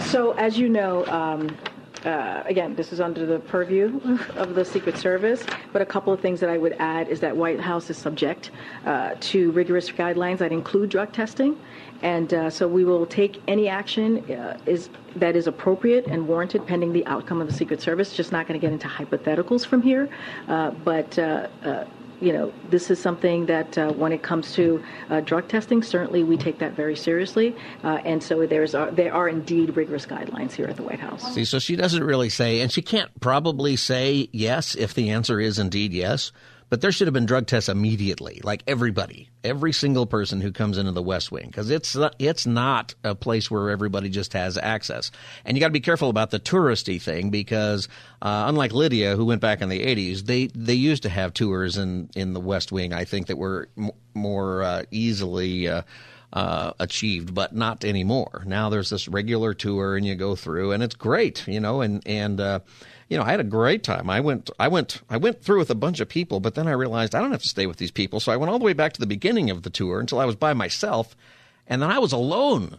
So, 0.00 0.32
as 0.32 0.58
you 0.58 0.68
know, 0.68 1.06
um, 1.06 1.56
uh, 2.04 2.42
again, 2.46 2.74
this 2.74 2.92
is 2.92 3.00
under 3.00 3.24
the 3.26 3.38
purview 3.38 4.00
of 4.36 4.54
the 4.54 4.64
Secret 4.64 4.96
Service, 4.96 5.44
but 5.72 5.80
a 5.80 5.86
couple 5.86 6.12
of 6.12 6.20
things 6.20 6.40
that 6.40 6.50
I 6.50 6.58
would 6.58 6.74
add 6.78 7.08
is 7.08 7.20
that 7.20 7.36
White 7.36 7.60
House 7.60 7.88
is 7.90 7.96
subject 7.96 8.50
uh, 8.84 9.14
to 9.20 9.52
rigorous 9.52 9.88
guidelines 9.88 10.38
that 10.38 10.52
include 10.52 10.90
drug 10.90 11.12
testing. 11.12 11.58
And 12.02 12.34
uh, 12.34 12.50
so 12.50 12.66
we 12.66 12.84
will 12.84 13.06
take 13.06 13.40
any 13.46 13.68
action 13.68 14.28
uh, 14.30 14.58
is 14.66 14.90
that 15.16 15.36
is 15.36 15.46
appropriate 15.46 16.06
and 16.06 16.26
warranted 16.26 16.66
pending 16.66 16.92
the 16.92 17.06
outcome 17.06 17.40
of 17.40 17.46
the 17.46 17.52
Secret 17.52 17.80
Service. 17.80 18.12
Just 18.14 18.32
not 18.32 18.48
going 18.48 18.58
to 18.58 18.64
get 18.64 18.72
into 18.72 18.88
hypotheticals 18.88 19.64
from 19.64 19.82
here, 19.82 20.08
uh, 20.48 20.70
but 20.70 21.16
uh, 21.18 21.48
uh, 21.64 21.84
you 22.22 22.32
know, 22.32 22.52
this 22.70 22.90
is 22.90 23.00
something 23.00 23.46
that 23.46 23.76
uh, 23.76 23.92
when 23.92 24.12
it 24.12 24.22
comes 24.22 24.52
to 24.54 24.82
uh, 25.10 25.20
drug 25.20 25.48
testing, 25.48 25.82
certainly 25.82 26.22
we 26.22 26.36
take 26.36 26.58
that 26.60 26.72
very 26.72 26.94
seriously. 26.94 27.54
Uh, 27.82 27.98
and 28.04 28.22
so 28.22 28.46
there's 28.46 28.74
are, 28.74 28.90
there 28.90 29.12
are 29.12 29.28
indeed 29.28 29.76
rigorous 29.76 30.06
guidelines 30.06 30.52
here 30.52 30.66
at 30.66 30.76
the 30.76 30.84
White 30.84 31.00
House. 31.00 31.34
See, 31.34 31.44
so 31.44 31.58
she 31.58 31.74
doesn't 31.74 32.04
really 32.04 32.28
say, 32.28 32.60
and 32.60 32.70
she 32.70 32.80
can't 32.80 33.10
probably 33.20 33.74
say 33.74 34.28
yes 34.32 34.76
if 34.76 34.94
the 34.94 35.10
answer 35.10 35.40
is 35.40 35.58
indeed 35.58 35.92
yes. 35.92 36.30
But 36.72 36.80
there 36.80 36.90
should 36.90 37.06
have 37.06 37.12
been 37.12 37.26
drug 37.26 37.48
tests 37.48 37.68
immediately, 37.68 38.40
like 38.42 38.62
everybody, 38.66 39.28
every 39.44 39.74
single 39.74 40.06
person 40.06 40.40
who 40.40 40.52
comes 40.52 40.78
into 40.78 40.92
the 40.92 41.02
West 41.02 41.30
Wing, 41.30 41.48
because 41.48 41.68
it's 41.68 41.94
not, 41.94 42.16
it's 42.18 42.46
not 42.46 42.94
a 43.04 43.14
place 43.14 43.50
where 43.50 43.68
everybody 43.68 44.08
just 44.08 44.32
has 44.32 44.56
access. 44.56 45.10
And 45.44 45.54
you 45.54 45.60
got 45.60 45.66
to 45.66 45.72
be 45.74 45.80
careful 45.80 46.08
about 46.08 46.30
the 46.30 46.40
touristy 46.40 46.98
thing, 46.98 47.28
because 47.28 47.88
uh, 48.22 48.44
unlike 48.46 48.72
Lydia, 48.72 49.16
who 49.16 49.26
went 49.26 49.42
back 49.42 49.60
in 49.60 49.68
the 49.68 49.84
'80s, 49.84 50.22
they 50.22 50.46
they 50.46 50.72
used 50.72 51.02
to 51.02 51.10
have 51.10 51.34
tours 51.34 51.76
in 51.76 52.08
in 52.16 52.32
the 52.32 52.40
West 52.40 52.72
Wing. 52.72 52.94
I 52.94 53.04
think 53.04 53.26
that 53.26 53.36
were 53.36 53.68
m- 53.76 53.90
more 54.14 54.62
uh, 54.62 54.84
easily. 54.90 55.68
Uh, 55.68 55.82
uh, 56.32 56.72
achieved, 56.80 57.34
but 57.34 57.54
not 57.54 57.84
anymore. 57.84 58.42
Now 58.46 58.70
there's 58.70 58.88
this 58.88 59.06
regular 59.06 59.52
tour, 59.52 59.96
and 59.96 60.06
you 60.06 60.14
go 60.14 60.34
through, 60.34 60.72
and 60.72 60.82
it's 60.82 60.94
great, 60.94 61.46
you 61.46 61.60
know. 61.60 61.82
And 61.82 62.02
and 62.06 62.40
uh, 62.40 62.60
you 63.08 63.16
know, 63.16 63.24
I 63.24 63.30
had 63.30 63.40
a 63.40 63.44
great 63.44 63.82
time. 63.82 64.08
I 64.08 64.20
went, 64.20 64.50
I 64.58 64.68
went, 64.68 65.00
I 65.10 65.16
went 65.16 65.42
through 65.42 65.58
with 65.58 65.70
a 65.70 65.74
bunch 65.74 66.00
of 66.00 66.08
people, 66.08 66.40
but 66.40 66.54
then 66.54 66.68
I 66.68 66.72
realized 66.72 67.14
I 67.14 67.20
don't 67.20 67.32
have 67.32 67.42
to 67.42 67.48
stay 67.48 67.66
with 67.66 67.76
these 67.76 67.90
people, 67.90 68.20
so 68.20 68.32
I 68.32 68.36
went 68.36 68.50
all 68.50 68.58
the 68.58 68.64
way 68.64 68.72
back 68.72 68.92
to 68.94 69.00
the 69.00 69.06
beginning 69.06 69.50
of 69.50 69.62
the 69.62 69.70
tour 69.70 70.00
until 70.00 70.20
I 70.20 70.24
was 70.24 70.36
by 70.36 70.54
myself, 70.54 71.16
and 71.66 71.82
then 71.82 71.90
I 71.90 71.98
was 71.98 72.12
alone 72.12 72.78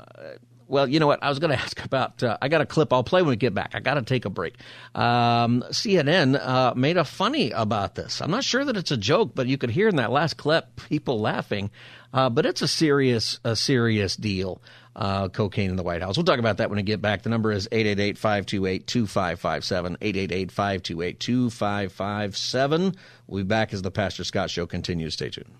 well, 0.68 0.88
you 0.88 1.00
know 1.00 1.06
what? 1.06 1.22
I 1.22 1.28
was 1.28 1.38
going 1.38 1.50
to 1.56 1.62
ask 1.62 1.82
about. 1.84 2.22
Uh, 2.22 2.38
I 2.40 2.48
got 2.48 2.60
a 2.60 2.66
clip 2.66 2.92
I'll 2.92 3.04
play 3.04 3.22
when 3.22 3.30
we 3.30 3.36
get 3.36 3.54
back. 3.54 3.72
I 3.74 3.80
got 3.80 3.94
to 3.94 4.02
take 4.02 4.24
a 4.24 4.30
break. 4.30 4.56
Um, 4.94 5.62
CNN 5.70 6.38
uh, 6.40 6.74
made 6.74 6.96
a 6.96 7.04
funny 7.04 7.50
about 7.50 7.94
this. 7.94 8.20
I'm 8.20 8.30
not 8.30 8.44
sure 8.44 8.64
that 8.64 8.76
it's 8.76 8.90
a 8.90 8.96
joke, 8.96 9.32
but 9.34 9.46
you 9.46 9.58
could 9.58 9.70
hear 9.70 9.88
in 9.88 9.96
that 9.96 10.10
last 10.10 10.36
clip 10.36 10.80
people 10.88 11.20
laughing. 11.20 11.70
Uh, 12.12 12.30
but 12.30 12.46
it's 12.46 12.62
a 12.62 12.68
serious, 12.68 13.40
a 13.44 13.56
serious 13.56 14.16
deal. 14.16 14.62
Uh, 14.96 15.28
cocaine 15.28 15.70
in 15.70 15.74
the 15.74 15.82
White 15.82 16.02
House. 16.02 16.16
We'll 16.16 16.22
talk 16.22 16.38
about 16.38 16.58
that 16.58 16.70
when 16.70 16.76
we 16.76 16.84
get 16.84 17.02
back. 17.02 17.22
The 17.22 17.28
number 17.28 17.50
is 17.50 17.66
888 17.72 18.16
528 18.16 18.86
2557. 18.86 19.96
888 20.00 20.52
528 20.52 21.18
2557. 21.18 22.94
We'll 23.26 23.42
be 23.42 23.48
back 23.48 23.74
as 23.74 23.82
the 23.82 23.90
Pastor 23.90 24.22
Scott 24.22 24.50
Show 24.50 24.66
continues. 24.66 25.14
Stay 25.14 25.30
tuned. 25.30 25.50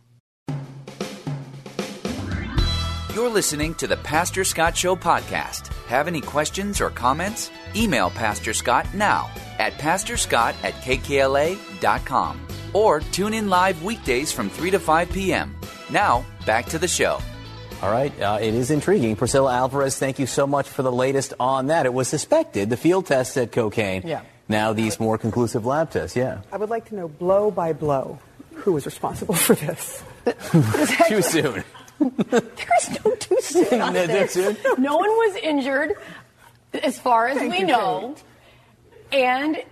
You're 3.15 3.31
listening 3.31 3.77
to 3.77 3.87
the 3.87 3.97
Pastor 3.99 4.43
Scott 4.43 4.77
Show 4.77 4.97
podcast. 4.97 5.69
Have 5.87 6.09
any 6.09 6.21
questions 6.21 6.81
or 6.81 6.91
comments? 6.91 7.49
Email 7.77 8.11
Pastor 8.11 8.53
Scott 8.53 8.93
now 8.93 9.31
at 9.61 9.75
pastorscott 9.75 10.57
at 10.65 10.75
kkla.com 10.83 12.45
or 12.73 12.99
tune 12.99 13.33
in 13.33 13.49
live 13.49 13.85
weekdays 13.85 14.33
from 14.33 14.51
3 14.51 14.73
to 14.73 14.81
5 14.81 15.13
p.m. 15.13 15.55
Now, 15.93 16.25
back 16.45 16.67
to 16.67 16.79
the 16.81 16.89
show. 16.89 17.21
All 17.83 17.93
right, 17.93 18.21
uh, 18.21 18.39
it 18.41 18.53
is 18.53 18.73
intriguing. 18.73 19.15
Priscilla 19.15 19.55
Alvarez, 19.55 19.97
thank 19.97 20.19
you 20.19 20.27
so 20.27 20.45
much 20.45 20.69
for 20.69 20.83
the 20.83 20.91
latest 20.91 21.35
on 21.39 21.69
that. 21.69 21.87
It 21.87 21.95
was 21.95 22.09
suspected, 22.09 22.69
the 22.69 22.77
field 22.77 23.07
test 23.07 23.33
said 23.35 23.53
cocaine. 23.53 24.03
Yeah. 24.05 24.23
Now 24.49 24.73
these 24.73 24.99
more 24.99 25.19
conclusive 25.19 25.65
lab 25.65 25.93
tests, 25.93 26.17
yeah. 26.17 26.41
I 26.51 26.57
would 26.57 26.69
like 26.69 26.87
to 26.87 26.97
know 26.97 27.07
blow 27.07 27.53
by 27.53 27.75
blow 27.75 28.19
who 28.55 28.73
was 28.73 28.87
responsible 28.87 29.37
for 29.37 29.55
this. 29.55 30.03
Too 31.09 31.23
soon. 31.23 31.63
There's 32.31 33.05
no 33.05 33.15
too 33.17 33.37
soon 33.41 33.81
on 33.81 33.93
No, 33.95 34.07
this. 34.07 34.35
too 34.35 34.55
soon? 34.55 34.83
No 34.83 34.97
one 34.97 35.09
was 35.11 35.37
injured, 35.37 35.93
as 36.83 36.99
far 36.99 37.29
as 37.29 37.39
Thank 37.39 37.53
we 37.53 37.63
know. 37.63 38.17
And 39.13 39.63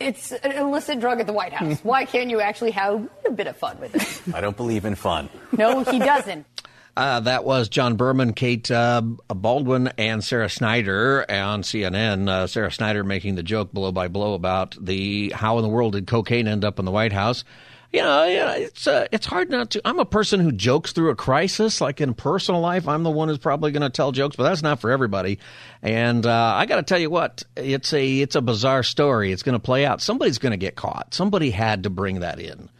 it's 0.00 0.32
an 0.32 0.52
illicit 0.52 0.98
drug 1.00 1.20
at 1.20 1.26
the 1.26 1.32
White 1.32 1.52
House. 1.52 1.78
Why 1.82 2.04
can't 2.06 2.30
you 2.30 2.40
actually 2.40 2.70
have 2.72 3.08
a 3.26 3.30
bit 3.30 3.46
of 3.46 3.56
fun 3.56 3.78
with 3.80 3.94
it? 3.94 4.34
I 4.34 4.40
don't 4.40 4.56
believe 4.56 4.84
in 4.84 4.94
fun. 4.94 5.28
No, 5.52 5.84
he 5.84 5.98
doesn't. 5.98 6.46
Uh, 6.94 7.20
that 7.20 7.42
was 7.42 7.70
John 7.70 7.96
Berman, 7.96 8.34
Kate 8.34 8.70
uh, 8.70 9.00
Bolduan, 9.30 9.90
and 9.96 10.22
Sarah 10.22 10.50
Snyder 10.50 11.24
on 11.26 11.62
CNN. 11.62 12.28
Uh, 12.28 12.46
Sarah 12.46 12.70
Snyder 12.70 13.02
making 13.02 13.34
the 13.34 13.42
joke 13.42 13.72
blow 13.72 13.92
by 13.92 14.08
blow 14.08 14.34
about 14.34 14.76
the 14.78 15.30
how 15.34 15.56
in 15.56 15.62
the 15.62 15.70
world 15.70 15.94
did 15.94 16.06
cocaine 16.06 16.46
end 16.46 16.66
up 16.66 16.78
in 16.78 16.84
the 16.84 16.90
White 16.90 17.14
House. 17.14 17.44
You 17.92 18.00
know, 18.00 18.24
it's 18.56 18.86
uh, 18.86 19.06
it's 19.12 19.26
hard 19.26 19.50
not 19.50 19.70
to. 19.72 19.82
I'm 19.84 19.98
a 19.98 20.06
person 20.06 20.40
who 20.40 20.50
jokes 20.50 20.92
through 20.92 21.10
a 21.10 21.14
crisis. 21.14 21.80
Like 21.82 22.00
in 22.00 22.14
personal 22.14 22.62
life, 22.62 22.88
I'm 22.88 23.02
the 23.02 23.10
one 23.10 23.28
who's 23.28 23.36
probably 23.36 23.70
going 23.70 23.82
to 23.82 23.90
tell 23.90 24.12
jokes, 24.12 24.34
but 24.34 24.44
that's 24.44 24.62
not 24.62 24.80
for 24.80 24.90
everybody. 24.90 25.38
And 25.82 26.24
uh, 26.24 26.54
I 26.56 26.64
got 26.64 26.76
to 26.76 26.82
tell 26.84 26.98
you 26.98 27.10
what, 27.10 27.42
it's 27.54 27.92
a 27.92 28.20
it's 28.20 28.34
a 28.34 28.40
bizarre 28.40 28.82
story. 28.82 29.30
It's 29.30 29.42
going 29.42 29.54
to 29.54 29.60
play 29.60 29.84
out. 29.84 30.00
Somebody's 30.00 30.38
going 30.38 30.52
to 30.52 30.56
get 30.56 30.74
caught. 30.74 31.12
Somebody 31.12 31.50
had 31.50 31.82
to 31.82 31.90
bring 31.90 32.20
that 32.20 32.40
in. 32.40 32.70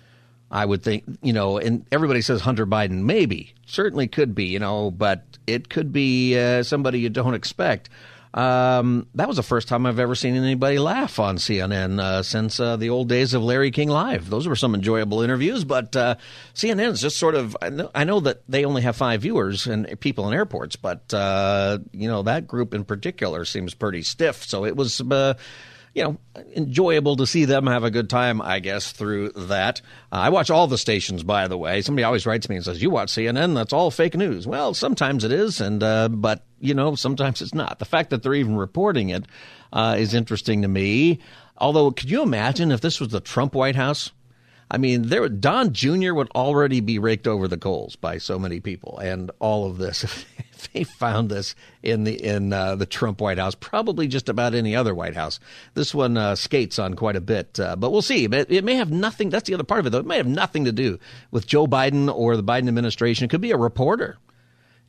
I 0.51 0.65
would 0.65 0.83
think, 0.83 1.05
you 1.23 1.33
know, 1.33 1.59
and 1.59 1.87
everybody 1.93 2.21
says 2.23 2.41
Hunter 2.41 2.67
Biden. 2.67 3.03
Maybe, 3.03 3.55
certainly 3.67 4.07
could 4.07 4.35
be, 4.35 4.45
you 4.47 4.59
know, 4.59 4.91
but 4.91 5.25
it 5.47 5.69
could 5.69 5.93
be 5.93 6.39
uh, 6.39 6.63
somebody 6.63 7.01
you 7.01 7.09
don't 7.09 7.35
expect. 7.35 7.91
Um, 8.35 9.09
that 9.15 9.29
was 9.29 9.37
the 9.37 9.43
first 9.43 9.69
time 9.69 9.85
I've 9.85 9.99
ever 9.99 10.15
seen 10.15 10.37
anybody 10.37 10.79
laugh 10.79 11.19
on 11.19 11.37
CNN 11.37 12.01
uh, 12.01 12.23
since 12.23 12.59
uh, 12.59 12.77
the 12.77 12.89
old 12.89 13.09
days 13.09 13.35
of 13.35 13.43
Larry 13.43 13.71
King 13.71 13.89
Live. 13.89 14.31
Those 14.31 14.49
were 14.49 14.57
some 14.57 14.75
enjoyable 14.75 15.21
interviews, 15.21 15.65
but 15.65 15.95
uh, 15.95 16.15
CNN's 16.55 17.03
just 17.03 17.19
sort 17.19 17.35
of. 17.35 17.57
I 17.61 17.69
know, 17.69 17.91
I 17.95 18.05
know 18.05 18.21
that 18.21 18.43
they 18.49 18.65
only 18.65 18.83
have 18.83 18.97
five 18.97 19.23
viewers 19.23 19.67
and 19.67 20.01
people 20.01 20.29
in 20.29 20.35
airports, 20.35 20.77
but 20.77 21.13
uh, 21.13 21.79
you 21.93 22.09
know 22.09 22.23
that 22.23 22.47
group 22.47 22.73
in 22.73 22.85
particular 22.85 23.45
seems 23.45 23.75
pretty 23.75 24.03
stiff. 24.03 24.45
So 24.45 24.65
it 24.65 24.77
was 24.77 25.01
uh, 25.03 25.35
you 25.95 26.03
know, 26.03 26.17
enjoyable 26.57 27.17
to 27.17 27.27
see 27.27 27.45
them 27.45 27.67
have 27.67 27.85
a 27.85 27.91
good 27.91 28.09
time, 28.09 28.41
I 28.41 28.61
guess, 28.61 28.93
through 28.93 29.31
that. 29.31 29.81
Uh, 30.11 30.17
I 30.17 30.29
watch 30.31 30.51
all 30.51 30.67
the 30.67 30.79
stations, 30.79 31.23
by 31.23 31.49
the 31.49 31.59
way. 31.59 31.83
Somebody 31.83 32.05
always 32.05 32.25
writes 32.27 32.49
me 32.49 32.57
and 32.57 32.65
says, 32.65 32.83
"You 32.83 32.91
watch 32.91 33.11
CNN? 33.11 33.55
That's 33.55 33.73
all 33.73 33.91
fake 33.91 34.17
news." 34.17 34.47
Well, 34.47 34.73
sometimes 34.75 35.25
it 35.25 35.33
is, 35.33 35.61
and 35.61 35.83
uh, 35.83 36.09
but 36.09 36.45
you 36.61 36.75
know, 36.75 36.95
sometimes 36.95 37.43
it's 37.43 37.55
not. 37.55 37.79
The 37.79 37.85
fact 37.85 38.11
that 38.11 38.23
they're 38.23 38.35
even 38.35 38.57
reporting 38.57 39.11
it 39.11 39.27
uh, 39.73 39.97
is 39.99 40.15
interesting 40.15 40.63
to 40.63 40.69
me. 40.69 41.21
Although, 41.59 41.91
could 41.91 42.11
you 42.11 42.23
imagine 42.23 42.73
if 42.73 42.81
this 42.81 42.99
was 42.99 43.11
the 43.11 43.21
Trump 43.21 43.55
White 43.55 43.77
House? 43.77 44.13
I 44.73 44.79
mean, 44.79 45.09
there 45.09 45.29
Don 45.29 45.75
Jr. 45.75 46.15
would 46.15 46.31
already 46.31 46.81
be 46.81 46.99
raked 46.99 47.27
over 47.27 47.47
the 47.47 47.59
coals 47.59 47.95
by 47.95 48.17
so 48.17 48.39
many 48.39 48.59
people, 48.59 48.99
and 48.99 49.31
all 49.39 49.67
of 49.67 49.77
this. 49.77 50.03
If 50.03 50.73
they 50.73 50.85
found 50.85 51.29
this 51.29 51.55
in 51.83 52.05
the 52.05 52.15
in 52.15 52.55
uh, 52.55 52.77
the 52.77 52.87
Trump 52.87 53.21
White 53.21 53.37
House, 53.37 53.55
probably 53.55 54.09
just 54.09 54.31
about 54.31 54.55
any 54.55 54.75
other 54.75 54.95
White 54.95 55.15
House. 55.15 55.41
This 55.75 55.95
one 55.95 56.17
uh, 56.17 56.37
skates 56.37 56.79
on 56.79 56.95
quite 56.95 57.17
a 57.17 57.21
bit, 57.21 57.61
uh, 57.61 57.77
but 57.77 57.91
we'll 57.91 58.01
see. 58.01 58.29
But 58.29 58.51
it 58.51 58.65
may 58.65 58.77
have 58.77 58.91
nothing. 58.91 59.29
That's 59.29 59.47
the 59.47 59.55
other 59.55 59.65
part 59.65 59.81
of 59.81 59.87
it, 59.87 59.91
though. 59.91 59.99
It 59.99 60.07
may 60.07 60.17
have 60.17 60.27
nothing 60.27 60.65
to 60.65 60.73
do 60.73 60.99
with 61.31 61.47
Joe 61.47 61.67
Biden 61.67 62.09
or 62.11 62.37
the 62.39 62.43
Biden 62.43 62.69
administration. 62.69 63.27
It 63.27 63.29
could 63.29 63.43
be 63.43 63.51
a 63.51 63.59
reporter. 63.59 64.17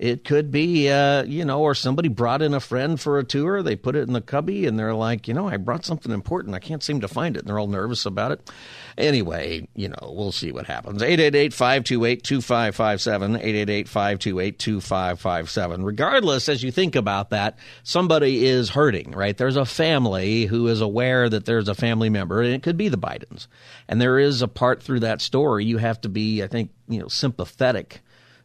It 0.03 0.25
could 0.25 0.51
be, 0.51 0.89
uh, 0.89 1.23
you 1.23 1.45
know, 1.45 1.61
or 1.61 1.73
somebody 1.73 2.09
brought 2.09 2.41
in 2.41 2.53
a 2.53 2.59
friend 2.59 2.99
for 2.99 3.19
a 3.19 3.23
tour. 3.23 3.63
They 3.63 3.77
put 3.77 3.95
it 3.95 4.05
in 4.05 4.11
the 4.11 4.19
cubby 4.19 4.65
and 4.65 4.77
they're 4.77 4.93
like, 4.93 5.29
you 5.29 5.33
know, 5.33 5.47
I 5.47 5.55
brought 5.55 5.85
something 5.85 6.11
important. 6.11 6.55
I 6.55 6.59
can't 6.59 6.83
seem 6.83 6.99
to 6.99 7.07
find 7.07 7.37
it. 7.37 7.39
And 7.39 7.47
they're 7.47 7.57
all 7.57 7.69
nervous 7.69 8.05
about 8.05 8.33
it. 8.33 8.51
Anyway, 8.97 9.65
you 9.75 9.87
know, 9.87 10.13
we'll 10.13 10.33
see 10.33 10.51
what 10.51 10.65
happens. 10.65 11.01
888 11.01 11.53
528 11.53 12.21
2557. 12.21 13.35
888 13.37 13.87
528 13.87 14.59
2557. 14.59 15.85
Regardless, 15.85 16.49
as 16.49 16.63
you 16.63 16.71
think 16.73 16.97
about 16.97 17.29
that, 17.29 17.57
somebody 17.83 18.45
is 18.45 18.71
hurting, 18.71 19.11
right? 19.11 19.37
There's 19.37 19.55
a 19.55 19.63
family 19.63 20.47
who 20.47 20.67
is 20.67 20.81
aware 20.81 21.29
that 21.29 21.45
there's 21.45 21.69
a 21.69 21.75
family 21.75 22.09
member, 22.09 22.41
and 22.41 22.53
it 22.53 22.61
could 22.61 22.75
be 22.75 22.89
the 22.89 22.97
Bidens. 22.97 23.47
And 23.87 24.01
there 24.01 24.19
is 24.19 24.41
a 24.41 24.49
part 24.49 24.83
through 24.83 24.99
that 24.99 25.21
story 25.21 25.63
you 25.63 25.77
have 25.77 26.01
to 26.01 26.09
be, 26.09 26.43
I 26.43 26.47
think, 26.47 26.71
you 26.89 26.99
know, 26.99 27.07
sympathetic 27.07 28.01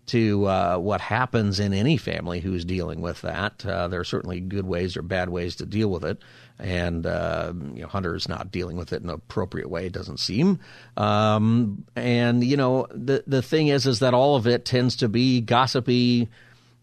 to 0.08 0.46
uh, 0.46 0.78
what 0.78 1.00
happens 1.00 1.60
in 1.60 1.72
any 1.72 1.96
family 1.96 2.40
who's 2.40 2.64
dealing 2.64 3.00
with 3.00 3.20
that. 3.22 3.64
Uh, 3.64 3.88
there 3.88 4.00
are 4.00 4.04
certainly 4.04 4.40
good 4.40 4.66
ways 4.66 4.96
or 4.96 5.02
bad 5.02 5.28
ways 5.28 5.56
to 5.56 5.66
deal 5.66 5.90
with 5.90 6.04
it, 6.04 6.18
and 6.58 7.06
uh, 7.06 7.52
you 7.74 7.82
know, 7.82 7.88
Hunter 7.88 8.14
is 8.14 8.28
not 8.28 8.50
dealing 8.50 8.76
with 8.76 8.92
it 8.92 9.02
in 9.02 9.08
an 9.08 9.14
appropriate 9.14 9.70
way. 9.70 9.86
It 9.86 9.92
doesn't 9.92 10.18
seem. 10.18 10.58
Um, 10.96 11.84
and 11.94 12.42
you 12.42 12.56
know, 12.56 12.86
the 12.90 13.22
the 13.26 13.42
thing 13.42 13.68
is, 13.68 13.86
is 13.86 14.00
that 14.00 14.14
all 14.14 14.36
of 14.36 14.46
it 14.46 14.64
tends 14.64 14.96
to 14.96 15.08
be 15.08 15.40
gossipy 15.40 16.28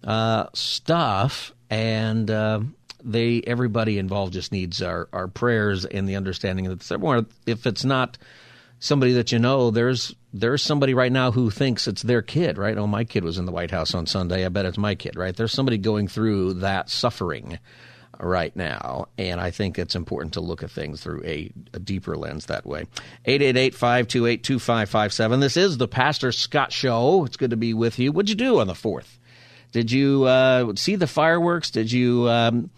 uh, 0.03 0.47
stuff, 0.53 1.53
and 1.69 2.29
uh, 2.29 2.61
they 3.03 3.41
everybody 3.45 3.97
involved 3.97 4.33
just 4.33 4.51
needs 4.51 4.81
our 4.81 5.09
our 5.11 5.27
prayers 5.27 5.85
and 5.85 6.07
the 6.07 6.15
understanding 6.15 6.65
that 6.65 7.25
if 7.45 7.65
it's 7.65 7.85
not 7.85 8.17
somebody 8.79 9.13
that 9.13 9.31
you 9.31 9.39
know, 9.39 9.71
there's 9.71 10.15
there's 10.35 10.61
somebody 10.61 10.93
right 10.93 11.11
now 11.11 11.31
who 11.31 11.49
thinks 11.49 11.87
it's 11.87 12.01
their 12.01 12.21
kid, 12.21 12.57
right? 12.57 12.77
Oh, 12.77 12.87
my 12.87 13.05
kid 13.05 13.23
was 13.23 13.37
in 13.37 13.45
the 13.45 13.53
White 13.53 13.71
House 13.71 13.95
on 13.95 14.05
Sunday. 14.05 14.45
I 14.45 14.49
bet 14.49 14.65
it's 14.65 14.77
my 14.77 14.95
kid, 14.95 15.15
right? 15.15 15.33
There's 15.33 15.53
somebody 15.53 15.77
going 15.77 16.09
through 16.09 16.55
that 16.55 16.89
suffering 16.89 17.57
right 18.19 18.53
now, 18.53 19.07
and 19.17 19.39
I 19.39 19.51
think 19.51 19.79
it's 19.79 19.95
important 19.95 20.33
to 20.33 20.41
look 20.41 20.61
at 20.61 20.71
things 20.71 21.01
through 21.01 21.23
a, 21.23 21.49
a 21.73 21.79
deeper 21.79 22.17
lens 22.17 22.47
that 22.47 22.65
way. 22.65 22.87
888-528-2557. 23.25 25.39
This 25.39 25.55
is 25.55 25.77
the 25.77 25.87
Pastor 25.87 26.33
Scott 26.33 26.73
Show. 26.73 27.23
It's 27.23 27.37
good 27.37 27.51
to 27.51 27.57
be 27.57 27.73
with 27.73 27.97
you. 27.97 28.11
What'd 28.11 28.29
you 28.29 28.35
do 28.35 28.59
on 28.59 28.67
the 28.67 28.73
4th? 28.73 29.07
Did 29.71 29.89
you 29.89 30.25
uh, 30.25 30.75
see 30.75 30.97
the 30.97 31.07
fireworks? 31.07 31.71
Did 31.71 31.89
you 31.91 32.29
um, 32.29 32.69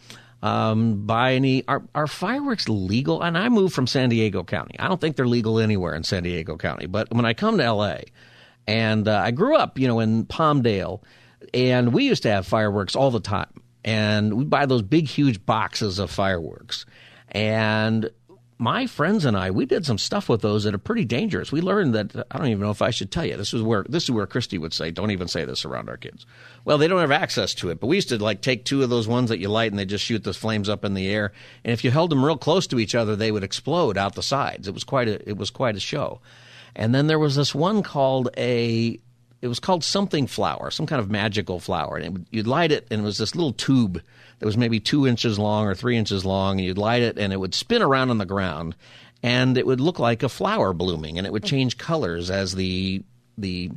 um, 0.42 1.06
buy 1.06 1.34
any? 1.34 1.68
Are, 1.68 1.84
are 1.96 2.08
fireworks 2.08 2.70
legal? 2.70 3.22
And 3.22 3.38
I 3.38 3.50
moved 3.50 3.74
from 3.74 3.88
San 3.88 4.10
Diego 4.10 4.44
County. 4.44 4.78
I 4.80 4.88
don't 4.88 5.02
think 5.02 5.16
they're 5.16 5.28
legal 5.28 5.60
anywhere 5.60 5.96
in 5.96 6.04
San 6.04 6.24
Diego 6.24 6.58
County. 6.58 6.86
But 6.86 7.12
when 7.12 7.26
I 7.26 7.34
come 7.34 7.58
to 7.58 7.64
L.A. 7.64 8.06
and 8.68 9.08
uh, 9.08 9.18
I 9.18 9.32
grew 9.32 9.56
up, 9.56 9.80
you 9.80 9.88
know, 9.88 10.00
in 10.00 10.26
Palmdale, 10.26 11.02
and 11.54 11.94
we 11.94 12.06
used 12.06 12.24
to 12.24 12.32
have 12.32 12.46
fireworks 12.46 12.96
all 12.96 13.12
the 13.12 13.20
time, 13.20 13.62
and 13.84 14.34
we 14.34 14.44
buy 14.44 14.66
those 14.66 14.82
big, 14.82 15.08
huge 15.08 15.46
boxes 15.46 16.00
of 16.00 16.12
fireworks, 16.12 16.86
and 17.32 18.10
my 18.60 18.88
friends 18.88 19.24
and 19.24 19.38
I, 19.38 19.52
we 19.52 19.66
did 19.66 19.86
some 19.86 20.00
stuff 20.00 20.28
with 20.28 20.42
those 20.42 20.64
that 20.64 20.74
are 20.74 20.80
pretty 20.80 21.06
dangerous. 21.06 21.52
We 21.52 21.62
learned 21.62 21.94
that 21.94 22.26
I 22.32 22.38
don't 22.38 22.48
even 22.48 22.62
know 22.62 22.72
if 22.72 22.82
I 22.82 22.90
should 22.90 23.12
tell 23.12 23.26
you. 23.26 23.38
This 23.38 23.54
is 23.54 23.62
where 23.62 23.86
this 23.88 24.04
is 24.06 24.12
where 24.12 24.26
Christy 24.26 24.58
would 24.58 24.74
say, 24.74 24.90
"Don't 24.90 25.12
even 25.12 25.28
say 25.28 25.46
this 25.46 25.64
around 25.64 25.90
our 25.90 25.98
kids." 25.98 26.26
Well, 26.66 26.80
they 26.80 26.88
don't 26.88 27.00
have 27.00 27.12
access 27.12 27.54
to 27.56 27.70
it, 27.70 27.80
but 27.80 27.88
we 27.88 27.98
used 27.98 28.10
to 28.10 28.18
like 28.18 28.42
take 28.42 28.66
two 28.66 28.82
of 28.82 28.90
those 28.90 29.08
ones 29.08 29.30
that 29.30 29.40
you 29.40 29.50
light 29.50 29.72
and 29.72 29.78
they 29.78 29.86
just 29.86 30.04
shoot 30.04 30.24
the 30.24 30.34
flames 30.34 30.70
up 30.70 30.84
in 30.84 30.96
the 30.96 31.08
air. 31.08 31.34
And 31.64 31.72
if 31.72 31.84
you 31.84 31.92
held 31.92 32.10
them 32.10 32.26
real 32.26 32.38
close 32.38 32.66
to 32.68 32.80
each 32.80 32.96
other, 32.96 33.16
they 33.16 33.32
would 33.32 33.44
explode 33.44 33.98
out 33.98 34.16
the 34.16 34.24
sides. 34.24 34.68
It 34.68 34.74
was 34.74 34.84
quite 34.84 35.08
a 35.08 35.30
it 35.30 35.38
was 35.38 35.52
quite 35.52 35.76
a 35.76 35.80
show. 35.80 36.20
And 36.76 36.96
then 36.96 37.08
there 37.08 37.20
was 37.20 37.36
this 37.36 37.54
one 37.54 37.84
called 37.84 38.30
a 38.38 39.00
it 39.40 39.48
was 39.48 39.60
called 39.60 39.84
something 39.84 40.26
flower, 40.26 40.72
some 40.72 40.88
kind 40.88 41.00
of 41.00 41.12
magical 41.12 41.60
flower, 41.60 41.98
and 41.98 42.18
it 42.18 42.24
you'd 42.32 42.48
light 42.48 42.72
it, 42.72 42.88
and 42.90 43.02
it 43.02 43.04
was 43.04 43.20
this 43.20 43.36
little 43.36 43.54
tube 43.54 44.02
that 44.40 44.46
was 44.46 44.58
maybe 44.58 44.80
two 44.80 45.08
inches 45.08 45.40
long 45.40 45.66
or 45.66 45.76
three 45.76 45.98
inches 45.98 46.26
long, 46.26 46.60
and 46.60 46.66
you'd 46.66 46.78
light 46.78 47.02
it, 47.02 47.18
and 47.18 47.34
it 47.34 47.40
would 47.40 47.56
spin 47.56 47.82
around 47.82 48.10
on 48.10 48.18
the 48.18 48.26
ground, 48.26 48.76
and 49.24 49.58
it 49.58 49.66
would 49.66 49.82
look 49.82 50.00
like 50.00 50.24
a 50.24 50.30
flower 50.30 50.74
blooming, 50.74 51.18
and 51.18 51.26
it 51.26 51.34
would 51.34 51.44
change 51.44 51.78
colors 51.78 52.30
as 52.30 52.56
the 52.56 53.04
the 53.38 53.72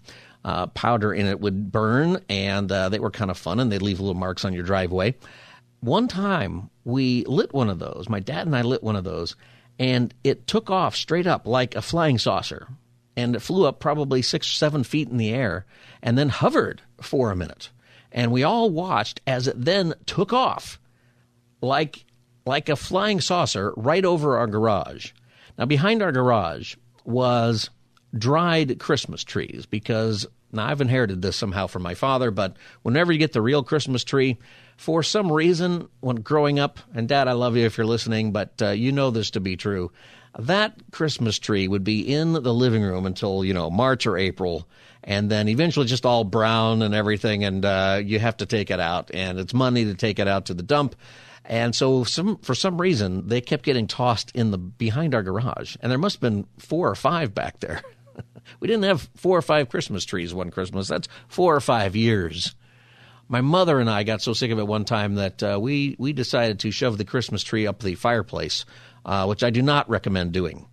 uh, 0.44 0.66
powder 0.68 1.12
in 1.12 1.26
it 1.26 1.40
would 1.40 1.70
burn, 1.70 2.22
and 2.28 2.70
uh, 2.72 2.88
they 2.88 2.98
were 2.98 3.10
kind 3.10 3.30
of 3.30 3.38
fun, 3.38 3.60
and 3.60 3.70
they'd 3.70 3.82
leave 3.82 4.00
little 4.00 4.14
marks 4.14 4.44
on 4.44 4.52
your 4.52 4.62
driveway. 4.62 5.14
One 5.80 6.08
time 6.08 6.70
we 6.84 7.24
lit 7.24 7.52
one 7.52 7.70
of 7.70 7.78
those. 7.78 8.08
My 8.08 8.20
dad 8.20 8.46
and 8.46 8.56
I 8.56 8.62
lit 8.62 8.82
one 8.82 8.96
of 8.96 9.04
those, 9.04 9.36
and 9.78 10.12
it 10.24 10.46
took 10.46 10.70
off 10.70 10.94
straight 10.94 11.26
up 11.26 11.46
like 11.46 11.74
a 11.74 11.82
flying 11.82 12.18
saucer 12.18 12.68
and 13.16 13.36
it 13.36 13.40
flew 13.40 13.66
up 13.66 13.80
probably 13.80 14.22
six 14.22 14.46
or 14.46 14.54
seven 14.54 14.84
feet 14.84 15.08
in 15.08 15.16
the 15.16 15.30
air 15.30 15.66
and 16.02 16.16
then 16.16 16.28
hovered 16.28 16.82
for 17.00 17.30
a 17.30 17.36
minute. 17.36 17.70
And 18.12 18.32
we 18.32 18.42
all 18.42 18.70
watched 18.70 19.20
as 19.26 19.46
it 19.46 19.62
then 19.62 19.94
took 20.06 20.32
off 20.32 20.80
like, 21.60 22.04
like 22.46 22.68
a 22.68 22.76
flying 22.76 23.20
saucer 23.20 23.72
right 23.76 24.04
over 24.04 24.38
our 24.38 24.46
garage. 24.46 25.12
Now, 25.58 25.66
behind 25.66 26.02
our 26.02 26.12
garage 26.12 26.76
was 27.04 27.70
dried 28.16 28.78
Christmas 28.78 29.22
trees 29.22 29.66
because 29.66 30.26
now 30.52 30.66
I've 30.66 30.80
inherited 30.80 31.22
this 31.22 31.36
somehow 31.36 31.66
from 31.66 31.82
my 31.82 31.94
father, 31.94 32.30
but 32.30 32.56
whenever 32.82 33.12
you 33.12 33.18
get 33.18 33.32
the 33.32 33.42
real 33.42 33.62
Christmas 33.62 34.02
tree, 34.02 34.38
for 34.80 35.02
some 35.02 35.30
reason, 35.30 35.90
when 36.00 36.16
growing 36.16 36.58
up, 36.58 36.78
and 36.94 37.06
Dad, 37.06 37.28
I 37.28 37.32
love 37.32 37.54
you 37.54 37.66
if 37.66 37.76
you're 37.76 37.86
listening, 37.86 38.32
but 38.32 38.62
uh, 38.62 38.70
you 38.70 38.92
know 38.92 39.10
this 39.10 39.32
to 39.32 39.40
be 39.40 39.54
true 39.54 39.92
that 40.38 40.74
Christmas 40.90 41.38
tree 41.38 41.68
would 41.68 41.84
be 41.84 42.00
in 42.00 42.32
the 42.32 42.54
living 42.54 42.82
room 42.82 43.04
until, 43.04 43.44
you 43.44 43.52
know, 43.52 43.70
March 43.70 44.06
or 44.06 44.16
April, 44.16 44.66
and 45.04 45.30
then 45.30 45.48
eventually 45.48 45.84
just 45.84 46.06
all 46.06 46.24
brown 46.24 46.80
and 46.80 46.94
everything, 46.94 47.44
and 47.44 47.62
uh, 47.62 48.00
you 48.02 48.18
have 48.18 48.38
to 48.38 48.46
take 48.46 48.70
it 48.70 48.80
out, 48.80 49.10
and 49.12 49.38
it's 49.38 49.52
money 49.52 49.84
to 49.84 49.94
take 49.94 50.18
it 50.18 50.28
out 50.28 50.46
to 50.46 50.54
the 50.54 50.62
dump. 50.62 50.94
And 51.44 51.74
so, 51.74 52.04
some 52.04 52.38
for 52.38 52.54
some 52.54 52.80
reason, 52.80 53.28
they 53.28 53.42
kept 53.42 53.64
getting 53.64 53.86
tossed 53.86 54.30
in 54.34 54.50
the 54.50 54.56
behind 54.56 55.14
our 55.14 55.22
garage, 55.22 55.76
and 55.82 55.92
there 55.92 55.98
must 55.98 56.16
have 56.16 56.20
been 56.22 56.46
four 56.56 56.88
or 56.88 56.94
five 56.94 57.34
back 57.34 57.60
there. 57.60 57.82
we 58.60 58.68
didn't 58.68 58.84
have 58.84 59.10
four 59.14 59.36
or 59.36 59.42
five 59.42 59.68
Christmas 59.68 60.06
trees 60.06 60.32
one 60.32 60.50
Christmas. 60.50 60.88
That's 60.88 61.08
four 61.28 61.54
or 61.54 61.60
five 61.60 61.94
years. 61.94 62.54
My 63.30 63.40
mother 63.40 63.78
and 63.78 63.88
I 63.88 64.02
got 64.02 64.20
so 64.20 64.32
sick 64.32 64.50
of 64.50 64.58
it 64.58 64.66
one 64.66 64.84
time 64.84 65.14
that 65.14 65.42
uh, 65.42 65.58
we 65.60 65.94
we 65.98 66.12
decided 66.12 66.58
to 66.60 66.72
shove 66.72 66.98
the 66.98 67.04
Christmas 67.04 67.42
tree 67.44 67.66
up 67.66 67.80
the 67.80 67.94
fireplace 67.94 68.66
uh, 69.04 69.26
which 69.26 69.42
I 69.42 69.50
do 69.50 69.62
not 69.62 69.88
recommend 69.88 70.32
doing. 70.32 70.66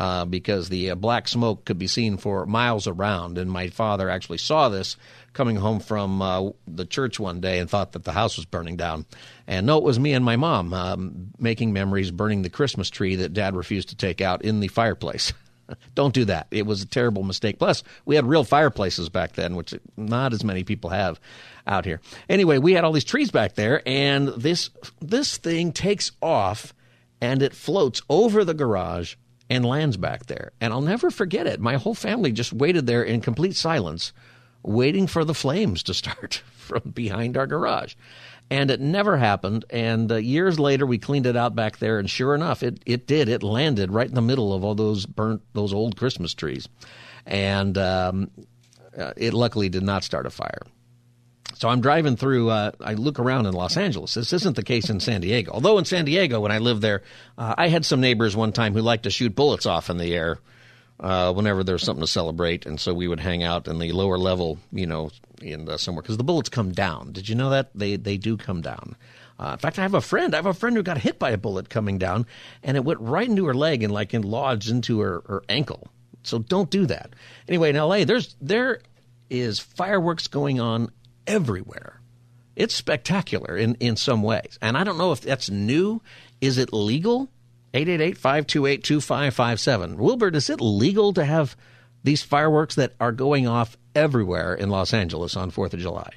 Uh, 0.00 0.24
because 0.24 0.68
the 0.68 0.90
uh, 0.90 0.94
black 0.96 1.28
smoke 1.28 1.64
could 1.64 1.78
be 1.78 1.86
seen 1.86 2.16
for 2.16 2.46
miles 2.46 2.88
around. 2.88 3.38
And 3.38 3.48
my 3.48 3.68
father 3.68 4.10
actually 4.10 4.38
saw 4.38 4.68
this 4.68 4.96
coming 5.32 5.54
home 5.54 5.78
from 5.78 6.20
uh, 6.20 6.50
the 6.66 6.84
church 6.84 7.20
one 7.20 7.40
day 7.40 7.60
and 7.60 7.70
thought 7.70 7.92
that 7.92 8.02
the 8.02 8.10
house 8.10 8.36
was 8.36 8.44
burning 8.44 8.76
down. 8.76 9.06
And 9.46 9.66
no, 9.66 9.78
it 9.78 9.84
was 9.84 10.00
me 10.00 10.12
and 10.12 10.24
my 10.24 10.34
mom 10.34 10.74
um, 10.74 11.30
making 11.38 11.72
memories 11.72 12.10
burning 12.10 12.42
the 12.42 12.50
Christmas 12.50 12.90
tree 12.90 13.14
that 13.16 13.34
dad 13.34 13.54
refused 13.54 13.90
to 13.90 13.96
take 13.96 14.20
out 14.20 14.42
in 14.42 14.58
the 14.58 14.66
fireplace. 14.66 15.32
Don't 15.94 16.14
do 16.14 16.24
that. 16.26 16.46
It 16.50 16.66
was 16.66 16.82
a 16.82 16.86
terrible 16.86 17.22
mistake. 17.22 17.58
Plus, 17.58 17.82
we 18.04 18.16
had 18.16 18.26
real 18.26 18.44
fireplaces 18.44 19.08
back 19.08 19.32
then, 19.32 19.56
which 19.56 19.74
not 19.96 20.32
as 20.32 20.44
many 20.44 20.64
people 20.64 20.90
have 20.90 21.20
out 21.66 21.84
here. 21.84 22.00
Anyway, 22.28 22.58
we 22.58 22.72
had 22.72 22.84
all 22.84 22.92
these 22.92 23.04
trees 23.04 23.30
back 23.30 23.54
there, 23.54 23.82
and 23.86 24.28
this 24.28 24.70
this 25.00 25.36
thing 25.36 25.72
takes 25.72 26.12
off 26.20 26.74
and 27.20 27.42
it 27.42 27.54
floats 27.54 28.02
over 28.10 28.44
the 28.44 28.54
garage 28.54 29.14
and 29.48 29.64
lands 29.64 29.96
back 29.96 30.26
there. 30.26 30.52
And 30.60 30.72
I'll 30.72 30.80
never 30.80 31.10
forget 31.10 31.46
it. 31.46 31.60
My 31.60 31.76
whole 31.76 31.94
family 31.94 32.32
just 32.32 32.52
waited 32.52 32.86
there 32.86 33.02
in 33.02 33.20
complete 33.20 33.56
silence, 33.56 34.12
waiting 34.62 35.06
for 35.06 35.24
the 35.24 35.34
flames 35.34 35.82
to 35.84 35.94
start 35.94 36.42
from 36.56 36.90
behind 36.94 37.36
our 37.36 37.46
garage. 37.46 37.94
And 38.54 38.70
it 38.70 38.80
never 38.80 39.16
happened. 39.16 39.64
And 39.68 40.12
uh, 40.12 40.14
years 40.14 40.60
later, 40.60 40.86
we 40.86 40.98
cleaned 40.98 41.26
it 41.26 41.36
out 41.36 41.56
back 41.56 41.78
there, 41.78 41.98
and 41.98 42.08
sure 42.08 42.36
enough, 42.36 42.62
it, 42.62 42.80
it 42.86 43.08
did. 43.08 43.28
It 43.28 43.42
landed 43.42 43.90
right 43.90 44.06
in 44.06 44.14
the 44.14 44.22
middle 44.22 44.54
of 44.54 44.62
all 44.62 44.76
those 44.76 45.06
burnt, 45.06 45.42
those 45.54 45.74
old 45.74 45.96
Christmas 45.96 46.34
trees. 46.34 46.68
And 47.26 47.76
um, 47.76 48.30
uh, 48.96 49.12
it 49.16 49.34
luckily 49.34 49.68
did 49.70 49.82
not 49.82 50.04
start 50.04 50.24
a 50.24 50.30
fire. 50.30 50.60
So 51.54 51.68
I'm 51.68 51.80
driving 51.80 52.16
through. 52.16 52.48
Uh, 52.48 52.70
I 52.80 52.94
look 52.94 53.18
around 53.18 53.46
in 53.46 53.54
Los 53.54 53.76
Angeles. 53.76 54.14
This 54.14 54.32
isn't 54.32 54.54
the 54.54 54.62
case 54.62 54.88
in 54.88 55.00
San 55.00 55.22
Diego. 55.22 55.50
Although 55.50 55.78
in 55.78 55.84
San 55.84 56.04
Diego, 56.04 56.38
when 56.38 56.52
I 56.52 56.58
lived 56.58 56.80
there, 56.80 57.02
uh, 57.36 57.56
I 57.58 57.66
had 57.66 57.84
some 57.84 58.00
neighbors 58.00 58.36
one 58.36 58.52
time 58.52 58.72
who 58.72 58.82
liked 58.82 59.02
to 59.02 59.10
shoot 59.10 59.34
bullets 59.34 59.66
off 59.66 59.90
in 59.90 59.98
the 59.98 60.14
air 60.14 60.38
uh, 61.04 61.34
whenever 61.34 61.62
there's 61.62 61.82
something 61.82 62.02
to 62.02 62.10
celebrate, 62.10 62.64
and 62.64 62.80
so 62.80 62.94
we 62.94 63.06
would 63.06 63.20
hang 63.20 63.42
out 63.42 63.68
in 63.68 63.78
the 63.78 63.92
lower 63.92 64.16
level, 64.16 64.58
you 64.72 64.86
know, 64.86 65.10
in 65.42 65.76
somewhere 65.76 66.00
because 66.00 66.16
the 66.16 66.24
bullets 66.24 66.48
come 66.48 66.72
down. 66.72 67.12
Did 67.12 67.28
you 67.28 67.34
know 67.34 67.50
that 67.50 67.68
they 67.74 67.96
they 67.96 68.16
do 68.16 68.38
come 68.38 68.62
down? 68.62 68.96
Uh, 69.38 69.50
in 69.52 69.58
fact, 69.58 69.78
I 69.78 69.82
have 69.82 69.92
a 69.92 70.00
friend. 70.00 70.32
I 70.34 70.38
have 70.38 70.46
a 70.46 70.54
friend 70.54 70.74
who 70.74 70.82
got 70.82 70.96
hit 70.96 71.18
by 71.18 71.30
a 71.30 71.36
bullet 71.36 71.68
coming 71.68 71.98
down, 71.98 72.24
and 72.62 72.78
it 72.78 72.86
went 72.86 73.00
right 73.00 73.28
into 73.28 73.44
her 73.44 73.52
leg 73.52 73.82
and 73.82 73.92
like 73.92 74.14
lodged 74.14 74.70
into 74.70 75.00
her, 75.00 75.22
her 75.26 75.42
ankle. 75.50 75.88
So 76.22 76.38
don't 76.38 76.70
do 76.70 76.86
that. 76.86 77.10
Anyway, 77.48 77.68
in 77.68 77.76
L.A., 77.76 78.04
there's 78.04 78.34
there 78.40 78.80
is 79.28 79.58
fireworks 79.58 80.26
going 80.28 80.58
on 80.58 80.90
everywhere. 81.26 82.00
It's 82.56 82.74
spectacular 82.74 83.58
in, 83.58 83.74
in 83.74 83.96
some 83.96 84.22
ways. 84.22 84.58
And 84.62 84.74
I 84.78 84.84
don't 84.84 84.96
know 84.96 85.12
if 85.12 85.20
that's 85.20 85.50
new. 85.50 86.00
Is 86.40 86.56
it 86.56 86.72
legal? 86.72 87.28
888 87.74 88.16
528 88.16 88.84
2557. 88.84 89.98
Wilbert, 89.98 90.36
is 90.36 90.48
it 90.48 90.60
legal 90.60 91.12
to 91.12 91.24
have 91.24 91.56
these 92.04 92.22
fireworks 92.22 92.76
that 92.76 92.94
are 93.00 93.12
going 93.12 93.48
off 93.48 93.76
everywhere 93.94 94.54
in 94.54 94.70
Los 94.70 94.94
Angeles 94.94 95.36
on 95.36 95.50
4th 95.50 95.74
of 95.74 95.80
July? 95.80 96.10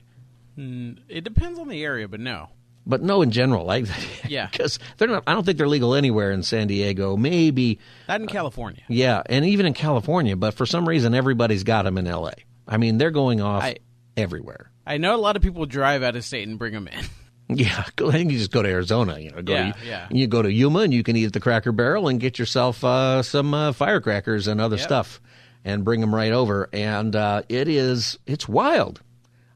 Mm, 0.57 0.99
it 1.09 1.23
depends 1.23 1.59
on 1.59 1.67
the 1.67 1.83
area, 1.83 2.07
but 2.07 2.19
no. 2.19 2.49
But 2.85 3.01
no, 3.01 3.21
in 3.21 3.31
general, 3.31 3.65
like 3.65 3.85
yeah, 4.29 4.47
because 4.49 4.79
they're 4.97 5.09
not. 5.09 5.23
I 5.27 5.33
don't 5.33 5.45
think 5.45 5.57
they're 5.57 5.67
legal 5.67 5.93
anywhere 5.93 6.31
in 6.31 6.41
San 6.41 6.67
Diego. 6.67 7.17
Maybe 7.17 7.79
not 8.07 8.21
in 8.21 8.27
California. 8.27 8.83
Uh, 8.83 8.93
yeah, 8.93 9.23
and 9.25 9.45
even 9.45 9.65
in 9.65 9.73
California, 9.73 10.37
but 10.37 10.53
for 10.53 10.65
some 10.65 10.87
reason, 10.87 11.13
everybody's 11.13 11.63
got 11.63 11.83
them 11.83 11.97
in 11.97 12.07
L.A. 12.07 12.33
I 12.65 12.77
mean, 12.77 12.97
they're 12.97 13.11
going 13.11 13.41
off 13.41 13.63
I, 13.63 13.77
everywhere. 14.15 14.71
I 14.85 14.97
know 14.97 15.15
a 15.15 15.17
lot 15.17 15.35
of 15.35 15.41
people 15.41 15.65
drive 15.65 16.01
out 16.01 16.15
of 16.15 16.23
state 16.23 16.47
and 16.47 16.57
bring 16.57 16.73
them 16.73 16.87
in. 16.87 17.03
Yeah, 17.53 17.85
go 17.95 18.09
ahead 18.09 18.21
and 18.21 18.31
you 18.31 18.37
just 18.37 18.51
go 18.51 18.61
to 18.61 18.67
Arizona. 18.69 19.19
You 19.19 19.31
know, 19.31 19.41
go 19.41 19.53
yeah, 19.53 19.71
to, 19.71 19.85
yeah. 19.85 20.07
You 20.11 20.27
go 20.27 20.41
to 20.41 20.51
Yuma 20.51 20.79
and 20.79 20.93
you 20.93 21.01
can 21.01 21.15
eat 21.15 21.25
at 21.25 21.33
the 21.33 21.39
Cracker 21.39 21.71
Barrel 21.71 22.09
and 22.09 22.19
get 22.19 22.37
yourself 22.37 22.83
uh, 22.83 23.23
some 23.23 23.53
uh, 23.53 23.71
firecrackers 23.71 24.47
and 24.47 24.59
other 24.59 24.75
Yep. 24.75 24.83
stuff, 24.83 25.21
and 25.63 25.85
bring 25.85 26.01
them 26.01 26.13
right 26.13 26.33
over. 26.33 26.67
And 26.73 27.15
uh, 27.15 27.43
it 27.47 27.67
is 27.69 28.19
it's 28.25 28.49
wild. 28.49 29.01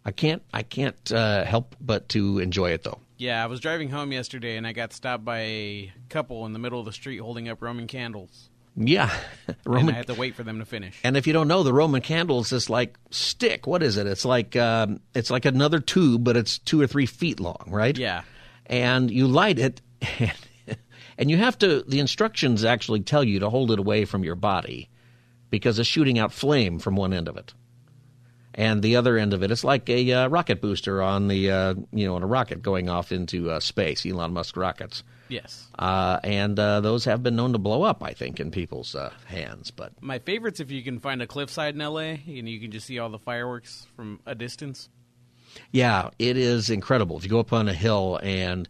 I 0.05 0.11
can't 0.11 0.41
I 0.53 0.63
can't 0.63 1.11
uh, 1.11 1.43
help 1.43 1.75
but 1.81 2.07
to 2.09 2.39
enjoy 2.39 2.71
it 2.71 2.83
though. 2.83 2.99
Yeah, 3.17 3.43
I 3.43 3.47
was 3.47 3.59
driving 3.59 3.89
home 3.89 4.11
yesterday 4.13 4.55
and 4.57 4.65
I 4.65 4.71
got 4.73 4.93
stopped 4.93 5.23
by 5.25 5.39
a 5.39 5.93
couple 6.09 6.45
in 6.45 6.53
the 6.53 6.59
middle 6.59 6.79
of 6.79 6.85
the 6.85 6.93
street 6.93 7.17
holding 7.17 7.49
up 7.49 7.61
Roman 7.61 7.87
candles. 7.87 8.49
Yeah, 8.76 9.13
and 9.65 9.89
I 9.89 9.93
had 9.93 10.07
to 10.07 10.13
wait 10.13 10.36
for 10.36 10.43
them 10.43 10.59
to 10.59 10.65
finish. 10.65 10.97
And 11.03 11.17
if 11.17 11.28
you 11.28 11.34
don't 11.34 11.47
know, 11.47 11.63
the 11.63 11.74
Roman 11.74 12.01
candle 12.01 12.39
is 12.39 12.49
this 12.49 12.69
like 12.69 12.97
stick. 13.09 13.67
What 13.67 13.84
is 13.84 13.97
it? 13.97 14.07
It's 14.07 14.24
like 14.24 14.55
um, 14.55 15.01
it's 15.13 15.30
like 15.30 15.45
another 15.45 15.80
tube, 15.80 16.24
but 16.24 16.38
it's 16.38 16.57
two 16.57 16.80
or 16.80 16.88
three 16.88 17.05
feet 17.05 17.39
long, 17.39 17.65
right? 17.67 17.97
Yeah. 17.97 18.22
And 18.65 19.11
you 19.11 19.28
light 19.28 19.59
it, 19.59 19.82
and 21.17 21.30
you 21.30 21.38
have 21.38 21.57
to. 21.59 21.84
The 21.86 21.99
instructions 21.99 22.63
actually 22.63 23.01
tell 23.01 23.24
you 23.24 23.39
to 23.39 23.49
hold 23.49 23.72
it 23.72 23.80
away 23.80 24.05
from 24.05 24.24
your 24.24 24.36
body 24.36 24.89
because 25.49 25.78
it's 25.78 25.89
shooting 25.89 26.17
out 26.17 26.32
flame 26.32 26.80
from 26.80 26.95
one 26.95 27.11
end 27.11 27.28
of 27.28 27.36
it, 27.36 27.53
and 28.55 28.82
the 28.82 28.95
other 28.95 29.17
end 29.17 29.34
of 29.34 29.43
it, 29.43 29.51
it's 29.51 29.65
like 29.65 29.89
a 29.89 30.13
uh, 30.13 30.28
rocket 30.30 30.61
booster 30.61 31.01
on 31.01 31.28
the 31.28 31.51
uh, 31.51 31.74
you 31.91 32.07
know 32.07 32.15
on 32.15 32.24
a 32.24 32.28
rocket 32.28 32.61
going 32.61 32.88
off 32.88 33.11
into 33.11 33.51
uh, 33.51 33.59
space. 33.59 34.05
Elon 34.05 34.32
Musk 34.32 34.55
rockets. 34.55 35.03
Yes. 35.32 35.67
Uh, 35.79 36.19
and 36.23 36.59
uh, 36.59 36.82
those 36.82 37.05
have 37.05 37.23
been 37.23 37.36
known 37.36 37.53
to 37.53 37.57
blow 37.57 37.84
up, 37.84 38.03
I 38.03 38.13
think, 38.13 38.39
in 38.39 38.51
people's 38.51 38.93
uh, 38.95 39.11
hands. 39.25 39.71
But 39.71 39.93
My 40.01 40.19
favorite's 40.19 40.59
if 40.59 40.69
you 40.69 40.84
can 40.84 40.99
find 40.99 41.21
a 41.21 41.27
cliffside 41.27 41.73
in 41.73 41.79
LA 41.79 42.17
and 42.27 42.49
you 42.49 42.59
can 42.59 42.71
just 42.71 42.86
see 42.86 42.99
all 42.99 43.09
the 43.09 43.19
fireworks 43.19 43.88
from 43.95 44.19
a 44.25 44.36
distance. 44.36 44.89
yeah, 45.71 46.09
it 46.19 46.38
is 46.38 46.69
incredible. 46.69 47.17
If 47.17 47.23
you 47.23 47.29
go 47.29 47.39
up 47.39 47.53
on 47.53 47.69
a 47.69 47.73
hill, 47.73 48.19
and 48.21 48.67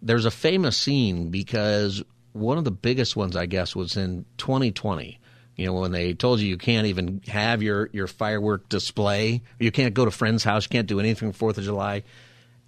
there's 0.00 0.24
a 0.24 0.30
famous 0.30 0.76
scene 0.76 1.30
because 1.30 2.02
one 2.32 2.58
of 2.58 2.64
the 2.64 2.70
biggest 2.70 3.14
ones, 3.16 3.36
I 3.36 3.46
guess, 3.46 3.76
was 3.76 3.96
in 3.96 4.24
2020. 4.38 5.18
You 5.56 5.66
know, 5.66 5.72
when 5.72 5.90
they 5.90 6.14
told 6.14 6.38
you 6.38 6.46
you 6.46 6.56
can't 6.56 6.86
even 6.86 7.20
have 7.26 7.62
your, 7.64 7.90
your 7.92 8.06
firework 8.06 8.68
display, 8.68 9.42
you 9.58 9.72
can't 9.72 9.92
go 9.92 10.04
to 10.04 10.10
friend's 10.12 10.44
house, 10.44 10.64
you 10.64 10.68
can't 10.68 10.86
do 10.86 11.00
anything 11.00 11.32
for 11.32 11.38
Fourth 11.38 11.58
of 11.58 11.64
July. 11.64 12.04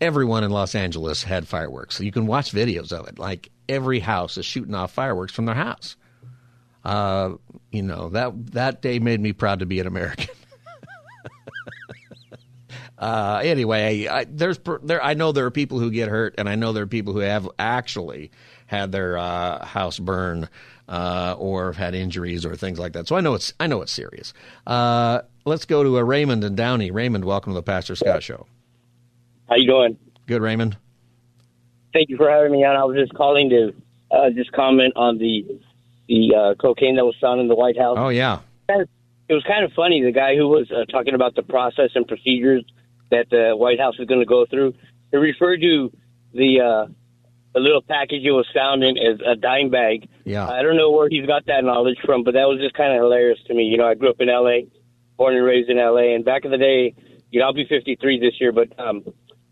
Everyone 0.00 0.44
in 0.44 0.50
Los 0.50 0.74
Angeles 0.74 1.22
had 1.22 1.46
fireworks. 1.46 1.96
So 1.96 2.04
you 2.04 2.12
can 2.12 2.26
watch 2.26 2.52
videos 2.52 2.92
of 2.92 3.06
it. 3.08 3.18
Like 3.18 3.50
every 3.68 4.00
house 4.00 4.38
is 4.38 4.46
shooting 4.46 4.74
off 4.74 4.92
fireworks 4.92 5.32
from 5.32 5.46
their 5.46 5.54
house. 5.54 5.96
Uh, 6.84 7.34
you 7.70 7.82
know 7.82 8.08
that 8.10 8.52
that 8.52 8.80
day 8.80 8.98
made 8.98 9.20
me 9.20 9.32
proud 9.32 9.58
to 9.58 9.66
be 9.66 9.80
an 9.80 9.86
American. 9.86 10.34
uh, 12.98 13.40
anyway, 13.44 14.06
I, 14.06 14.24
there's 14.24 14.58
there. 14.82 15.04
I 15.04 15.12
know 15.12 15.32
there 15.32 15.44
are 15.44 15.50
people 15.50 15.78
who 15.78 15.90
get 15.90 16.08
hurt, 16.08 16.34
and 16.38 16.48
I 16.48 16.54
know 16.54 16.72
there 16.72 16.84
are 16.84 16.88
people 16.88 17.12
who 17.12 17.18
have 17.18 17.46
actually 17.58 18.30
had 18.66 18.92
their 18.92 19.18
uh, 19.18 19.62
house 19.66 19.98
burn 19.98 20.48
uh, 20.88 21.34
or 21.38 21.66
have 21.66 21.76
had 21.76 21.94
injuries 21.94 22.46
or 22.46 22.56
things 22.56 22.78
like 22.78 22.94
that. 22.94 23.08
So 23.08 23.16
I 23.16 23.20
know 23.20 23.34
it's 23.34 23.52
I 23.60 23.66
know 23.66 23.82
it's 23.82 23.92
serious. 23.92 24.32
Uh, 24.66 25.20
let's 25.44 25.66
go 25.66 25.82
to 25.82 25.98
a 25.98 26.04
Raymond 26.04 26.44
and 26.44 26.56
Downey. 26.56 26.90
Raymond, 26.90 27.26
welcome 27.26 27.52
to 27.52 27.56
the 27.56 27.62
Pastor 27.62 27.94
Scott 27.94 28.22
Show. 28.22 28.46
How 29.50 29.56
you 29.56 29.66
doing? 29.66 29.98
Good, 30.26 30.42
Raymond. 30.42 30.76
Thank 31.92 32.08
you 32.08 32.16
for 32.16 32.30
having 32.30 32.52
me 32.52 32.64
on. 32.64 32.76
I 32.76 32.84
was 32.84 32.96
just 32.96 33.12
calling 33.14 33.50
to 33.50 33.74
uh, 34.10 34.30
just 34.30 34.52
comment 34.52 34.92
on 34.94 35.18
the 35.18 35.44
the 36.08 36.34
uh, 36.34 36.54
cocaine 36.54 36.96
that 36.96 37.04
was 37.04 37.16
found 37.20 37.40
in 37.40 37.48
the 37.48 37.56
White 37.56 37.76
House. 37.76 37.96
Oh 37.98 38.10
yeah, 38.10 38.40
it 38.68 39.34
was 39.34 39.42
kind 39.42 39.64
of 39.64 39.72
funny. 39.72 40.02
The 40.02 40.12
guy 40.12 40.36
who 40.36 40.46
was 40.46 40.70
uh, 40.70 40.84
talking 40.84 41.14
about 41.14 41.34
the 41.34 41.42
process 41.42 41.90
and 41.96 42.06
procedures 42.06 42.64
that 43.10 43.28
the 43.30 43.56
White 43.56 43.80
House 43.80 43.96
is 43.98 44.06
going 44.06 44.20
to 44.20 44.26
go 44.26 44.46
through, 44.46 44.74
he 45.10 45.16
referred 45.16 45.60
to 45.62 45.90
the 46.32 46.60
uh, 46.60 46.92
the 47.52 47.58
little 47.58 47.82
package 47.82 48.22
it 48.24 48.30
was 48.30 48.46
found 48.54 48.84
in 48.84 48.96
as 48.98 49.18
a 49.26 49.34
dime 49.34 49.70
bag. 49.70 50.08
Yeah, 50.24 50.48
I 50.48 50.62
don't 50.62 50.76
know 50.76 50.92
where 50.92 51.08
he's 51.08 51.26
got 51.26 51.46
that 51.46 51.64
knowledge 51.64 51.98
from, 52.04 52.22
but 52.22 52.34
that 52.34 52.46
was 52.46 52.60
just 52.60 52.74
kind 52.74 52.92
of 52.92 53.02
hilarious 53.02 53.40
to 53.48 53.54
me. 53.54 53.64
You 53.64 53.78
know, 53.78 53.88
I 53.88 53.94
grew 53.96 54.10
up 54.10 54.20
in 54.20 54.28
L.A., 54.28 54.68
born 55.16 55.34
and 55.34 55.44
raised 55.44 55.70
in 55.70 55.78
L.A., 55.78 56.14
and 56.14 56.24
back 56.24 56.44
in 56.44 56.52
the 56.52 56.58
day, 56.58 56.94
you 57.30 57.40
know, 57.40 57.46
I'll 57.46 57.52
be 57.52 57.66
53 57.66 58.20
this 58.20 58.40
year, 58.40 58.52
but 58.52 58.78
um, 58.78 59.04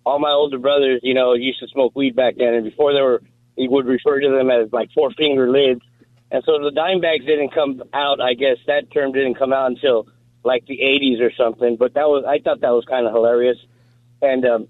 all 0.09 0.19
my 0.19 0.31
older 0.31 0.59
brothers, 0.59 1.01
you 1.03 1.15
know, 1.15 1.35
used 1.35 1.61
to 1.61 1.69
smoke 1.69 1.95
weed 1.95 2.17
back 2.17 2.37
then, 2.39 2.55
and 2.55 2.65
before 2.65 2.95
they 2.95 3.01
were, 3.01 3.23
he 3.57 3.69
would 3.69 3.87
refer 3.87 4.21
to 4.21 4.31
them 4.31 4.51
as 4.51 4.73
like 4.73 4.91
four 4.93 5.11
finger 5.11 5.51
lids. 5.51 5.83
And 6.31 6.43
so 6.45 6.63
the 6.63 6.71
dime 6.71 7.01
bags 7.01 7.27
didn't 7.27 7.53
come 7.53 7.83
out. 7.93 8.21
I 8.21 8.35
guess 8.35 8.57
that 8.67 8.91
term 8.93 9.13
didn't 9.13 9.35
come 9.35 9.53
out 9.53 9.71
until 9.71 10.09
like 10.45 10.65
the 10.67 10.79
80s 10.79 11.21
or 11.21 11.33
something. 11.37 11.77
But 11.77 11.95
that 11.95 12.09
was, 12.09 12.25
I 12.27 12.39
thought 12.43 12.61
that 12.61 12.71
was 12.71 12.85
kind 12.89 13.07
of 13.07 13.13
hilarious. 13.13 13.57
And 14.23 14.45
um, 14.45 14.69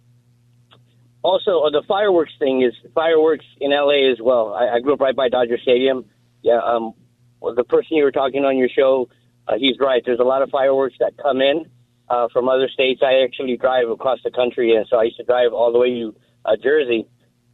also 1.23 1.61
uh, 1.61 1.71
the 1.71 1.83
fireworks 1.87 2.33
thing 2.39 2.63
is 2.63 2.73
fireworks 2.95 3.45
in 3.61 3.71
LA 3.71 4.11
as 4.11 4.19
well. 4.21 4.55
I, 4.55 4.77
I 4.77 4.81
grew 4.81 4.95
up 4.95 5.01
right 5.01 5.17
by 5.17 5.29
Dodger 5.29 5.59
Stadium. 5.61 6.05
Yeah, 6.43 6.61
um, 6.65 6.95
well, 7.41 7.55
the 7.55 7.65
person 7.65 7.97
you 7.97 8.05
were 8.05 8.13
talking 8.13 8.45
on 8.45 8.57
your 8.57 8.69
show, 8.69 9.09
uh, 9.47 9.55
he's 9.59 9.77
right. 9.81 10.03
There's 10.05 10.21
a 10.21 10.25
lot 10.25 10.43
of 10.43 10.51
fireworks 10.51 10.97
that 11.01 11.17
come 11.17 11.41
in 11.41 11.67
uh, 12.11 12.29
from 12.33 12.49
other 12.49 12.69
states. 12.69 13.01
I 13.03 13.23
actually 13.25 13.57
drive 13.57 13.89
across 13.89 14.19
the 14.25 14.31
country, 14.31 14.75
and 14.75 14.87
so 14.89 14.99
I 14.99 15.05
used 15.05 15.17
to 15.19 15.25
drive 15.25 15.53
all 15.53 15.73
the 15.73 15.79
way 15.79 15.91
to 16.01 16.15
uh, 16.45 16.57
Jersey 16.63 17.07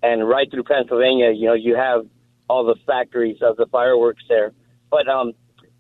and 0.03 0.29
right 0.29 0.51
through 0.51 0.65
Pennsylvania. 0.65 1.31
You 1.33 1.47
know, 1.49 1.55
you 1.55 1.77
have 1.77 2.07
all 2.49 2.65
the 2.65 2.77
factories 2.87 3.39
of 3.43 3.57
the 3.57 3.67
fireworks 3.67 4.23
there, 4.29 4.53
but 4.91 5.09
um, 5.09 5.33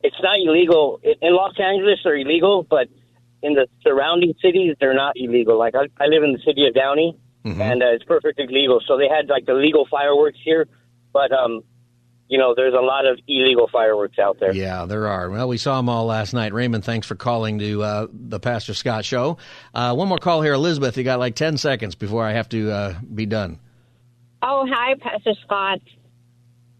it's 0.02 0.16
not 0.22 0.38
illegal 0.38 1.00
in, 1.02 1.14
in 1.22 1.34
Los 1.34 1.58
Angeles. 1.58 2.00
They're 2.02 2.16
illegal, 2.16 2.66
but 2.68 2.88
in 3.42 3.54
the 3.54 3.66
surrounding 3.82 4.34
cities, 4.40 4.74
they're 4.80 4.94
not 4.94 5.14
illegal. 5.16 5.58
Like 5.58 5.74
I, 5.74 5.88
I 6.02 6.06
live 6.06 6.22
in 6.22 6.32
the 6.32 6.40
city 6.44 6.66
of 6.66 6.74
Downey, 6.74 7.16
Mm-hmm. 7.44 7.60
and 7.60 7.82
uh, 7.82 7.88
it's 7.88 8.04
perfectly 8.04 8.46
legal. 8.46 8.80
So 8.86 8.96
they 8.96 9.06
had 9.06 9.28
like 9.28 9.44
the 9.44 9.52
legal 9.52 9.86
fireworks 9.90 10.38
here, 10.42 10.66
but 11.12 11.30
um, 11.30 11.60
you 12.28 12.38
know, 12.38 12.54
there's 12.54 12.74
a 12.74 12.80
lot 12.80 13.06
of 13.06 13.18
illegal 13.28 13.68
fireworks 13.70 14.18
out 14.18 14.38
there. 14.40 14.52
Yeah, 14.52 14.86
there 14.86 15.08
are. 15.08 15.30
Well, 15.30 15.48
we 15.48 15.58
saw 15.58 15.76
them 15.76 15.88
all 15.88 16.06
last 16.06 16.32
night. 16.32 16.52
Raymond, 16.52 16.84
thanks 16.84 17.06
for 17.06 17.14
calling 17.14 17.58
to 17.58 17.82
uh, 17.82 18.06
the 18.12 18.40
Pastor 18.40 18.74
Scott 18.74 19.04
Show. 19.04 19.38
Uh, 19.74 19.94
one 19.94 20.08
more 20.08 20.18
call 20.18 20.42
here, 20.42 20.54
Elizabeth. 20.54 20.96
You 20.96 21.04
got 21.04 21.18
like 21.18 21.34
ten 21.34 21.58
seconds 21.58 21.94
before 21.94 22.24
I 22.24 22.32
have 22.32 22.48
to 22.50 22.70
uh, 22.70 22.94
be 23.14 23.26
done. 23.26 23.58
Oh, 24.42 24.66
hi, 24.70 24.94
Pastor 25.00 25.34
Scott. 25.44 25.80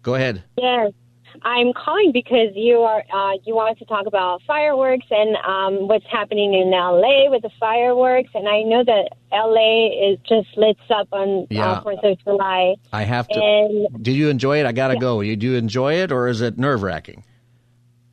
Go 0.03 0.15
ahead. 0.15 0.45
Yes, 0.59 0.93
I'm 1.43 1.73
calling 1.73 2.13
because 2.13 2.51
you 2.55 2.79
are 2.79 3.05
uh, 3.13 3.33
you 3.45 3.55
wanted 3.55 3.79
to 3.79 3.85
talk 3.87 4.07
about 4.07 4.43
fireworks 4.47 5.07
and 5.11 5.37
um, 5.47 5.89
what's 5.89 6.07
happening 6.11 6.55
in 6.55 6.71
LA 6.71 7.31
with 7.31 7.43
the 7.43 7.51
fireworks, 7.59 8.31
and 8.35 8.49
I 8.49 8.63
know 8.63 8.85
that 8.85 9.11
LA 9.33 10.13
is 10.13 10.19
just 10.29 10.57
lit 10.57 10.77
up 10.91 11.09
on 11.13 11.47
Yeah. 11.51 11.73
uh, 11.73 11.83
Fourth 11.83 11.99
of 12.05 12.19
July. 12.25 12.77
I 12.93 13.03
have 13.03 13.29
to. 13.29 13.41
And 13.43 13.89
Did 14.03 14.13
you 14.13 14.29
enjoy 14.29 14.61
it? 14.61 14.67
I 14.67 14.73
got 14.73 14.89
to 14.89 14.95
Yeah. 14.95 15.01
go. 15.01 15.21
You 15.21 15.37
do 15.37 15.47
you 15.53 15.57
enjoy 15.57 15.95
it, 15.95 16.13
or 16.13 16.29
is 16.29 16.41
it 16.41 16.59
nerve 16.59 16.83
wracking? 16.83 17.25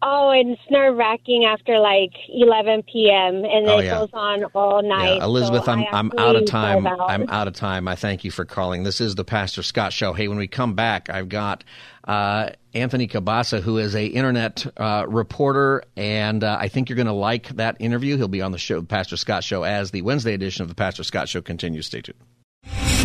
Oh, 0.03 0.31
and 0.31 0.51
it's 0.51 0.61
nerve 0.71 0.97
wracking 0.97 1.45
after 1.45 1.77
like 1.79 2.11
11 2.29 2.83
p.m. 2.91 3.35
and 3.45 3.67
then 3.67 3.69
Oh, 3.69 3.77
it 3.79 3.89
goes 3.89 4.09
on 4.13 4.43
all 4.55 4.81
night. 4.81 5.17
Yeah, 5.17 5.23
Elizabeth, 5.25 5.65
so 5.65 5.73
I'm 5.73 5.85
I'm 5.91 6.11
out 6.17 6.35
of 6.35 6.45
time. 6.45 6.87
out. 6.87 6.99
I'm 7.09 7.29
out 7.29 7.47
of 7.47 7.53
time. 7.53 7.87
I 7.87 7.95
thank 7.95 8.23
you 8.23 8.31
for 8.31 8.43
calling. 8.43 8.83
This 8.83 8.99
is 8.99 9.15
the 9.15 9.23
Pastor 9.23 9.61
Scott 9.61 9.93
Show. 9.93 10.13
Hey, 10.13 10.27
when 10.27 10.37
we 10.39 10.47
come 10.47 10.73
back, 10.73 11.09
I've 11.09 11.29
got 11.29 11.63
uh, 12.07 12.49
Anthony 12.73 13.07
Cabassa, 13.07 13.61
who 13.61 13.77
is 13.77 13.93
a 13.95 14.05
internet 14.05 14.65
uh, 14.77 15.05
reporter, 15.07 15.83
and 15.95 16.43
uh, 16.43 16.57
I 16.59 16.67
think 16.67 16.89
you're 16.89 16.95
going 16.95 17.05
to 17.05 17.13
like 17.13 17.49
that 17.49 17.77
interview. 17.79 18.17
He'll 18.17 18.27
be 18.27 18.41
on 18.41 18.51
the 18.51 18.57
show, 18.57 18.81
Pastor 18.81 19.17
Scott 19.17 19.43
Show, 19.43 19.61
as 19.63 19.91
the 19.91 20.01
Wednesday 20.01 20.33
edition 20.33 20.63
of 20.63 20.69
the 20.69 20.75
Pastor 20.75 21.03
Scott 21.03 21.29
Show 21.29 21.41
continues. 21.41 21.85
Stay 21.85 22.01
tuned. 22.01 22.17